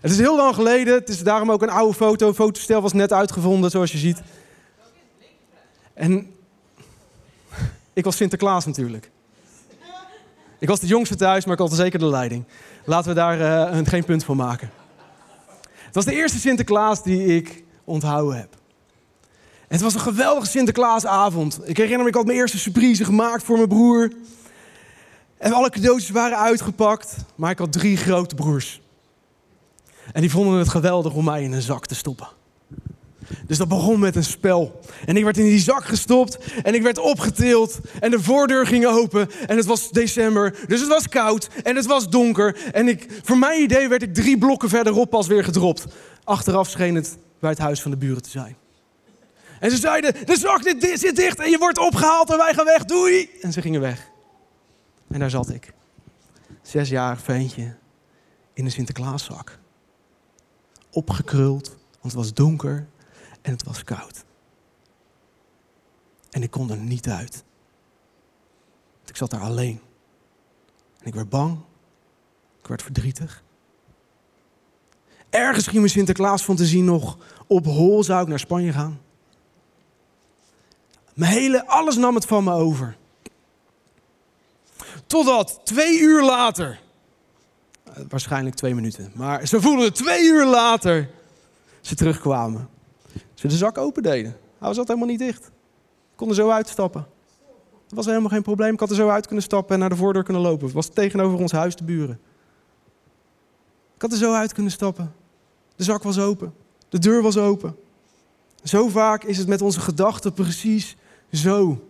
Het 0.00 0.10
is 0.10 0.18
heel 0.18 0.36
lang 0.36 0.54
geleden. 0.54 0.94
Het 0.94 1.08
is 1.08 1.22
daarom 1.22 1.50
ook 1.50 1.62
een 1.62 1.70
oude 1.70 1.94
foto. 1.94 2.32
Fotostel 2.32 2.80
was 2.80 2.92
net 2.92 3.12
uitgevonden, 3.12 3.70
zoals 3.70 3.92
je 3.92 3.98
ziet. 3.98 4.22
En 5.96 6.34
ik 7.92 8.04
was 8.04 8.16
Sinterklaas 8.16 8.66
natuurlijk. 8.66 9.10
Ik 10.58 10.68
was 10.68 10.80
de 10.80 10.86
jongste 10.86 11.16
thuis, 11.16 11.44
maar 11.44 11.54
ik 11.54 11.60
had 11.60 11.72
zeker 11.72 11.98
de 11.98 12.06
leiding. 12.06 12.44
Laten 12.84 13.08
we 13.08 13.14
daar 13.14 13.74
uh, 13.74 13.86
geen 13.86 14.04
punt 14.04 14.24
van 14.24 14.36
maken. 14.36 14.70
Het 15.74 15.94
was 15.94 16.04
de 16.04 16.14
eerste 16.14 16.38
Sinterklaas 16.38 17.02
die 17.02 17.36
ik 17.36 17.64
onthouden 17.84 18.36
heb. 18.36 18.56
Het 19.68 19.80
was 19.80 19.94
een 19.94 20.00
geweldige 20.00 20.46
Sinterklaasavond. 20.46 21.60
Ik 21.64 21.76
herinner 21.76 22.02
me, 22.02 22.08
ik 22.08 22.14
had 22.14 22.26
mijn 22.26 22.38
eerste 22.38 22.58
surprise 22.58 23.04
gemaakt 23.04 23.42
voor 23.42 23.56
mijn 23.56 23.68
broer. 23.68 24.12
En 25.38 25.52
alle 25.52 25.70
cadeautjes 25.70 26.10
waren 26.10 26.38
uitgepakt, 26.38 27.16
maar 27.34 27.50
ik 27.50 27.58
had 27.58 27.72
drie 27.72 27.96
grote 27.96 28.34
broers. 28.34 28.80
En 30.12 30.20
die 30.20 30.30
vonden 30.30 30.58
het 30.58 30.68
geweldig 30.68 31.12
om 31.12 31.24
mij 31.24 31.42
in 31.42 31.52
een 31.52 31.62
zak 31.62 31.86
te 31.86 31.94
stoppen. 31.94 32.28
Dus 33.46 33.58
dat 33.58 33.68
begon 33.68 34.00
met 34.00 34.16
een 34.16 34.24
spel. 34.24 34.80
En 35.04 35.16
ik 35.16 35.24
werd 35.24 35.38
in 35.38 35.44
die 35.44 35.58
zak 35.58 35.84
gestopt 35.84 36.38
en 36.62 36.74
ik 36.74 36.82
werd 36.82 36.98
opgetild. 36.98 37.78
En 38.00 38.10
de 38.10 38.22
voordeur 38.22 38.66
ging 38.66 38.86
open 38.86 39.28
en 39.46 39.56
het 39.56 39.66
was 39.66 39.90
december. 39.90 40.54
Dus 40.66 40.80
het 40.80 40.88
was 40.88 41.08
koud 41.08 41.48
en 41.62 41.76
het 41.76 41.86
was 41.86 42.08
donker. 42.08 42.56
En 42.72 42.88
ik, 42.88 43.06
voor 43.22 43.38
mijn 43.38 43.62
idee 43.62 43.88
werd 43.88 44.02
ik 44.02 44.14
drie 44.14 44.38
blokken 44.38 44.68
verderop 44.68 45.10
pas 45.10 45.26
weer 45.26 45.44
gedropt. 45.44 45.86
Achteraf 46.24 46.68
scheen 46.68 46.94
het 46.94 47.16
bij 47.38 47.50
het 47.50 47.58
huis 47.58 47.82
van 47.82 47.90
de 47.90 47.96
buren 47.96 48.22
te 48.22 48.30
zijn. 48.30 48.56
En 49.60 49.70
ze 49.70 49.76
zeiden, 49.76 50.26
de 50.26 50.38
zak 50.38 50.62
zit 50.94 51.16
dicht 51.16 51.38
en 51.38 51.50
je 51.50 51.58
wordt 51.58 51.78
opgehaald 51.78 52.30
en 52.30 52.36
wij 52.36 52.54
gaan 52.54 52.64
weg, 52.64 52.84
doei. 52.84 53.30
En 53.40 53.52
ze 53.52 53.60
gingen 53.60 53.80
weg. 53.80 54.10
En 55.08 55.18
daar 55.18 55.30
zat 55.30 55.50
ik. 55.50 55.72
Zesjarig 56.62 57.20
ventje 57.22 57.76
in 58.52 58.64
een 58.64 58.70
Sinterklaaszak. 58.70 59.58
Opgekruld, 60.90 61.68
want 61.68 62.02
het 62.02 62.14
was 62.14 62.34
donker 62.34 62.86
en 63.46 63.52
het 63.52 63.64
was 63.64 63.84
koud. 63.84 64.24
En 66.30 66.42
ik 66.42 66.50
kon 66.50 66.70
er 66.70 66.76
niet 66.76 67.08
uit. 67.08 67.44
Ik 69.04 69.16
zat 69.16 69.30
daar 69.30 69.40
alleen. 69.40 69.80
En 70.98 71.06
ik 71.06 71.14
werd 71.14 71.28
bang. 71.28 71.58
Ik 72.60 72.66
werd 72.66 72.82
verdrietig. 72.82 73.42
Ergens 75.30 75.64
ging 75.64 75.76
mijn 75.76 75.90
Sinterklaasfantasie 75.90 76.82
nog 76.82 77.18
op 77.46 77.64
hol. 77.64 78.04
Zou 78.04 78.22
ik 78.22 78.28
naar 78.28 78.38
Spanje 78.38 78.72
gaan? 78.72 79.00
Mijn 81.14 81.32
hele, 81.32 81.66
alles 81.66 81.96
nam 81.96 82.14
het 82.14 82.26
van 82.26 82.44
me 82.44 82.52
over. 82.52 82.96
Totdat 85.06 85.60
twee 85.64 85.98
uur 86.00 86.22
later, 86.24 86.80
eh, 87.84 88.02
waarschijnlijk 88.08 88.56
twee 88.56 88.74
minuten, 88.74 89.12
maar 89.14 89.46
ze 89.46 89.60
voelden 89.60 89.92
twee 89.92 90.24
uur 90.24 90.46
later 90.46 91.10
ze 91.80 91.94
terugkwamen. 91.94 92.75
Ze 93.36 93.48
de 93.48 93.56
zak 93.56 93.78
open 93.78 94.02
deden. 94.02 94.36
Hij 94.58 94.74
zat 94.74 94.88
helemaal 94.88 95.08
niet 95.08 95.18
dicht. 95.18 95.46
Ik 95.46 96.16
kon 96.16 96.28
er 96.28 96.34
zo 96.34 96.50
uitstappen. 96.50 97.06
Dat 97.86 97.96
was 97.96 98.06
helemaal 98.06 98.30
geen 98.30 98.42
probleem. 98.42 98.72
Ik 98.72 98.80
had 98.80 98.90
er 98.90 98.96
zo 98.96 99.08
uit 99.08 99.26
kunnen 99.26 99.44
stappen 99.44 99.74
en 99.74 99.80
naar 99.80 99.88
de 99.88 99.96
voordeur 99.96 100.22
kunnen 100.22 100.42
lopen. 100.42 100.64
Het 100.64 100.74
was 100.74 100.88
tegenover 100.88 101.38
ons 101.38 101.52
huis 101.52 101.76
de 101.76 101.84
buren. 101.84 102.20
Ik 103.94 104.02
had 104.02 104.12
er 104.12 104.18
zo 104.18 104.32
uit 104.32 104.52
kunnen 104.52 104.72
stappen. 104.72 105.14
De 105.76 105.84
zak 105.84 106.02
was 106.02 106.18
open. 106.18 106.54
De 106.88 106.98
deur 106.98 107.22
was 107.22 107.36
open. 107.36 107.76
Zo 108.62 108.88
vaak 108.88 109.24
is 109.24 109.38
het 109.38 109.48
met 109.48 109.62
onze 109.62 109.80
gedachten 109.80 110.32
precies 110.32 110.96
zo. 111.32 111.84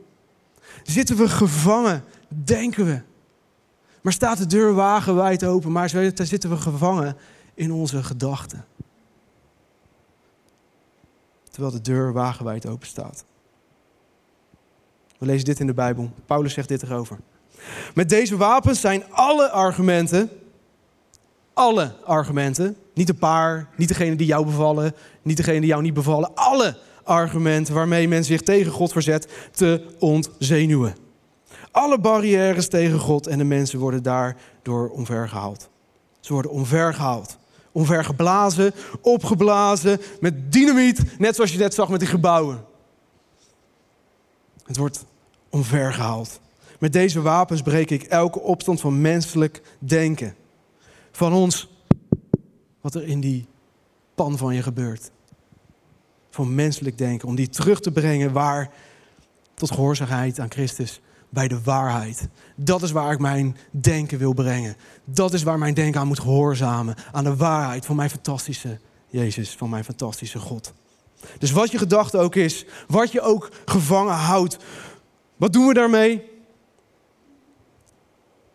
Zitten 0.83 1.17
we 1.17 1.29
gevangen, 1.29 2.05
denken 2.29 2.87
we. 2.87 3.01
Maar 4.03 4.13
staat 4.13 4.39
de 4.39 4.47
deur 4.47 4.75
wagenwijd 4.75 5.45
open, 5.45 5.73
maar 5.73 5.89
zitten 6.15 6.51
we 6.51 6.57
gevangen 6.57 7.17
in 7.55 7.73
onze 7.73 8.03
gedachten. 8.03 8.65
Terwijl 11.57 11.77
de 11.77 11.91
deur 11.91 12.13
wagenwijd 12.13 12.67
open 12.67 12.87
staat. 12.87 13.25
We 15.19 15.27
lezen 15.27 15.45
dit 15.45 15.61
in 15.61 15.67
de 15.67 15.75
Bijbel. 15.75 16.11
Paulus 16.27 16.53
zegt 16.53 16.69
dit 16.69 16.83
erover. 16.83 17.19
Met 17.95 18.09
deze 18.09 18.37
wapens 18.37 18.81
zijn 18.81 19.05
alle 19.11 19.51
argumenten, 19.51 20.31
alle 21.53 21.95
argumenten, 22.05 22.77
niet 22.95 23.09
een 23.09 23.19
paar, 23.19 23.69
niet 23.77 23.89
degene 23.89 24.17
die 24.17 24.27
jou 24.27 24.45
bevallen, 24.45 24.95
niet 25.23 25.37
degene 25.37 25.61
die 25.61 25.69
jou 25.69 25.83
niet 25.83 25.95
bevallen, 25.95 26.35
alle 26.35 26.77
argumenten 27.05 27.75
waarmee 27.75 28.09
men 28.09 28.25
zich 28.25 28.43
tegen 28.43 28.73
God 28.73 28.93
verzet, 28.93 29.29
te 29.53 29.87
ontzenuwen. 29.99 30.97
Alle 31.71 31.99
barrières 31.99 32.69
tegen 32.69 32.99
God 32.99 33.27
en 33.27 33.39
de 33.39 33.45
mensen 33.45 33.79
worden 33.79 34.03
daardoor 34.03 34.89
omvergehaald. 34.89 35.69
Ze 36.21 36.33
worden 36.33 36.51
omvergehaald. 36.51 37.39
Omvergeblazen, 37.77 38.73
opgeblazen 39.01 40.01
met 40.21 40.53
dynamiet, 40.53 41.19
net 41.19 41.35
zoals 41.35 41.53
je 41.53 41.59
net 41.59 41.75
zag 41.75 41.89
met 41.89 42.01
die 42.01 42.09
gebouwen. 42.09 42.65
Het 44.65 44.77
wordt 44.77 45.05
omvergehaald. 45.49 46.41
Met 46.79 46.93
deze 46.93 47.23
wapens 47.23 47.63
breek 47.63 47.91
ik 47.91 48.03
elke 48.03 48.41
opstand 48.41 48.81
van 48.81 49.01
menselijk 49.01 49.63
denken. 49.79 50.35
Van 51.13 51.33
ons, 51.33 51.69
wat 52.81 52.95
er 52.95 53.03
in 53.03 53.21
die 53.21 53.47
pan 54.15 54.39
van 54.39 54.55
je 54.55 54.63
gebeurt 54.63 55.11
van 56.31 56.55
menselijk 56.55 56.99
denken. 56.99 57.29
Om 57.29 57.35
die 57.35 57.49
terug 57.49 57.81
te 57.81 57.93
brengen 57.93 58.33
waar 58.33 58.71
tot 59.55 59.71
gehoorzaamheid 59.71 60.41
aan 60.41 60.51
Christus 60.51 61.01
bij 61.29 61.49
de 61.49 61.63
waarheid. 61.63 62.29
Dat 62.57 62.83
is 62.83 62.91
waar 62.91 63.13
ik 63.13 63.19
mijn 63.19 63.57
denken 63.71 64.19
wil 64.19 64.33
brengen. 64.33 64.77
Dat 65.05 65.33
is 65.33 65.43
waar 65.43 65.59
mijn 65.59 65.75
denken 65.75 66.01
aan 66.01 66.07
moet 66.07 66.21
gehoorzamen. 66.21 66.95
Aan 67.13 67.25
de 67.25 67.37
waarheid 67.37 67.87
van 67.87 67.97
mijn 67.97 68.11
fantastische 68.11 68.79
Jezus, 69.09 69.51
van 69.51 69.71
mijn 69.71 69.85
fantastische 69.85 70.39
God. 70.39 70.73
Dus 71.39 71.51
wat 71.51 71.71
je 71.71 71.79
gedachte 71.79 72.19
ook 72.19 72.35
is, 72.35 72.67
wat 72.89 73.13
je 73.13 73.21
ook 73.21 73.51
gevangen 73.65 74.15
houdt, 74.15 74.57
wat 75.37 75.53
doen 75.53 75.67
we 75.67 75.75
daarmee? 75.75 76.23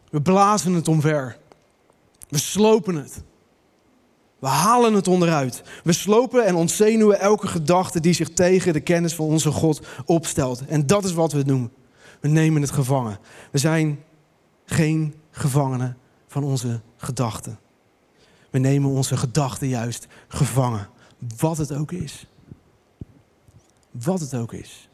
We 0.10 0.22
blazen 0.22 0.74
het 0.74 0.88
omver. 0.88 1.38
We 2.30 2.38
slopen 2.38 2.96
het. 2.96 3.24
We 4.40 4.48
halen 4.48 4.94
het 4.94 5.08
onderuit. 5.08 5.62
We 5.84 5.94
slopen 5.94 6.46
en 6.46 6.56
ontzenuwen 6.56 7.20
elke 7.20 7.48
gedachte 7.48 8.00
die 8.00 8.14
zich 8.14 8.30
tegen 8.30 8.74
de 8.74 8.80
kennis 8.80 9.16
van 9.16 9.26
onze 9.26 9.52
God 9.52 9.82
opstelt. 10.06 10.66
En 10.66 10.88
dat 10.88 11.04
is 11.04 11.14
wat 11.14 11.32
we 11.32 11.46
doen. 11.46 11.72
We 12.22 12.28
nemen 12.28 12.62
het 12.62 12.72
gevangen. 12.72 13.20
We 13.52 13.58
zijn 13.58 14.04
geen 14.66 15.16
gevangenen 15.32 15.98
van 16.28 16.44
onze 16.44 16.82
gedachten. 16.98 17.60
We 18.50 18.60
nemen 18.60 18.90
onze 18.90 19.18
gedachten 19.18 19.68
juist 19.68 20.08
gevangen. 20.28 20.90
Wat 21.38 21.58
het 21.58 21.74
ook 21.74 21.92
is. 21.92 22.28
Wat 23.92 24.20
het 24.20 24.34
ook 24.34 24.54
is. 24.54 24.90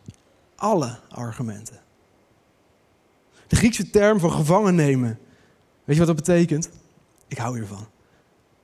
Alle 0.56 1.00
argumenten. 1.10 1.80
De 3.48 3.56
Griekse 3.56 3.90
term 3.90 4.20
voor 4.20 4.32
gevangen 4.32 4.76
nemen. 4.76 5.20
Weet 5.84 5.98
je 5.98 6.06
wat 6.06 6.16
dat 6.16 6.26
betekent? 6.26 6.70
Ik 7.28 7.38
hou 7.38 7.58
hiervan. 7.58 7.88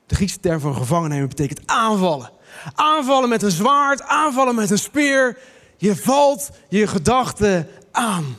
De 0.06 0.16
Griekse 0.16 0.40
term 0.40 0.60
voor 0.60 0.76
gevangen 0.76 1.10
nemen 1.10 1.28
betekent 1.28 1.62
aanvallen. 1.68 2.32
Aanvallen 2.76 3.30
met 3.30 3.42
een 3.42 3.52
zwaard, 3.52 4.02
aanvallen 4.02 4.56
met 4.56 4.70
een 4.70 4.78
speer. 4.78 5.38
Je 5.78 5.96
valt 5.96 6.52
je 6.70 6.88
gedachten 6.88 7.68
aan. 7.92 8.36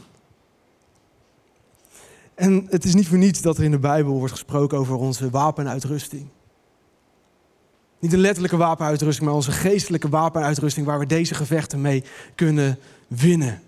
En 2.35 2.67
het 2.71 2.85
is 2.85 2.95
niet 2.95 3.09
voor 3.09 3.19
niets 3.19 3.41
dat 3.41 3.59
er 3.59 3.65
in 3.65 3.71
de 3.71 3.79
Bijbel 3.79 4.13
wordt 4.13 4.33
gesproken 4.33 4.79
over 4.79 4.95
onze 4.95 5.31
wapenuitrusting. 5.31 6.29
Niet 7.99 8.13
een 8.13 8.19
letterlijke 8.19 8.57
wapenuitrusting, 8.57 9.27
maar 9.27 9.37
onze 9.37 9.53
geestelijke 9.53 10.09
wapenuitrusting 10.09 10.87
waar 10.87 10.99
we 10.99 11.07
deze 11.07 11.35
gevechten 11.35 11.81
mee 11.81 12.05
kunnen 12.35 12.79
winnen 13.09 13.63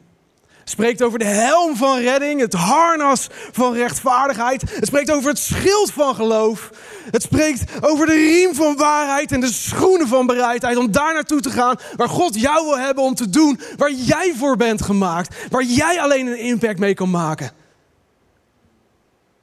spreekt 0.68 1.02
over 1.02 1.18
de 1.18 1.24
helm 1.24 1.76
van 1.76 1.98
redding, 1.98 2.40
het 2.40 2.52
harnas 2.52 3.28
van 3.52 3.74
rechtvaardigheid. 3.74 4.62
Het 4.74 4.86
spreekt 4.86 5.10
over 5.10 5.28
het 5.28 5.38
schild 5.38 5.92
van 5.92 6.14
geloof. 6.14 6.70
Het 7.10 7.22
spreekt 7.22 7.64
over 7.80 8.06
de 8.06 8.12
riem 8.12 8.54
van 8.54 8.76
waarheid 8.76 9.32
en 9.32 9.40
de 9.40 9.52
schoenen 9.52 10.08
van 10.08 10.26
bereidheid 10.26 10.76
om 10.76 10.90
daar 10.90 11.14
naartoe 11.14 11.40
te 11.40 11.50
gaan 11.50 11.76
waar 11.96 12.08
God 12.08 12.40
jou 12.40 12.64
wil 12.64 12.78
hebben 12.78 13.04
om 13.04 13.14
te 13.14 13.30
doen 13.30 13.60
waar 13.76 13.92
jij 13.92 14.32
voor 14.36 14.56
bent 14.56 14.82
gemaakt, 14.82 15.36
waar 15.50 15.64
jij 15.64 16.00
alleen 16.00 16.26
een 16.26 16.38
impact 16.38 16.78
mee 16.78 16.94
kan 16.94 17.10
maken. 17.10 17.50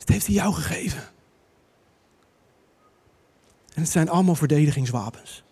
Het 0.04 0.12
heeft 0.12 0.26
hij 0.26 0.36
jou 0.36 0.54
gegeven. 0.54 1.04
En 3.74 3.82
het 3.82 3.90
zijn 3.90 4.10
allemaal 4.10 4.36
verdedigingswapens. 4.36 5.44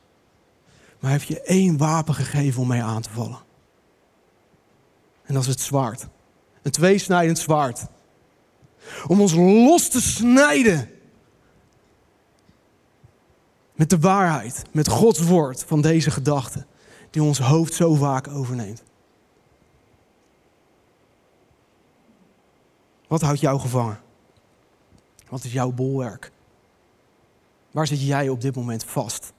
Maar 1.00 1.12
hij 1.12 1.12
heeft 1.12 1.28
je 1.28 1.42
één 1.42 1.78
wapen 1.78 2.14
gegeven 2.14 2.62
om 2.62 2.68
mee 2.68 2.82
aan 2.82 3.02
te 3.02 3.10
vallen. 3.10 3.40
En 5.24 5.34
dat 5.34 5.44
is 5.44 5.50
het 5.50 5.60
zwaard. 5.60 6.08
Een 6.62 6.72
tweesnijdend 6.72 7.40
zwaard. 7.40 7.86
Om 9.08 9.22
ons 9.22 9.34
los 9.34 9.90
te 9.90 10.02
snijden. 10.02 10.90
Met 13.74 13.90
de 13.90 14.00
waarheid, 14.00 14.64
met 14.72 14.88
Gods 14.88 15.20
woord 15.20 15.64
van 15.64 15.82
deze 15.82 16.12
gedachten. 16.12 16.68
Die 17.10 17.24
ons 17.24 17.40
hoofd 17.40 17.74
zo 17.74 17.94
vaak 17.94 18.28
overneemt. 18.28 18.84
Wat 23.08 23.22
houdt 23.22 23.40
jou 23.40 23.60
gevangen? 23.60 24.10
Wat 25.32 25.44
is 25.44 25.52
jouw 25.52 25.72
bolwerk? 25.72 26.32
Waar 27.72 27.88
zit 27.88 28.02
jij 28.02 28.30
op 28.30 28.42
dit 28.42 28.56
moment 28.56 28.84
vast? 28.84 29.34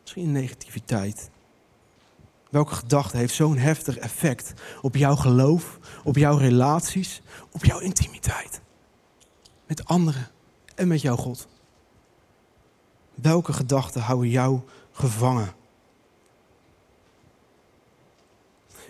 Misschien 0.00 0.32
negativiteit. 0.32 1.30
Welke 2.50 2.74
gedachte 2.74 3.16
heeft 3.16 3.34
zo'n 3.34 3.56
heftig 3.56 3.96
effect 3.96 4.52
op 4.82 4.96
jouw 4.96 5.16
geloof, 5.16 5.78
op 6.04 6.16
jouw 6.16 6.36
relaties, 6.36 7.22
op 7.50 7.64
jouw 7.64 7.78
intimiteit? 7.78 8.60
Met 9.66 9.84
anderen 9.84 10.30
en 10.74 10.88
met 10.88 11.00
jouw 11.00 11.16
God. 11.16 11.48
Welke 13.14 13.52
gedachten 13.52 14.00
houden 14.00 14.30
jou 14.30 14.60
gevangen? 14.92 15.52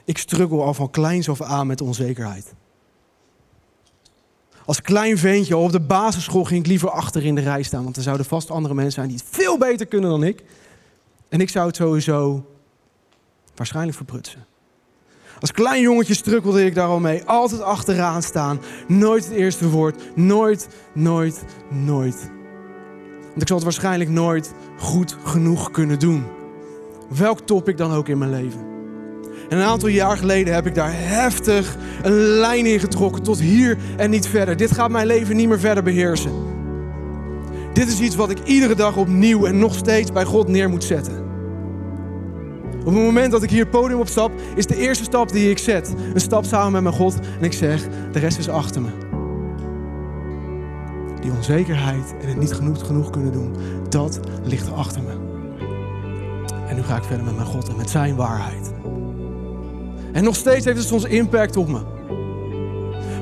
Ik 0.05 0.19
struggle 0.19 0.63
al 0.63 0.75
van 0.75 0.91
kleins 0.91 1.29
af 1.29 1.43
aan 1.43 1.67
met 1.67 1.81
onzekerheid. 1.81 2.55
Als 4.65 4.83
klein 4.83 5.19
ventje 5.19 5.57
op 5.57 5.73
de 5.73 5.81
basisschool 5.81 6.45
ging 6.45 6.61
ik 6.61 6.67
liever 6.67 6.91
achter 6.91 7.25
in 7.25 7.35
de 7.35 7.41
rij 7.41 7.63
staan, 7.63 7.85
want 7.85 7.97
er 7.97 8.03
zouden 8.03 8.27
vast 8.27 8.51
andere 8.51 8.75
mensen 8.75 8.93
zijn 8.93 9.09
die 9.09 9.17
het 9.17 9.27
veel 9.31 9.59
beter 9.59 9.87
kunnen 9.87 10.11
dan 10.11 10.25
ik. 10.25 10.43
En 11.29 11.41
ik 11.41 11.49
zou 11.49 11.67
het 11.67 11.77
sowieso 11.77 12.45
Waarschijnlijk 13.55 13.97
verprutsen. 13.97 14.47
Als 15.41 15.53
klein 15.53 15.83
jongetje 15.83 16.15
strukkelde 16.15 16.65
ik 16.65 16.75
daar 16.75 16.89
al 16.89 17.01
mee. 17.01 17.25
Altijd 17.25 17.61
achteraan 17.61 18.23
staan. 18.23 18.61
Nooit 18.89 19.25
het 19.25 19.33
eerste 19.33 19.69
woord. 19.69 20.17
Nooit, 20.17 20.69
nooit, 20.95 21.45
nooit. 21.71 22.31
Want 23.29 23.43
ik 23.43 23.47
zal 23.47 23.57
het 23.57 23.65
waarschijnlijk 23.65 24.11
nooit 24.11 24.53
goed 24.79 25.17
genoeg 25.25 25.71
kunnen 25.71 25.99
doen. 25.99 26.25
Welk 27.09 27.41
topic 27.41 27.77
dan 27.77 27.93
ook 27.93 28.09
in 28.09 28.19
mijn 28.19 28.31
leven. 28.31 28.74
En 29.55 29.61
een 29.61 29.67
aantal 29.67 29.89
jaar 29.89 30.17
geleden 30.17 30.55
heb 30.55 30.67
ik 30.67 30.75
daar 30.75 30.93
heftig 30.93 31.77
een 32.03 32.13
lijn 32.13 32.67
in 32.67 32.81
getrokken. 32.81 33.23
Tot 33.23 33.41
hier 33.41 33.79
en 33.97 34.11
niet 34.11 34.27
verder. 34.27 34.57
Dit 34.57 34.73
gaat 34.73 34.91
mijn 34.91 35.07
leven 35.07 35.37
niet 35.37 35.49
meer 35.49 35.61
verder 35.61 35.83
beheersen. 35.83 36.33
Dit 37.73 37.89
is 37.89 38.01
iets 38.01 38.17
wat 38.17 38.31
ik 38.31 38.39
iedere 38.45 38.75
dag 38.75 38.97
opnieuw 38.97 39.45
en 39.45 39.59
nog 39.59 39.75
steeds 39.75 40.13
bij 40.13 40.25
God 40.25 40.49
neer 40.49 40.69
moet 40.69 40.85
zetten. 40.85 41.25
Op 42.79 42.85
het 42.85 42.95
moment 42.95 43.33
dat 43.33 43.43
ik 43.43 43.51
hier 43.51 43.61
het 43.61 43.71
podium 43.71 44.01
op 44.01 44.09
stap, 44.09 44.33
is 44.55 44.67
de 44.67 44.77
eerste 44.77 45.05
stap 45.05 45.33
die 45.33 45.51
ik 45.51 45.59
zet. 45.59 45.95
Een 46.15 46.21
stap 46.21 46.45
samen 46.45 46.73
met 46.73 46.83
mijn 46.83 46.95
God 46.95 47.19
en 47.39 47.45
ik 47.45 47.53
zeg, 47.53 47.83
de 48.13 48.19
rest 48.19 48.39
is 48.39 48.49
achter 48.49 48.83
me. 48.83 48.91
Die 51.21 51.33
onzekerheid 51.33 52.15
en 52.23 52.29
het 52.29 52.39
niet 52.39 52.53
genoeg, 52.53 52.87
genoeg 52.87 53.11
kunnen 53.11 53.33
doen, 53.33 53.57
dat 53.89 54.21
ligt 54.43 54.73
achter 54.73 55.03
me. 55.03 55.13
En 56.69 56.77
nu 56.77 56.83
ga 56.83 56.97
ik 56.97 57.05
verder 57.05 57.25
met 57.25 57.35
mijn 57.37 57.49
God 57.49 57.69
en 57.69 57.77
met 57.77 57.91
zijn 57.91 58.15
waarheid. 58.15 58.73
En 60.15 60.25
nog 60.25 60.37
steeds 60.37 60.65
heeft 60.65 60.79
het 60.79 60.87
soms 60.87 61.05
impact 61.05 61.57
op 61.57 61.69
me. 61.69 61.81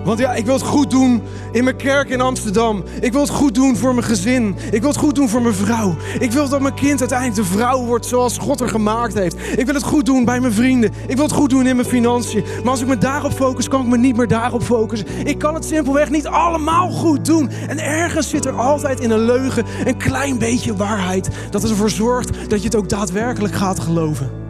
Want 0.04 0.18
ja, 0.18 0.34
ik 0.34 0.44
wil 0.44 0.54
het 0.54 0.62
goed 0.62 0.90
doen 0.90 1.22
in 1.52 1.64
mijn 1.64 1.76
kerk 1.76 2.08
in 2.08 2.20
Amsterdam. 2.20 2.84
Ik 3.00 3.12
wil 3.12 3.20
het 3.20 3.30
goed 3.30 3.54
doen 3.54 3.76
voor 3.76 3.94
mijn 3.94 4.06
gezin. 4.06 4.56
Ik 4.70 4.80
wil 4.80 4.90
het 4.90 4.98
goed 4.98 5.14
doen 5.14 5.28
voor 5.28 5.42
mijn 5.42 5.54
vrouw. 5.54 5.96
Ik 6.18 6.32
wil 6.32 6.48
dat 6.48 6.60
mijn 6.60 6.74
kind 6.74 7.00
uiteindelijk 7.00 7.48
de 7.48 7.56
vrouw 7.56 7.84
wordt 7.84 8.06
zoals 8.06 8.38
God 8.38 8.60
er 8.60 8.68
gemaakt 8.68 9.14
heeft. 9.14 9.36
Ik 9.58 9.66
wil 9.66 9.74
het 9.74 9.82
goed 9.82 10.06
doen 10.06 10.24
bij 10.24 10.40
mijn 10.40 10.52
vrienden. 10.52 10.92
Ik 11.06 11.16
wil 11.16 11.24
het 11.24 11.34
goed 11.34 11.50
doen 11.50 11.66
in 11.66 11.76
mijn 11.76 11.88
financiën. 11.88 12.44
Maar 12.62 12.70
als 12.70 12.80
ik 12.80 12.86
me 12.86 12.98
daarop 12.98 13.32
focus, 13.32 13.68
kan 13.68 13.80
ik 13.80 13.86
me 13.86 13.98
niet 13.98 14.16
meer 14.16 14.28
daarop 14.28 14.62
focussen. 14.62 15.26
Ik 15.26 15.38
kan 15.38 15.54
het 15.54 15.64
simpelweg 15.64 16.10
niet 16.10 16.26
allemaal 16.26 16.90
goed 16.90 17.24
doen. 17.24 17.50
En 17.68 17.78
ergens 17.78 18.28
zit 18.28 18.44
er 18.44 18.60
altijd 18.60 19.00
in 19.00 19.10
een 19.10 19.24
leugen 19.24 19.64
een 19.84 19.96
klein 19.96 20.38
beetje 20.38 20.76
waarheid. 20.76 21.28
Dat 21.50 21.70
ervoor 21.70 21.90
zorgt 21.90 22.50
dat 22.50 22.58
je 22.58 22.64
het 22.64 22.76
ook 22.76 22.88
daadwerkelijk 22.88 23.54
gaat 23.54 23.80
geloven. 23.80 24.41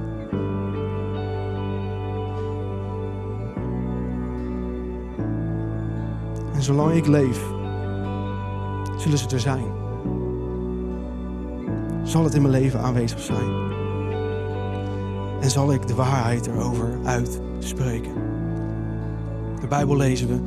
En 6.63 6.69
zolang 6.69 6.95
ik 6.95 7.07
leef, 7.07 7.41
zullen 8.97 9.19
ze 9.19 9.27
er 9.29 9.41
zijn. 9.41 9.65
Zal 12.03 12.25
het 12.25 12.35
in 12.35 12.43
mijn 12.43 12.55
leven 12.55 12.81
aanwezig 12.81 13.21
zijn. 13.21 13.71
En 15.41 15.51
zal 15.51 15.73
ik 15.73 15.87
de 15.87 15.95
waarheid 15.95 16.47
erover 16.47 16.99
uitspreken. 17.05 18.13
De 19.61 19.67
Bijbel 19.69 19.97
lezen 19.97 20.29
we. 20.29 20.41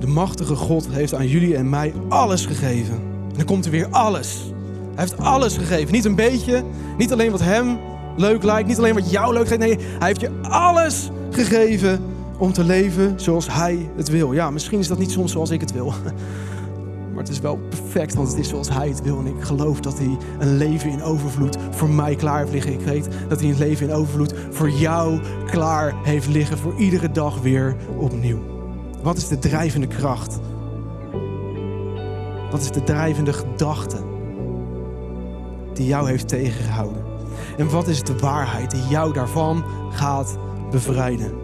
De 0.00 0.06
machtige 0.06 0.54
God 0.54 0.88
heeft 0.90 1.14
aan 1.14 1.28
jullie 1.28 1.56
en 1.56 1.68
mij 1.68 1.94
alles 2.08 2.46
gegeven. 2.46 2.94
En 3.30 3.36
dan 3.36 3.44
komt 3.44 3.64
er 3.64 3.70
weer 3.70 3.88
alles. 3.90 4.52
Hij 4.94 5.04
heeft 5.04 5.18
alles 5.18 5.56
gegeven. 5.56 5.92
Niet 5.92 6.04
een 6.04 6.14
beetje. 6.14 6.64
Niet 6.98 7.12
alleen 7.12 7.30
wat 7.30 7.42
hem 7.42 7.78
leuk 8.16 8.42
lijkt. 8.42 8.68
Niet 8.68 8.78
alleen 8.78 8.94
wat 8.94 9.10
jou 9.10 9.32
leuk 9.32 9.48
lijkt. 9.48 9.64
Nee, 9.64 9.86
hij 9.98 10.08
heeft 10.08 10.20
je 10.20 10.30
alles 10.42 11.10
gegeven 11.30 12.13
om 12.38 12.52
te 12.52 12.64
leven 12.64 13.20
zoals 13.20 13.52
hij 13.52 13.90
het 13.96 14.08
wil. 14.08 14.32
Ja, 14.32 14.50
misschien 14.50 14.78
is 14.78 14.88
dat 14.88 14.98
niet 14.98 15.10
soms 15.10 15.32
zoals 15.32 15.50
ik 15.50 15.60
het 15.60 15.72
wil. 15.72 15.92
Maar 17.14 17.22
het 17.22 17.32
is 17.32 17.40
wel 17.40 17.58
perfect, 17.68 18.14
want 18.14 18.28
het 18.28 18.38
is 18.38 18.48
zoals 18.48 18.70
hij 18.70 18.88
het 18.88 19.02
wil. 19.02 19.18
En 19.18 19.26
ik 19.26 19.42
geloof 19.42 19.80
dat 19.80 19.98
hij 19.98 20.18
een 20.38 20.56
leven 20.56 20.90
in 20.90 21.02
overvloed 21.02 21.56
voor 21.70 21.88
mij 21.88 22.14
klaar 22.14 22.38
heeft 22.38 22.52
liggen. 22.52 22.72
Ik 22.72 22.80
weet 22.80 23.08
dat 23.28 23.40
hij 23.40 23.50
een 23.50 23.58
leven 23.58 23.88
in 23.88 23.94
overvloed 23.94 24.34
voor 24.50 24.70
jou 24.70 25.20
klaar 25.46 25.94
heeft 26.02 26.26
liggen. 26.26 26.58
Voor 26.58 26.74
iedere 26.78 27.10
dag 27.10 27.40
weer 27.40 27.76
opnieuw. 27.98 28.38
Wat 29.02 29.16
is 29.16 29.28
de 29.28 29.38
drijvende 29.38 29.86
kracht? 29.86 30.40
Wat 32.50 32.60
is 32.60 32.70
de 32.70 32.82
drijvende 32.82 33.32
gedachte 33.32 33.96
die 35.74 35.86
jou 35.86 36.08
heeft 36.08 36.28
tegengehouden? 36.28 37.04
En 37.56 37.70
wat 37.70 37.88
is 37.88 38.02
de 38.02 38.18
waarheid 38.18 38.70
die 38.70 38.86
jou 38.88 39.12
daarvan 39.12 39.64
gaat 39.90 40.38
bevrijden? 40.70 41.43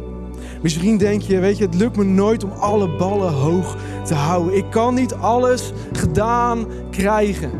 Misschien 0.60 0.98
denk 0.98 1.22
je, 1.22 1.38
weet 1.38 1.58
je, 1.58 1.64
het 1.64 1.74
lukt 1.74 1.96
me 1.96 2.04
nooit 2.04 2.44
om 2.44 2.50
alle 2.50 2.96
ballen 2.96 3.32
hoog 3.32 3.76
te 4.04 4.14
houden. 4.14 4.56
Ik 4.56 4.70
kan 4.70 4.94
niet 4.94 5.14
alles 5.14 5.72
gedaan 5.92 6.66
krijgen. 6.90 7.50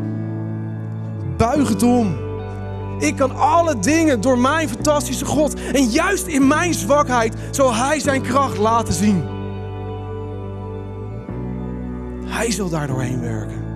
Buig 1.37 1.69
het 1.69 1.83
om. 1.83 2.17
Ik 2.99 3.17
kan 3.17 3.37
alle 3.37 3.79
dingen 3.79 4.21
door 4.21 4.39
mijn 4.39 4.69
fantastische 4.69 5.25
God. 5.25 5.55
En 5.73 5.85
juist 5.85 6.27
in 6.27 6.47
mijn 6.47 6.75
zwakheid 6.75 7.35
zal 7.51 7.75
Hij 7.75 8.01
zijn 8.01 8.23
kracht 8.23 8.59
laten 8.59 8.95
zien. 8.95 9.25
Hij 12.25 12.51
zal 12.51 12.69
daar 12.69 12.87
doorheen 12.87 13.21
werken. 13.21 13.70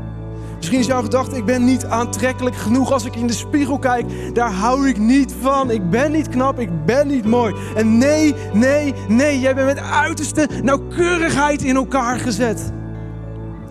Misschien 0.65 0.83
is 0.83 0.93
jouw 0.93 1.03
gedachte, 1.03 1.37
ik 1.37 1.45
ben 1.45 1.65
niet 1.65 1.85
aantrekkelijk 1.85 2.57
genoeg 2.57 2.93
als 2.93 3.05
ik 3.05 3.17
in 3.17 3.27
de 3.27 3.33
spiegel 3.33 3.79
kijk. 3.79 4.35
Daar 4.35 4.53
hou 4.53 4.89
ik 4.89 4.99
niet 4.99 5.35
van. 5.41 5.71
Ik 5.71 5.91
ben 5.91 6.13
niet 6.13 6.29
knap, 6.29 6.59
ik 6.59 6.85
ben 6.85 7.07
niet 7.07 7.25
mooi. 7.25 7.55
En 7.77 7.99
nee, 7.99 8.35
nee, 8.53 8.95
nee, 9.09 9.41
jij 9.41 9.55
bent 9.55 9.67
met 9.67 9.79
uiterste 9.79 10.49
nauwkeurigheid 10.63 11.63
in 11.63 11.77
elkaar 11.77 12.19
gezet. 12.19 12.73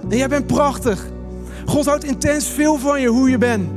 En 0.09 0.17
jij 0.17 0.27
bent 0.27 0.47
prachtig. 0.47 1.07
God 1.65 1.85
houdt 1.85 2.03
intens 2.03 2.47
veel 2.47 2.77
van 2.77 3.01
je, 3.01 3.07
hoe 3.07 3.29
je 3.29 3.37
bent. 3.37 3.69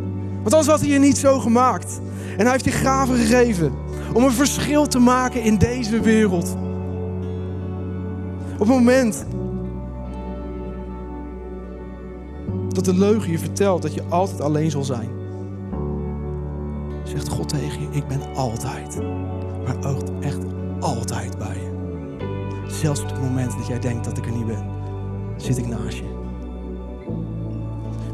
Want 0.42 0.54
anders 0.54 0.66
had 0.66 0.80
hij 0.80 0.88
je 0.88 0.98
niet 0.98 1.18
zo 1.18 1.38
gemaakt. 1.38 2.00
En 2.36 2.42
hij 2.42 2.52
heeft 2.52 2.64
je 2.64 2.70
gaven 2.70 3.16
gegeven 3.16 3.72
om 4.12 4.24
een 4.24 4.32
verschil 4.32 4.86
te 4.86 4.98
maken 4.98 5.42
in 5.42 5.56
deze 5.56 6.00
wereld. 6.00 6.56
Op 8.52 8.58
het 8.58 8.68
moment 8.68 9.24
dat 12.77 12.85
de 12.85 12.95
leugen 12.95 13.31
je 13.31 13.39
vertelt 13.39 13.83
dat 13.83 13.95
je 13.95 14.03
altijd 14.09 14.41
alleen 14.41 14.70
zal 14.70 14.85
zijn. 14.85 15.09
Zegt 17.05 17.29
God 17.29 17.49
tegen 17.49 17.81
je, 17.81 17.89
ik 17.91 18.07
ben 18.07 18.20
altijd, 18.35 18.99
maar 19.64 19.87
ook 19.87 20.03
echt 20.20 20.39
altijd 20.81 21.39
bij 21.39 21.55
je. 21.55 21.74
Zelfs 22.66 23.01
op 23.01 23.09
het 23.09 23.20
moment 23.20 23.57
dat 23.57 23.66
jij 23.66 23.79
denkt 23.79 24.05
dat 24.05 24.18
ik 24.18 24.27
er 24.27 24.33
niet 24.33 24.47
ben, 24.47 24.64
zit 25.37 25.59
ik 25.59 25.66
naast 25.66 25.97
je. 25.97 26.14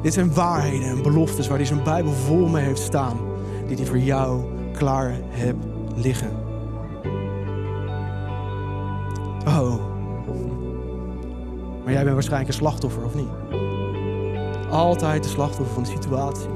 Dit 0.03 0.13
zijn 0.13 0.35
waarheden 0.35 0.89
en 0.89 1.03
beloftes 1.03 1.49
waar 1.49 1.57
hij 1.57 1.67
zijn 1.67 1.83
Bijbel 1.83 2.13
vol 2.13 2.49
mee 2.49 2.65
heeft 2.65 2.83
staan, 2.83 3.17
die 3.67 3.77
hij 3.77 3.87
voor 3.87 3.99
jou 3.99 4.45
klaar 4.73 5.15
hebt 5.29 5.65
liggen. 5.95 6.31
Oh, 9.47 9.75
maar 11.85 11.93
jij 11.93 12.03
bent 12.03 12.15
waarschijnlijk 12.15 12.49
een 12.49 12.59
slachtoffer, 12.59 13.05
of 13.05 13.15
niet? 13.15 13.41
Altijd 14.73 15.23
de 15.23 15.29
slachtoffer 15.29 15.75
van 15.75 15.83
de 15.83 15.89
situatie. 15.89 16.49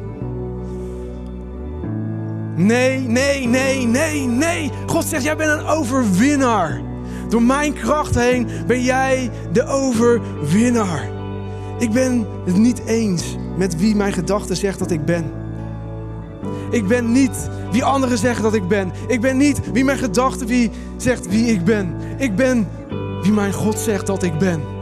Nee, 2.57 3.01
nee, 3.01 3.47
nee, 3.47 3.87
nee, 3.87 4.27
nee. 4.27 4.71
God 4.87 5.05
zegt, 5.05 5.25
jij 5.25 5.37
bent 5.37 5.61
een 5.61 5.67
overwinnaar. 5.67 6.81
Door 7.29 7.43
mijn 7.43 7.73
kracht 7.73 8.15
heen 8.15 8.49
ben 8.67 8.83
jij 8.83 9.31
de 9.53 9.67
overwinnaar. 9.67 11.09
Ik 11.79 11.93
ben 11.93 12.27
het 12.45 12.57
niet 12.57 12.85
eens 12.87 13.37
met 13.57 13.77
wie 13.77 13.97
mijn 13.97 14.13
gedachten 14.13 14.57
zegt 14.57 14.79
dat 14.79 14.91
ik 14.91 15.05
ben. 15.05 15.31
Ik 16.71 16.87
ben 16.87 17.13
niet 17.13 17.51
wie 17.71 17.85
anderen 17.85 18.19
zeggen 18.19 18.43
dat 18.43 18.55
ik 18.55 18.69
ben. 18.69 18.93
Ik 19.09 19.21
ben 19.21 19.37
niet 19.37 19.73
wie 19.73 19.85
mijn 19.85 19.99
gedachten 19.99 20.47
wie 20.47 20.71
zegt 20.97 21.29
wie 21.29 21.47
ik 21.47 21.65
ben. 21.65 21.95
Ik 22.17 22.37
ben 22.37 22.69
wie 23.23 23.33
mijn 23.33 23.53
God 23.53 23.79
zegt 23.79 24.07
dat 24.07 24.23
ik 24.23 24.39
ben. 24.39 24.76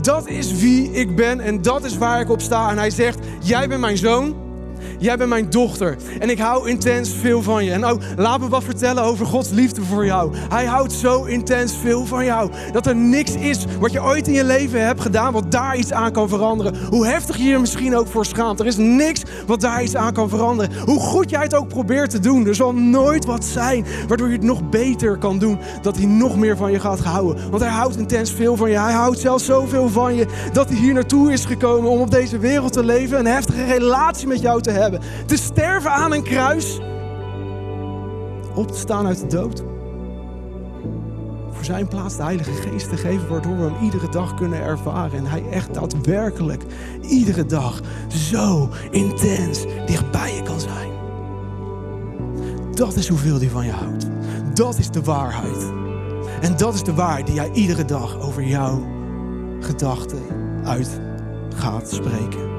Dat 0.00 0.28
is 0.28 0.52
wie 0.52 0.90
ik 0.90 1.16
ben 1.16 1.40
en 1.40 1.62
dat 1.62 1.84
is 1.84 1.98
waar 1.98 2.20
ik 2.20 2.30
op 2.30 2.40
sta. 2.40 2.70
En 2.70 2.78
hij 2.78 2.90
zegt, 2.90 3.18
jij 3.40 3.68
bent 3.68 3.80
mijn 3.80 3.98
zoon. 3.98 4.49
Jij 4.98 5.16
bent 5.16 5.28
mijn 5.28 5.50
dochter 5.50 5.96
en 6.18 6.30
ik 6.30 6.38
hou 6.38 6.68
intens 6.68 7.10
veel 7.20 7.42
van 7.42 7.64
je. 7.64 7.72
En 7.72 7.84
ook 7.84 8.00
laat 8.16 8.40
me 8.40 8.48
wat 8.48 8.64
vertellen 8.64 9.02
over 9.02 9.26
Gods 9.26 9.50
liefde 9.50 9.82
voor 9.82 10.04
jou. 10.04 10.34
Hij 10.48 10.64
houdt 10.64 10.92
zo 10.92 11.24
intens 11.24 11.76
veel 11.76 12.06
van 12.06 12.24
jou. 12.24 12.50
Dat 12.72 12.86
er 12.86 12.96
niks 12.96 13.34
is 13.34 13.64
wat 13.80 13.92
je 13.92 14.02
ooit 14.02 14.28
in 14.28 14.34
je 14.34 14.44
leven 14.44 14.86
hebt 14.86 15.00
gedaan 15.00 15.32
wat 15.32 15.50
daar 15.50 15.76
iets 15.76 15.92
aan 15.92 16.12
kan 16.12 16.28
veranderen. 16.28 16.74
Hoe 16.90 17.06
heftig 17.06 17.36
je 17.36 17.44
je 17.44 17.58
misschien 17.58 17.96
ook 17.96 18.06
voor 18.06 18.26
schaamt. 18.26 18.60
Er 18.60 18.66
is 18.66 18.76
niks 18.76 19.22
wat 19.46 19.60
daar 19.60 19.82
iets 19.82 19.96
aan 19.96 20.12
kan 20.12 20.28
veranderen. 20.28 20.72
Hoe 20.84 21.00
goed 21.00 21.30
jij 21.30 21.42
het 21.42 21.54
ook 21.54 21.68
probeert 21.68 22.10
te 22.10 22.20
doen. 22.20 22.46
Er 22.46 22.54
zal 22.54 22.74
nooit 22.74 23.24
wat 23.24 23.44
zijn 23.44 23.86
waardoor 24.08 24.26
je 24.26 24.32
het 24.32 24.42
nog 24.42 24.68
beter 24.68 25.18
kan 25.18 25.38
doen. 25.38 25.58
Dat 25.82 25.96
hij 25.96 26.06
nog 26.06 26.36
meer 26.36 26.56
van 26.56 26.72
je 26.72 26.80
gaat 26.80 27.00
houden. 27.00 27.50
Want 27.50 27.62
hij 27.62 27.72
houdt 27.72 27.96
intens 27.96 28.32
veel 28.32 28.56
van 28.56 28.70
je. 28.70 28.78
Hij 28.78 28.92
houdt 28.92 29.18
zelfs 29.18 29.44
zoveel 29.44 29.88
van 29.88 30.14
je 30.14 30.26
dat 30.52 30.68
hij 30.68 30.78
hier 30.78 30.94
naartoe 30.94 31.32
is 31.32 31.44
gekomen 31.44 31.90
om 31.90 32.00
op 32.00 32.10
deze 32.10 32.38
wereld 32.38 32.72
te 32.72 32.84
leven. 32.84 33.18
Een 33.18 33.26
heftige 33.26 33.64
relatie 33.64 34.28
met 34.28 34.40
jou 34.40 34.62
te 34.62 34.69
hebben 34.70 35.00
te 35.26 35.36
sterven 35.36 35.90
aan 35.90 36.12
een 36.12 36.22
kruis. 36.22 36.80
Op 38.54 38.70
te 38.70 38.78
staan 38.78 39.06
uit 39.06 39.20
de 39.20 39.26
dood. 39.26 39.62
Voor 41.50 41.64
zijn 41.64 41.88
plaats 41.88 42.16
de 42.16 42.22
Heilige 42.22 42.52
Geest 42.52 42.88
te 42.88 42.96
geven, 42.96 43.28
waardoor 43.28 43.56
we 43.56 43.62
hem 43.62 43.84
iedere 43.84 44.08
dag 44.08 44.34
kunnen 44.34 44.60
ervaren. 44.60 45.18
En 45.18 45.26
hij 45.26 45.44
echt 45.50 45.74
daadwerkelijk 45.74 46.64
iedere 47.00 47.46
dag 47.46 47.80
zo 48.08 48.68
intens 48.90 49.64
dichtbij 49.86 50.34
je 50.34 50.42
kan 50.42 50.60
zijn. 50.60 50.90
Dat 52.74 52.96
is 52.96 53.08
hoeveel 53.08 53.38
hij 53.38 53.48
van 53.48 53.66
je 53.66 53.72
houdt. 53.72 54.06
Dat 54.54 54.78
is 54.78 54.90
de 54.90 55.02
waarheid. 55.02 55.72
En 56.40 56.56
dat 56.56 56.74
is 56.74 56.82
de 56.82 56.94
waarheid 56.94 57.26
die 57.26 57.34
jij 57.34 57.50
iedere 57.52 57.84
dag 57.84 58.20
over 58.20 58.44
jouw 58.44 58.86
gedachten 59.60 60.22
uit 60.64 61.00
gaat 61.54 61.90
spreken. 61.90 62.49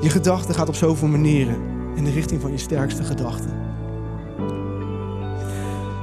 Je 0.00 0.10
gedachte 0.10 0.54
gaat 0.54 0.68
op 0.68 0.74
zoveel 0.74 1.08
manieren 1.08 1.56
in 1.94 2.04
de 2.04 2.10
richting 2.10 2.40
van 2.40 2.50
je 2.50 2.58
sterkste 2.58 3.04
gedachten. 3.04 3.50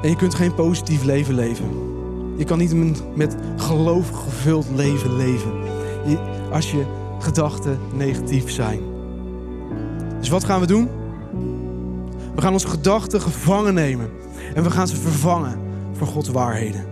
En 0.01 0.09
je 0.09 0.15
kunt 0.15 0.35
geen 0.35 0.55
positief 0.55 1.03
leven 1.03 1.33
leven. 1.33 1.65
Je 2.37 2.43
kan 2.43 2.57
niet 2.57 3.15
met 3.15 3.35
geloof 3.57 4.09
gevuld 4.09 4.65
leven 4.75 5.15
leven. 5.15 5.51
Als 6.51 6.71
je 6.71 6.85
gedachten 7.19 7.79
negatief 7.93 8.51
zijn. 8.51 8.79
Dus 10.19 10.29
wat 10.29 10.43
gaan 10.43 10.59
we 10.59 10.67
doen? 10.67 10.89
We 12.35 12.41
gaan 12.41 12.53
onze 12.53 12.67
gedachten 12.67 13.21
gevangen 13.21 13.73
nemen. 13.73 14.09
En 14.53 14.63
we 14.63 14.71
gaan 14.71 14.87
ze 14.87 14.95
vervangen 14.95 15.59
voor 15.93 16.07
Gods 16.07 16.29
waarheden. 16.29 16.85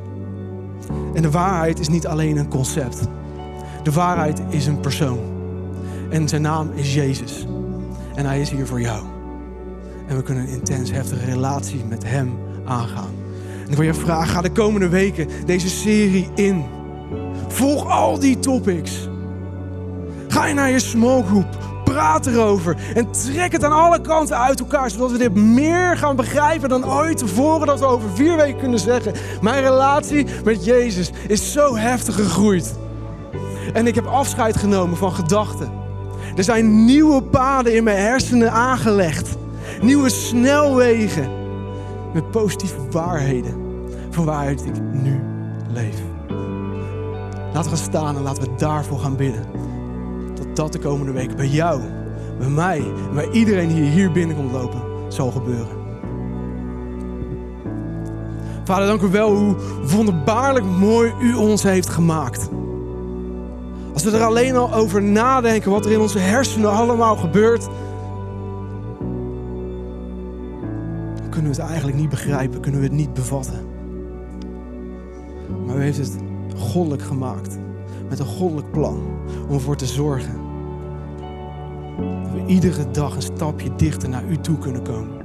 En 1.14 1.22
de 1.22 1.32
waarheid 1.32 1.80
is 1.80 1.88
niet 1.88 2.08
alleen 2.08 2.38
een 2.38 2.50
concept. 2.50 3.08
De 3.84 3.92
waarheid 3.92 4.42
is 4.50 4.66
een 4.66 4.80
persoon. 4.80 5.33
En 6.14 6.28
zijn 6.28 6.42
naam 6.42 6.72
is 6.74 6.94
Jezus. 6.94 7.46
En 8.16 8.26
hij 8.26 8.42
is 8.42 8.50
hier 8.50 8.68
voor 8.68 8.82
jou. 8.82 9.04
En 10.08 10.16
we 10.16 10.24
kunnen 10.24 10.44
een 10.44 10.50
intens 10.50 10.92
heftige 10.92 11.26
relatie 11.26 11.84
met 11.90 12.04
hem 12.04 12.38
aangaan. 12.66 13.14
En 13.66 13.72
ik 13.72 13.78
wil 13.78 13.86
je 13.86 13.94
vragen, 13.94 14.28
ga 14.28 14.42
de 14.42 14.52
komende 14.52 14.90
weken 14.90 15.28
deze 15.46 15.70
serie 15.70 16.30
in. 16.36 16.66
Volg 17.48 17.90
al 17.90 18.20
die 18.20 18.40
topics. 18.40 19.10
Ga 20.28 20.46
je 20.46 20.54
naar 20.54 20.70
je 20.70 20.80
small 20.80 21.24
group. 21.24 21.58
Praat 21.84 22.26
erover. 22.28 22.78
En 22.96 23.12
trek 23.12 23.52
het 23.52 23.64
aan 23.64 23.72
alle 23.72 24.02
kanten 24.02 24.38
uit 24.38 24.60
elkaar. 24.60 24.90
Zodat 24.90 25.12
we 25.12 25.18
dit 25.18 25.36
meer 25.36 25.98
gaan 25.98 26.16
begrijpen 26.16 26.70
dan 26.70 26.90
ooit 26.90 27.18
tevoren. 27.18 27.68
Dat 27.68 27.80
we 27.80 27.86
over 27.86 28.10
vier 28.14 28.36
weken 28.36 28.60
kunnen 28.60 28.80
zeggen. 28.80 29.14
Mijn 29.42 29.64
relatie 29.64 30.26
met 30.44 30.66
Jezus 30.66 31.12
is 31.28 31.52
zo 31.52 31.76
heftig 31.76 32.16
gegroeid. 32.16 32.76
En 33.74 33.88
ik 33.88 33.96
heb 33.96 34.06
afscheid 34.06 34.58
genomen 34.58 34.98
van 34.98 35.14
gedachten. 35.14 35.83
Er 36.36 36.44
zijn 36.44 36.86
nieuwe 36.86 37.24
paden 37.24 37.76
in 37.76 37.84
mijn 37.84 37.98
hersenen 37.98 38.52
aangelegd. 38.52 39.36
Nieuwe 39.82 40.10
snelwegen. 40.10 41.30
Met 42.14 42.32
positieve 42.32 42.76
waarheden. 42.92 43.62
Van 44.10 44.26
waaruit 44.26 44.66
ik 44.66 44.74
nu 45.04 45.20
leef. 45.74 45.96
Laten 47.54 47.72
we 47.72 47.78
gaan 47.78 47.86
staan 47.86 48.16
en 48.16 48.22
laten 48.22 48.44
we 48.44 48.50
daarvoor 48.58 49.00
gaan 49.00 49.16
bidden. 49.16 49.46
Dat 50.36 50.56
dat 50.56 50.72
de 50.72 50.80
komende 50.80 51.12
week 51.12 51.36
bij 51.36 51.48
jou, 51.48 51.82
bij 52.40 52.50
mij 52.50 52.84
bij 53.14 53.30
iedereen 53.30 53.68
die 53.68 53.84
hier 53.84 54.12
binnenkomt 54.12 54.52
lopen, 54.52 54.82
zal 55.08 55.32
gebeuren. 55.32 55.82
Vader, 58.64 58.88
dank 58.88 59.02
u 59.02 59.08
wel 59.08 59.36
hoe 59.36 59.56
wonderbaarlijk 59.96 60.66
mooi 60.66 61.14
u 61.22 61.34
ons 61.34 61.64
heeft 61.64 61.90
gemaakt. 61.90 62.50
Als 63.94 64.04
we 64.04 64.12
er 64.12 64.24
alleen 64.24 64.56
al 64.56 64.74
over 64.74 65.04
nadenken 65.04 65.72
wat 65.72 65.86
er 65.86 65.92
in 65.92 66.00
onze 66.00 66.20
hersenen 66.20 66.72
allemaal 66.72 67.16
gebeurt, 67.16 67.68
dan 71.16 71.30
kunnen 71.30 71.52
we 71.52 71.62
het 71.62 71.70
eigenlijk 71.70 71.98
niet 71.98 72.10
begrijpen, 72.10 72.62
kunnen 72.62 72.80
we 72.80 72.86
het 72.86 72.96
niet 72.96 73.14
bevatten. 73.14 73.66
Maar 75.66 75.78
u 75.78 75.82
heeft 75.82 75.98
het 75.98 76.18
goddelijk 76.56 77.02
gemaakt, 77.02 77.58
met 78.10 78.20
een 78.20 78.26
goddelijk 78.26 78.72
plan, 78.72 79.04
om 79.48 79.54
ervoor 79.54 79.76
te 79.76 79.86
zorgen 79.86 80.42
dat 82.24 82.32
we 82.32 82.44
iedere 82.46 82.92
dag 82.92 83.16
een 83.16 83.22
stapje 83.22 83.76
dichter 83.76 84.10
naar 84.10 84.24
u 84.30 84.38
toe 84.38 84.58
kunnen 84.58 84.84
komen. 84.84 85.22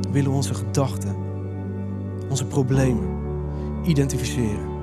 We 0.00 0.10
willen 0.10 0.30
onze 0.30 0.54
gedachten, 0.54 1.14
onze 2.28 2.46
problemen 2.46 3.08
identificeren. 3.84 4.75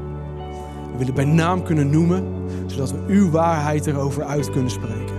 We 0.94 1.00
willen 1.00 1.14
bij 1.14 1.26
naam 1.26 1.64
kunnen 1.64 1.90
noemen, 1.90 2.24
zodat 2.66 2.92
we 2.92 3.04
uw 3.08 3.30
waarheid 3.30 3.88
erover 3.88 4.24
uit 4.24 4.50
kunnen 4.50 4.72
spreken. 4.72 5.16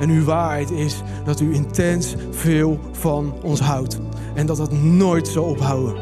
En 0.00 0.10
uw 0.10 0.24
waarheid 0.24 0.70
is 0.70 1.02
dat 1.24 1.40
u 1.40 1.54
intens 1.54 2.14
veel 2.30 2.78
van 2.92 3.34
ons 3.42 3.60
houdt. 3.60 4.00
En 4.34 4.46
dat 4.46 4.56
dat 4.56 4.72
nooit 4.72 5.28
zal 5.28 5.44
ophouden. 5.44 5.96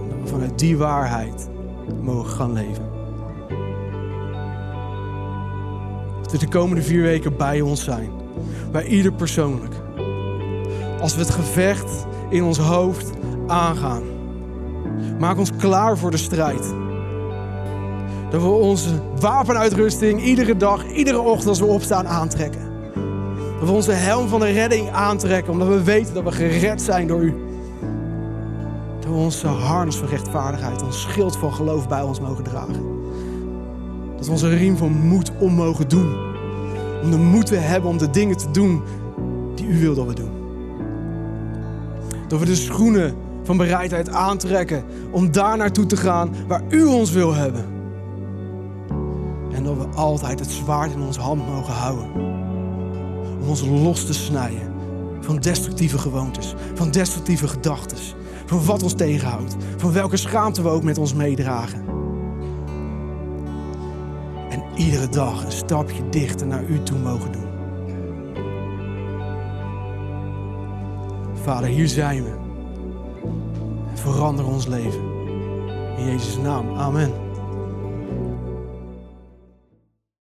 En 0.00 0.08
dat 0.08 0.20
we 0.22 0.26
vanuit 0.26 0.58
die 0.58 0.76
waarheid 0.76 1.48
mogen 2.02 2.30
gaan 2.30 2.52
leven. 2.52 2.84
Dat 6.22 6.32
we 6.32 6.38
de 6.38 6.48
komende 6.48 6.82
vier 6.82 7.02
weken 7.02 7.36
bij 7.36 7.60
ons 7.60 7.84
zijn. 7.84 8.10
Bij 8.72 8.86
ieder 8.86 9.12
persoonlijk. 9.12 9.74
Als 11.00 11.14
we 11.14 11.20
het 11.20 11.30
gevecht 11.30 12.06
in 12.28 12.42
ons 12.42 12.58
hoofd 12.58 13.12
aangaan. 13.46 14.02
Maak 15.18 15.38
ons 15.38 15.56
klaar 15.56 15.98
voor 15.98 16.10
de 16.10 16.16
strijd. 16.16 16.74
Dat 18.30 18.42
we 18.42 18.48
onze 18.48 18.90
wapenuitrusting 19.20 20.22
iedere 20.22 20.56
dag, 20.56 20.90
iedere 20.90 21.20
ochtend 21.20 21.48
als 21.48 21.58
we 21.58 21.66
opstaan 21.66 22.06
aantrekken. 22.06 22.60
Dat 23.58 23.68
we 23.68 23.74
onze 23.74 23.92
helm 23.92 24.28
van 24.28 24.40
de 24.40 24.50
redding 24.50 24.90
aantrekken, 24.90 25.52
omdat 25.52 25.68
we 25.68 25.82
weten 25.82 26.14
dat 26.14 26.24
we 26.24 26.32
gered 26.32 26.82
zijn 26.82 27.06
door 27.06 27.22
u. 27.22 27.34
Dat 29.00 29.10
we 29.10 29.16
onze 29.16 29.46
harnas 29.46 29.96
van 29.96 30.08
rechtvaardigheid, 30.08 30.82
ons 30.82 31.00
schild 31.00 31.36
van 31.36 31.52
geloof 31.52 31.88
bij 31.88 32.02
ons 32.02 32.20
mogen 32.20 32.44
dragen. 32.44 32.84
Dat 34.16 34.26
we 34.26 34.32
onze 34.32 34.56
riem 34.56 34.76
van 34.76 34.92
moed 34.92 35.32
om 35.38 35.52
mogen 35.52 35.88
doen. 35.88 36.16
Om 37.02 37.10
de 37.10 37.18
moed 37.18 37.46
te 37.46 37.54
hebben 37.54 37.90
om 37.90 37.98
de 37.98 38.10
dingen 38.10 38.36
te 38.36 38.50
doen 38.50 38.82
die 39.54 39.66
u 39.66 39.80
wil 39.80 39.94
dat 39.94 40.06
we 40.06 40.14
doen. 40.14 40.30
Dat 42.28 42.38
we 42.38 42.46
de 42.46 42.54
schoenen 42.54 43.14
van 43.42 43.56
bereidheid 43.56 44.08
aantrekken 44.08 44.84
om 45.10 45.32
daar 45.32 45.56
naartoe 45.56 45.86
te 45.86 45.96
gaan 45.96 46.34
waar 46.48 46.62
u 46.68 46.84
ons 46.84 47.10
wil 47.10 47.34
hebben. 47.34 47.75
Dat 49.66 49.76
we 49.76 49.86
altijd 49.94 50.38
het 50.38 50.50
zwaard 50.50 50.92
in 50.92 51.00
onze 51.00 51.20
hand 51.20 51.46
mogen 51.46 51.74
houden. 51.74 52.10
Om 53.40 53.48
ons 53.48 53.62
los 53.62 54.06
te 54.06 54.14
snijden 54.14 54.72
van 55.20 55.36
destructieve 55.36 55.98
gewoontes, 55.98 56.54
van 56.74 56.90
destructieve 56.90 57.48
gedachten, 57.48 57.98
van 58.46 58.64
wat 58.64 58.82
ons 58.82 58.94
tegenhoudt, 58.94 59.56
van 59.76 59.92
welke 59.92 60.16
schaamte 60.16 60.62
we 60.62 60.68
ook 60.68 60.82
met 60.82 60.98
ons 60.98 61.14
meedragen. 61.14 61.84
En 64.48 64.62
iedere 64.74 65.08
dag 65.08 65.44
een 65.44 65.52
stapje 65.52 66.08
dichter 66.08 66.46
naar 66.46 66.64
u 66.64 66.82
toe 66.82 66.98
mogen 66.98 67.32
doen. 67.32 67.46
Vader, 71.42 71.68
hier 71.68 71.88
zijn 71.88 72.24
we. 72.24 72.34
Verander 73.94 74.46
ons 74.46 74.66
leven. 74.66 75.00
In 75.96 76.04
Jezus' 76.04 76.38
naam. 76.38 76.76
Amen. 76.76 77.25